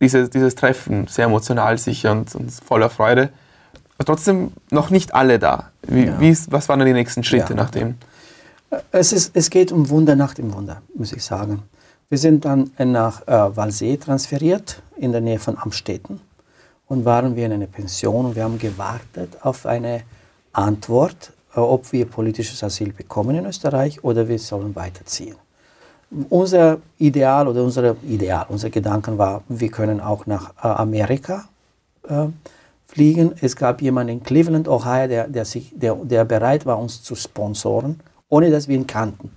dieses, 0.00 0.30
dieses 0.30 0.54
Treffen, 0.54 1.06
sehr 1.06 1.26
emotional 1.26 1.76
sicher 1.78 2.12
und, 2.12 2.34
und 2.34 2.50
voller 2.50 2.90
Freude 2.90 3.30
trotzdem 4.04 4.52
noch 4.70 4.90
nicht 4.90 5.14
alle 5.14 5.38
da. 5.38 5.70
Wie, 5.86 6.06
ja. 6.06 6.20
wie 6.20 6.30
ist, 6.30 6.52
was 6.52 6.68
waren 6.68 6.78
dann 6.78 6.86
die 6.86 6.94
nächsten 6.94 7.24
Schritte 7.24 7.50
ja. 7.50 7.56
nach 7.56 7.70
dem? 7.70 7.96
Es, 8.92 9.12
ist, 9.12 9.32
es 9.34 9.50
geht 9.50 9.72
um 9.72 9.88
Wunder 9.88 10.16
nach 10.16 10.34
dem 10.34 10.54
Wunder, 10.54 10.82
muss 10.94 11.12
ich 11.12 11.24
sagen. 11.24 11.62
Wir 12.08 12.18
sind 12.18 12.44
dann 12.44 12.70
nach 12.78 13.26
äh, 13.26 13.56
Walsee 13.56 13.96
transferiert, 13.96 14.82
in 14.96 15.12
der 15.12 15.20
Nähe 15.20 15.38
von 15.38 15.58
Amstetten. 15.58 16.20
Und 16.90 17.04
waren 17.04 17.36
wir 17.36 17.46
in 17.46 17.52
einer 17.52 17.68
Pension 17.68 18.26
und 18.26 18.34
wir 18.34 18.42
haben 18.42 18.58
gewartet 18.58 19.38
auf 19.42 19.64
eine 19.64 20.02
Antwort, 20.52 21.32
äh, 21.54 21.60
ob 21.60 21.92
wir 21.92 22.04
politisches 22.04 22.64
Asyl 22.64 22.92
bekommen 22.92 23.36
in 23.36 23.46
Österreich 23.46 24.02
oder 24.02 24.26
wir 24.26 24.40
sollen 24.40 24.74
weiterziehen. 24.74 25.36
Unser 26.28 26.78
Ideal 26.98 27.46
oder 27.46 27.62
unser 27.62 27.94
Ideal, 28.02 28.46
unser 28.48 28.70
Gedanken 28.70 29.18
war, 29.18 29.44
wir 29.48 29.70
können 29.70 30.00
auch 30.00 30.26
nach 30.26 30.50
äh, 30.64 30.66
Amerika 30.66 31.48
äh, 32.08 32.26
fliegen. 32.86 33.34
Es 33.40 33.54
gab 33.54 33.80
jemanden 33.80 34.14
in 34.14 34.22
Cleveland, 34.24 34.66
Ohio, 34.66 35.06
der, 35.06 35.28
der, 35.28 35.44
sich, 35.44 35.72
der, 35.72 35.94
der 35.94 36.24
bereit 36.24 36.66
war, 36.66 36.76
uns 36.76 37.04
zu 37.04 37.14
sponsoren, 37.14 38.00
ohne 38.28 38.50
dass 38.50 38.66
wir 38.66 38.74
ihn 38.74 38.88
kannten. 38.88 39.30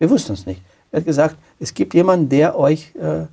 Wir 0.00 0.10
wussten 0.10 0.32
es 0.32 0.44
nicht. 0.44 0.60
Er 0.90 0.98
hat 0.98 1.06
gesagt, 1.06 1.36
es 1.60 1.72
gibt 1.72 1.94
jemanden, 1.94 2.28
der 2.28 2.58
euch, 2.58 2.92
äh, 2.96 3.26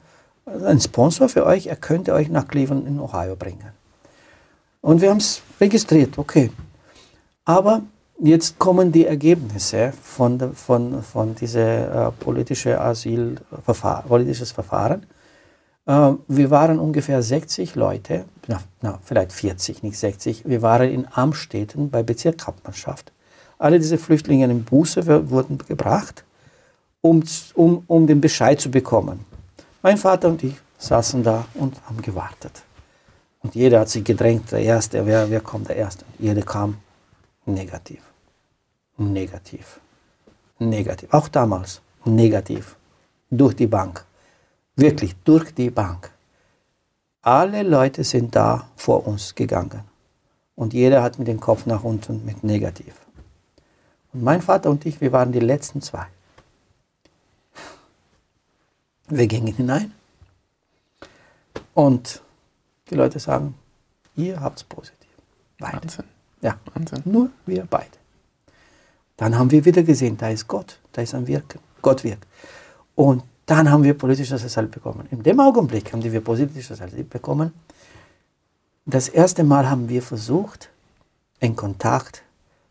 ein 0.45 0.79
Sponsor 0.79 1.29
für 1.29 1.45
euch, 1.45 1.67
er 1.67 1.75
könnte 1.75 2.13
euch 2.13 2.29
nach 2.29 2.47
Cleveland 2.47 2.87
in 2.87 2.99
Ohio 2.99 3.35
bringen. 3.35 3.71
Und 4.81 5.01
wir 5.01 5.09
haben 5.09 5.17
es 5.17 5.41
registriert, 5.61 6.17
okay. 6.17 6.51
Aber 7.45 7.83
jetzt 8.19 8.59
kommen 8.59 8.91
die 8.91 9.05
Ergebnisse 9.05 9.93
von, 10.01 10.53
von, 10.53 11.01
von 11.03 11.35
diesem 11.35 11.61
äh, 11.61 12.11
politische 12.11 12.79
Asylverfahren, 12.79 14.07
politisches 14.07 14.51
Verfahren. 14.51 15.05
Äh, 15.85 16.11
wir 16.27 16.49
waren 16.51 16.79
ungefähr 16.79 17.21
60 17.21 17.75
Leute, 17.75 18.25
na, 18.47 18.61
na, 18.81 18.99
vielleicht 19.03 19.31
40, 19.31 19.83
nicht 19.83 19.97
60. 19.97 20.43
Wir 20.45 20.61
waren 20.61 20.89
in 20.89 21.07
Amstetten 21.09 21.89
bei 21.89 22.03
Bezirkshauptmannschaft. 22.03 23.13
Alle 23.57 23.79
diese 23.79 23.97
Flüchtlinge 23.97 24.45
in 24.45 24.65
Buße 24.65 25.29
wurden 25.29 25.57
gebracht, 25.59 26.25
um, 26.99 27.23
um, 27.53 27.83
um 27.87 28.07
den 28.07 28.19
Bescheid 28.19 28.59
zu 28.59 28.69
bekommen. 28.69 29.25
Mein 29.85 29.97
Vater 29.97 30.29
und 30.29 30.41
ich 30.41 30.55
saßen 30.77 31.23
da 31.23 31.45
und 31.55 31.75
haben 31.85 32.01
gewartet. 32.01 32.63
Und 33.41 33.53
jeder 33.53 33.81
hat 33.81 33.89
sich 33.89 34.05
gedrängt, 34.05 34.49
der 34.53 34.59
Erste, 34.59 35.05
wer, 35.05 35.29
wer 35.29 35.41
kommt 35.41 35.67
der 35.67 35.75
Erste? 35.75 36.05
Jeder 36.17 36.41
kam 36.41 36.77
negativ. 37.45 38.01
Negativ. 38.95 39.81
Negativ. 40.57 41.13
Auch 41.13 41.27
damals 41.27 41.81
negativ. 42.05 42.77
Durch 43.29 43.55
die 43.57 43.67
Bank. 43.67 44.05
Wirklich 44.77 45.17
durch 45.25 45.53
die 45.53 45.69
Bank. 45.69 46.11
Alle 47.21 47.63
Leute 47.63 48.05
sind 48.05 48.33
da 48.37 48.69
vor 48.77 49.05
uns 49.05 49.35
gegangen. 49.35 49.81
Und 50.55 50.73
jeder 50.73 51.03
hat 51.03 51.19
mit 51.19 51.27
dem 51.27 51.41
Kopf 51.41 51.65
nach 51.65 51.83
unten 51.83 52.23
mit 52.23 52.41
negativ. 52.41 52.95
Und 54.13 54.23
mein 54.23 54.41
Vater 54.41 54.69
und 54.69 54.85
ich, 54.85 55.01
wir 55.01 55.11
waren 55.11 55.33
die 55.33 55.41
letzten 55.41 55.81
zwei. 55.81 56.05
Wir 59.17 59.27
gingen 59.27 59.53
hinein. 59.53 59.93
Und 61.73 62.21
die 62.89 62.95
Leute 62.95 63.19
sagen, 63.19 63.55
ihr 64.15 64.39
habt 64.39 64.59
es 64.59 64.63
positiv. 64.63 65.09
Beide. 65.59 65.77
Wahnsinn. 65.77 66.05
Ja, 66.41 66.57
Wahnsinn. 66.73 67.01
nur 67.05 67.29
wir 67.45 67.65
beide. 67.69 67.97
Dann 69.17 69.37
haben 69.37 69.51
wir 69.51 69.63
wieder 69.63 69.83
gesehen, 69.83 70.17
da 70.17 70.29
ist 70.29 70.47
Gott, 70.47 70.79
da 70.91 71.01
ist 71.01 71.13
ein 71.13 71.27
Wirken. 71.27 71.59
Gott 71.81 72.03
wirkt. 72.03 72.27
Und 72.95 73.23
dann 73.45 73.69
haben 73.69 73.83
wir 73.83 73.93
politisches 73.93 74.43
Asylum 74.43 74.71
bekommen. 74.71 75.07
In 75.11 75.21
dem 75.21 75.39
Augenblick 75.39 75.91
haben 75.91 76.03
wir 76.03 76.21
politisches 76.21 76.81
Asylum 76.81 77.07
bekommen. 77.07 77.53
Das 78.85 79.09
erste 79.09 79.43
Mal 79.43 79.69
haben 79.69 79.89
wir 79.89 80.01
versucht, 80.01 80.69
in 81.39 81.55
Kontakt 81.55 82.23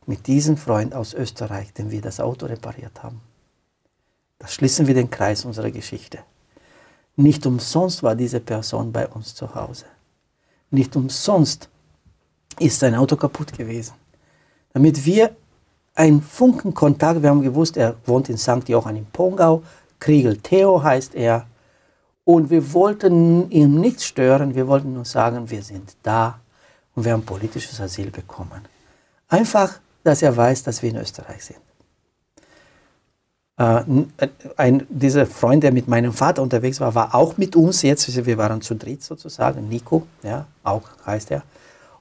mit 0.07 0.27
diesem 0.27 0.57
Freund 0.57 0.95
aus 0.95 1.15
Österreich, 1.15 1.73
dem 1.73 1.91
wir 1.91 2.01
das 2.01 2.21
Auto 2.21 2.47
repariert 2.47 3.03
haben. 3.03 3.21
Da 4.43 4.49
schließen 4.49 4.89
wir 4.89 4.95
den 4.95 5.09
Kreis 5.09 5.45
unserer 5.45 5.71
Geschichte. 5.71 6.19
Nicht 7.15 7.47
umsonst 7.47 8.03
war 8.03 8.17
diese 8.17 8.41
Person 8.41 8.91
bei 8.91 9.07
uns 9.07 9.37
zu 9.37 9.55
Hause. 9.55 9.85
Nicht 10.71 10.97
umsonst 10.97 11.69
ist 12.59 12.81
sein 12.81 12.97
Auto 12.97 13.15
kaputt 13.15 13.53
gewesen. 13.53 13.95
Damit 14.73 15.07
wir 15.07 15.37
einen 15.95 16.21
Funkenkontakt, 16.21 17.23
wir 17.23 17.31
haben 17.31 17.43
gewusst, 17.43 17.77
er 17.77 17.95
wohnt 18.05 18.29
in 18.31 18.37
St. 18.37 18.69
Johann 18.69 18.97
in 18.97 19.07
Pongau, 19.07 19.63
Kriegel 20.01 20.39
Theo 20.39 20.83
heißt 20.83 21.15
er. 21.15 21.47
Und 22.25 22.51
wir 22.51 22.73
wollten 22.73 23.49
ihm 23.51 23.81
nichts 23.81 24.07
stören, 24.07 24.57
wir 24.57 24.67
wollten 24.67 24.93
nur 24.93 25.05
sagen, 25.05 25.51
wir 25.51 25.63
sind 25.63 25.97
da 26.03 26.41
und 26.97 27.05
wir 27.05 27.13
haben 27.13 27.23
politisches 27.23 27.81
Asyl 27.81 28.11
bekommen. 28.11 28.63
Einfach, 29.29 29.79
dass 30.03 30.21
er 30.23 30.37
weiß, 30.37 30.65
dass 30.65 30.83
wir 30.83 30.91
in 30.91 30.97
Österreich 30.97 31.45
sind. 31.45 31.61
Äh, 33.57 33.83
ein, 34.57 34.87
dieser 34.89 35.27
Freund, 35.27 35.63
der 35.63 35.73
mit 35.73 35.89
meinem 35.89 36.13
Vater 36.13 36.43
unterwegs 36.43 36.81
war, 36.81 36.95
war 36.95 37.15
auch 37.15 37.37
mit 37.37 37.55
uns 37.55 37.83
jetzt. 37.83 38.25
Wir 38.25 38.39
waren 38.39 38.63
zu 38.63 38.75
dritt 38.75 39.03
sozusagen. 39.03 39.69
Nico, 39.69 40.07
ja, 40.23 40.47
auch 40.63 40.89
heißt 41.07 41.31
er. 41.31 41.43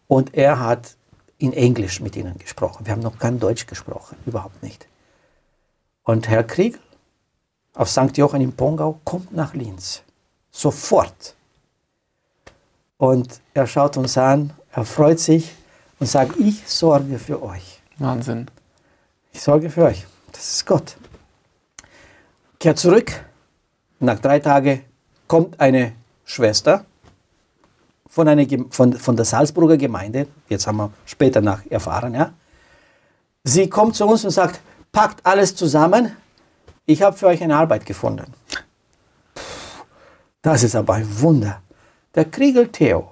Und 0.07 0.33
er 0.33 0.59
hat 0.59 0.95
in 1.37 1.53
Englisch 1.53 1.99
mit 1.99 2.15
ihnen 2.15 2.37
gesprochen. 2.37 2.85
Wir 2.85 2.93
haben 2.93 3.01
noch 3.01 3.17
kein 3.17 3.39
Deutsch 3.39 3.65
gesprochen, 3.65 4.17
überhaupt 4.25 4.61
nicht. 4.63 4.87
Und 6.03 6.29
Herr 6.29 6.43
Krieg 6.43 6.79
auf 7.73 7.89
St. 7.89 8.17
Johann 8.17 8.41
in 8.41 8.53
Pongau 8.53 8.99
kommt 9.03 9.33
nach 9.33 9.53
Linz. 9.53 10.03
Sofort. 10.51 11.35
Und 12.97 13.41
er 13.53 13.65
schaut 13.65 13.97
uns 13.97 14.17
an, 14.17 14.53
er 14.71 14.85
freut 14.85 15.19
sich 15.19 15.51
und 15.99 16.07
sagt, 16.07 16.37
ich 16.37 16.67
sorge 16.67 17.17
für 17.17 17.41
euch. 17.41 17.81
Wahnsinn. 17.97 18.47
Ich 19.31 19.41
sorge 19.41 19.69
für 19.69 19.85
euch. 19.85 20.05
Das 20.31 20.55
ist 20.55 20.65
Gott 20.65 20.97
kehrt 22.61 22.77
zurück. 22.77 23.11
Nach 23.99 24.19
drei 24.19 24.39
Tagen 24.39 24.81
kommt 25.27 25.59
eine 25.59 25.93
Schwester 26.23 26.85
von, 28.07 28.27
einer, 28.27 28.45
von, 28.69 28.93
von 28.93 29.15
der 29.15 29.25
Salzburger 29.25 29.77
Gemeinde, 29.77 30.27
jetzt 30.47 30.67
haben 30.67 30.77
wir 30.77 30.91
später 31.05 31.41
nach 31.41 31.65
erfahren, 31.69 32.13
ja. 32.13 32.33
Sie 33.43 33.69
kommt 33.69 33.95
zu 33.95 34.05
uns 34.05 34.23
und 34.23 34.31
sagt, 34.31 34.61
packt 34.91 35.25
alles 35.25 35.55
zusammen, 35.55 36.15
ich 36.85 37.01
habe 37.01 37.17
für 37.17 37.27
euch 37.27 37.41
eine 37.41 37.55
Arbeit 37.55 37.85
gefunden. 37.85 38.31
Das 40.41 40.63
ist 40.63 40.75
aber 40.75 40.95
ein 40.95 41.21
Wunder. 41.21 41.61
Der 42.13 42.25
Kriegel 42.25 42.67
Theo 42.67 43.11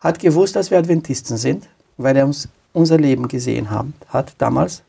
hat 0.00 0.18
gewusst, 0.18 0.56
dass 0.56 0.70
wir 0.70 0.78
Adventisten 0.78 1.36
sind, 1.36 1.68
weil 1.96 2.16
er 2.16 2.24
uns 2.24 2.48
unser 2.72 2.96
Leben 2.96 3.28
gesehen 3.28 3.70
haben, 3.70 3.94
hat 4.08 4.34
damals 4.38 4.82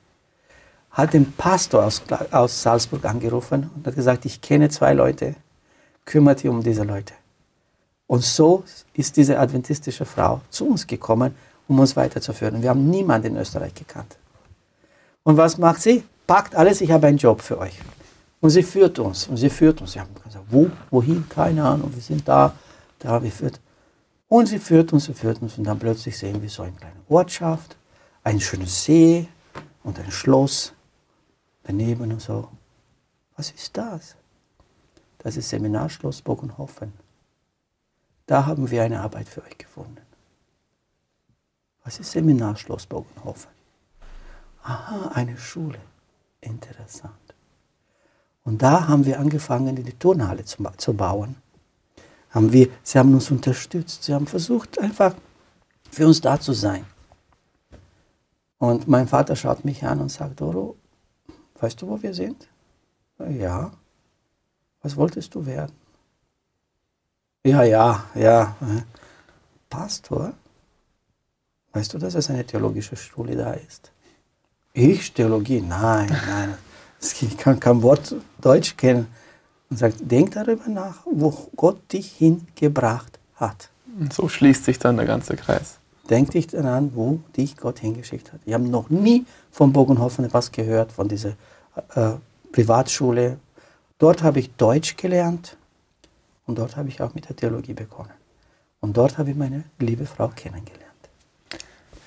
hat 0.92 1.14
den 1.14 1.32
Pastor 1.34 1.86
aus, 1.86 2.02
aus 2.32 2.62
Salzburg 2.62 3.06
angerufen 3.06 3.70
und 3.76 3.86
hat 3.86 3.96
gesagt, 3.96 4.26
ich 4.26 4.42
kenne 4.42 4.70
zwei 4.70 4.94
Leute, 4.94 5.36
kümmert 6.06 6.44
dich 6.44 6.50
um 6.50 6.64
diese 6.64 6.84
Leute. 6.84 7.14
Und 8.08 8.24
so 8.24 8.64
ist 8.94 9.18
diese 9.18 9.38
adventistische 9.38 10.06
Frau 10.06 10.42
zu 10.50 10.68
uns 10.68 10.88
gekommen, 10.88 11.36
um 11.68 11.80
uns 11.80 11.96
weiterzuführen. 11.96 12.62
Wir 12.62 12.72
haben 12.72 12.90
niemanden 12.90 13.28
in 13.28 13.38
Österreich 13.38 13.76
gekannt. 13.76 14.18
Und 15.24 15.38
was 15.38 15.60
macht 15.60 15.82
sie? 15.82 16.04
Packt 16.26 16.56
alles, 16.56 16.82
ich 16.82 16.92
habe 16.92 17.08
einen 17.08 17.18
Job 17.18 17.42
für 17.42 17.60
euch. 17.60 17.80
Und 18.42 18.50
sie 18.50 18.64
führt 18.64 18.98
uns. 18.98 19.28
Und 19.28 19.38
sie 19.38 19.50
führt 19.50 19.80
uns. 19.82 19.92
Sie 19.92 20.00
haben 20.00 20.10
gesagt, 20.24 20.46
wo, 20.50 20.72
wohin? 20.90 21.28
Keine 21.30 21.64
Ahnung. 21.64 21.92
Wir 21.94 22.02
sind 22.02 22.28
da, 22.28 22.54
da, 22.98 23.22
wir 23.22 23.32
führt. 23.32 23.60
Und 24.28 24.48
sie 24.48 24.60
führt 24.60 24.92
uns, 24.94 25.06
sie 25.06 25.14
führt 25.14 25.42
uns. 25.42 25.58
Und 25.58 25.66
dann 25.66 25.78
plötzlich 25.78 26.18
sehen 26.18 26.42
wir 26.42 26.50
so 26.50 26.64
eine 26.64 26.72
kleine 26.72 26.96
Ortschaft, 27.10 27.76
einen 28.24 28.40
schönen 28.40 28.68
See 28.68 29.28
und 29.84 30.00
ein 30.00 30.12
Schloss 30.12 30.74
daneben 31.70 32.11
und 32.11 32.22
so. 32.22 32.49
Was 33.38 33.51
ist 33.51 33.78
das? 33.78 34.15
Das 35.20 35.38
ist 35.38 35.49
Seminarschloss 35.49 36.22
Bogenhofen. 36.22 36.93
Da 38.26 38.45
haben 38.45 38.70
wir 38.72 38.84
eine 38.84 39.01
Arbeit 39.01 39.30
für 39.30 39.43
euch 39.43 39.57
gefunden. 39.57 40.01
Was 41.84 41.99
ist 41.99 42.11
Seminarschloss 42.11 42.88
Bogenhofen? 42.88 43.51
Aha, 44.63 45.11
eine 45.13 45.38
Schule. 45.38 45.80
Interessant. 46.41 47.13
Und 48.43 48.61
da 48.61 48.88
haben 48.88 49.05
wir 49.05 49.20
angefangen, 49.20 49.76
die 49.76 49.93
Turnhalle 49.93 50.45
zu, 50.45 50.63
zu 50.78 50.93
bauen. 50.93 51.36
Haben 52.32 52.51
wir, 52.51 52.70
sie 52.82 52.97
haben 52.97 53.13
uns 53.13 53.30
unterstützt. 53.30 54.03
Sie 54.03 54.13
haben 54.13 54.28
versucht, 54.28 54.80
einfach 54.80 55.13
für 55.91 56.07
uns 56.07 56.20
da 56.22 56.39
zu 56.39 56.53
sein. 56.53 56.86
Und 58.57 58.88
mein 58.88 59.07
Vater 59.07 59.36
schaut 59.36 59.65
mich 59.65 59.84
an 59.84 60.01
und 60.01 60.09
sagt, 60.09 60.41
Doro, 60.41 60.76
Weißt 61.60 61.82
du, 61.82 61.88
wo 61.88 62.01
wir 62.01 62.14
sind? 62.14 62.47
Ja. 63.30 63.72
Was 64.82 64.95
wolltest 64.95 65.36
du 65.36 65.45
werden? 65.45 65.74
Ja, 67.43 67.64
ja, 67.64 68.05
ja. 68.16 68.55
Pastor? 69.70 70.34
Weißt 71.74 71.93
du, 71.93 71.97
dass 71.97 72.16
es 72.16 72.30
eine 72.30 72.45
theologische 72.45 72.95
Schule 72.95 73.36
da 73.36 73.53
ist? 73.53 73.91
Ich 74.74 75.14
Theologie? 75.14 75.62
Nein, 75.62 76.10
nein. 76.28 76.57
Ich 77.01 77.38
kann 77.38 77.62
kein 77.62 77.82
Wort 77.82 78.14
Deutsch 78.41 78.76
kennen. 78.76 79.07
Und 79.70 79.78
sagt, 79.78 79.95
denk 79.99 80.32
darüber 80.32 80.68
nach, 80.68 81.05
wo 81.05 81.30
Gott 81.55 81.93
dich 81.93 82.12
hingebracht 82.14 83.20
hat. 83.36 83.70
Und 83.97 84.12
so 84.12 84.28
schließt 84.28 84.66
sich 84.66 84.80
dann 84.80 84.97
der 84.97 85.05
ganze 85.05 85.38
Kreis. 85.38 85.78
Denk 86.10 86.32
dich 86.32 86.47
daran, 86.47 86.91
wo 86.95 87.20
dich 87.38 87.57
Gott 87.57 87.80
hingeschickt 87.80 88.34
hat. 88.34 88.39
Ich 88.45 88.53
habe 88.53 88.64
noch 88.64 88.89
nie 88.89 89.26
von 89.51 89.74
Bogenhofen 89.74 90.26
etwas 90.26 90.51
gehört, 90.51 90.91
von 90.91 91.07
dieser 91.07 91.34
äh, 91.95 92.14
Privatschule. 92.51 93.38
Dort 93.99 94.24
habe 94.24 94.39
ich 94.39 94.51
Deutsch 94.55 94.97
gelernt 94.97 95.57
und 96.47 96.57
dort 96.57 96.78
habe 96.78 96.89
ich 96.89 97.01
auch 97.01 97.14
mit 97.14 97.30
der 97.30 97.36
Theologie 97.36 97.74
begonnen. 97.74 98.12
Und 98.80 98.97
dort 98.97 99.18
habe 99.18 99.30
ich 99.30 99.36
meine 99.36 99.66
liebe 99.78 100.05
Frau 100.05 100.30
kennengelernt. 100.30 100.80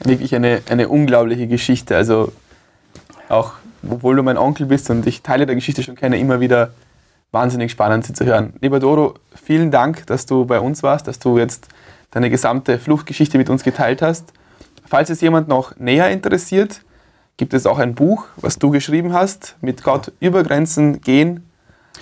Wirklich 0.01 0.35
eine, 0.35 0.63
eine 0.69 0.89
unglaubliche 0.89 1.47
Geschichte. 1.47 1.97
Also 1.97 2.33
auch, 3.29 3.53
obwohl 3.89 4.17
du 4.17 4.23
mein 4.23 4.37
Onkel 4.37 4.67
bist 4.67 4.91
und 4.91 5.07
ich 5.07 5.23
Teile 5.23 5.47
der 5.47 5.55
Geschichte 5.55 5.83
schon 5.83 5.95
kenne, 5.95 6.19
immer 6.19 6.41
wieder 6.41 6.73
wahnsinnig 7.31 7.71
spannend, 7.71 8.05
sie 8.05 8.15
zu 8.15 8.25
hören. 8.25 8.55
Lieber 8.61 8.81
Doro, 8.81 9.15
vielen 9.35 9.71
Dank, 9.71 10.07
dass 10.07 10.27
du 10.27 10.45
bei 10.45 10.61
uns 10.61 10.83
warst, 10.83 11.07
dass 11.07 11.19
du 11.19 11.39
jetzt 11.39 11.69
deine 12.13 12.31
gesamte 12.31 12.79
Fluchtgeschichte 12.79 13.39
mit 13.39 13.51
uns 13.51 13.65
geteilt 13.65 14.01
hast. 14.01 14.33
Falls 14.87 15.11
es 15.11 15.21
jemand 15.21 15.49
noch 15.49 15.77
näher 15.77 16.11
interessiert, 16.11 16.83
gibt 17.37 17.55
es 17.55 17.67
auch 17.67 17.79
ein 17.79 17.95
Buch, 17.95 18.27
was 18.37 18.59
du 18.59 18.71
geschrieben 18.71 19.13
hast, 19.13 19.57
mit 19.61 19.83
Gott 19.83 20.13
über 20.21 20.45
Grenzen 20.45 21.01
gehen. 21.01 21.49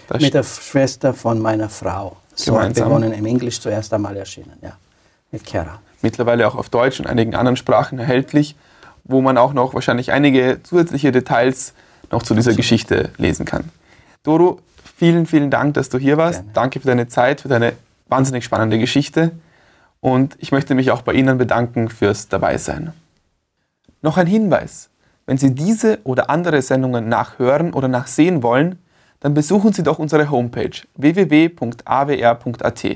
Das 0.08 0.20
mit 0.20 0.34
der 0.34 0.42
Schwester 0.42 1.14
von 1.14 1.40
meiner 1.40 1.68
Frau. 1.68 2.16
So 2.34 2.52
gemeinsam. 2.52 2.88
begonnen 2.88 3.12
im 3.12 3.26
Englisch 3.26 3.60
zuerst 3.60 3.92
einmal 3.94 4.16
erschienen, 4.16 4.58
ja. 4.60 4.76
Mit 5.30 5.44
Kera. 5.44 5.80
Mittlerweile 6.02 6.46
auch 6.48 6.56
auf 6.56 6.68
Deutsch 6.68 6.98
und 6.98 7.06
einigen 7.06 7.34
anderen 7.34 7.56
Sprachen 7.56 7.98
erhältlich, 7.98 8.56
wo 9.04 9.20
man 9.20 9.38
auch 9.38 9.52
noch 9.52 9.74
wahrscheinlich 9.74 10.12
einige 10.12 10.60
zusätzliche 10.62 11.12
Details 11.12 11.74
noch 12.10 12.22
zu 12.22 12.34
dieser 12.34 12.54
Geschichte 12.54 13.10
lesen 13.16 13.46
kann. 13.46 13.70
Doro, 14.24 14.60
vielen, 14.96 15.26
vielen 15.26 15.50
Dank, 15.50 15.74
dass 15.74 15.88
du 15.88 15.98
hier 15.98 16.16
warst. 16.16 16.40
Gerne. 16.40 16.52
Danke 16.54 16.80
für 16.80 16.86
deine 16.86 17.08
Zeit, 17.08 17.42
für 17.42 17.48
deine 17.48 17.74
wahnsinnig 18.08 18.44
spannende 18.44 18.78
Geschichte. 18.78 19.32
Und 20.00 20.36
ich 20.38 20.52
möchte 20.52 20.74
mich 20.74 20.90
auch 20.90 21.02
bei 21.02 21.12
Ihnen 21.12 21.38
bedanken 21.38 21.88
fürs 21.88 22.28
Dabeisein. 22.28 22.92
Noch 24.02 24.16
ein 24.16 24.26
Hinweis. 24.26 24.90
Wenn 25.26 25.36
Sie 25.36 25.54
diese 25.54 25.98
oder 26.04 26.30
andere 26.30 26.62
Sendungen 26.62 27.08
nachhören 27.08 27.72
oder 27.72 27.88
nachsehen 27.88 28.42
wollen, 28.42 28.78
dann 29.20 29.34
besuchen 29.34 29.72
Sie 29.72 29.82
doch 29.82 29.98
unsere 29.98 30.30
Homepage 30.30 30.70
www.awr.at. 30.96 32.86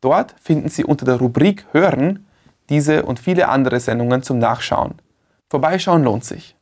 Dort 0.00 0.34
finden 0.40 0.68
Sie 0.68 0.84
unter 0.84 1.04
der 1.04 1.16
Rubrik 1.16 1.66
Hören 1.72 2.26
diese 2.68 3.02
und 3.04 3.18
viele 3.18 3.48
andere 3.48 3.80
Sendungen 3.80 4.22
zum 4.22 4.38
Nachschauen. 4.38 4.94
Vorbeischauen 5.50 6.04
lohnt 6.04 6.24
sich. 6.24 6.54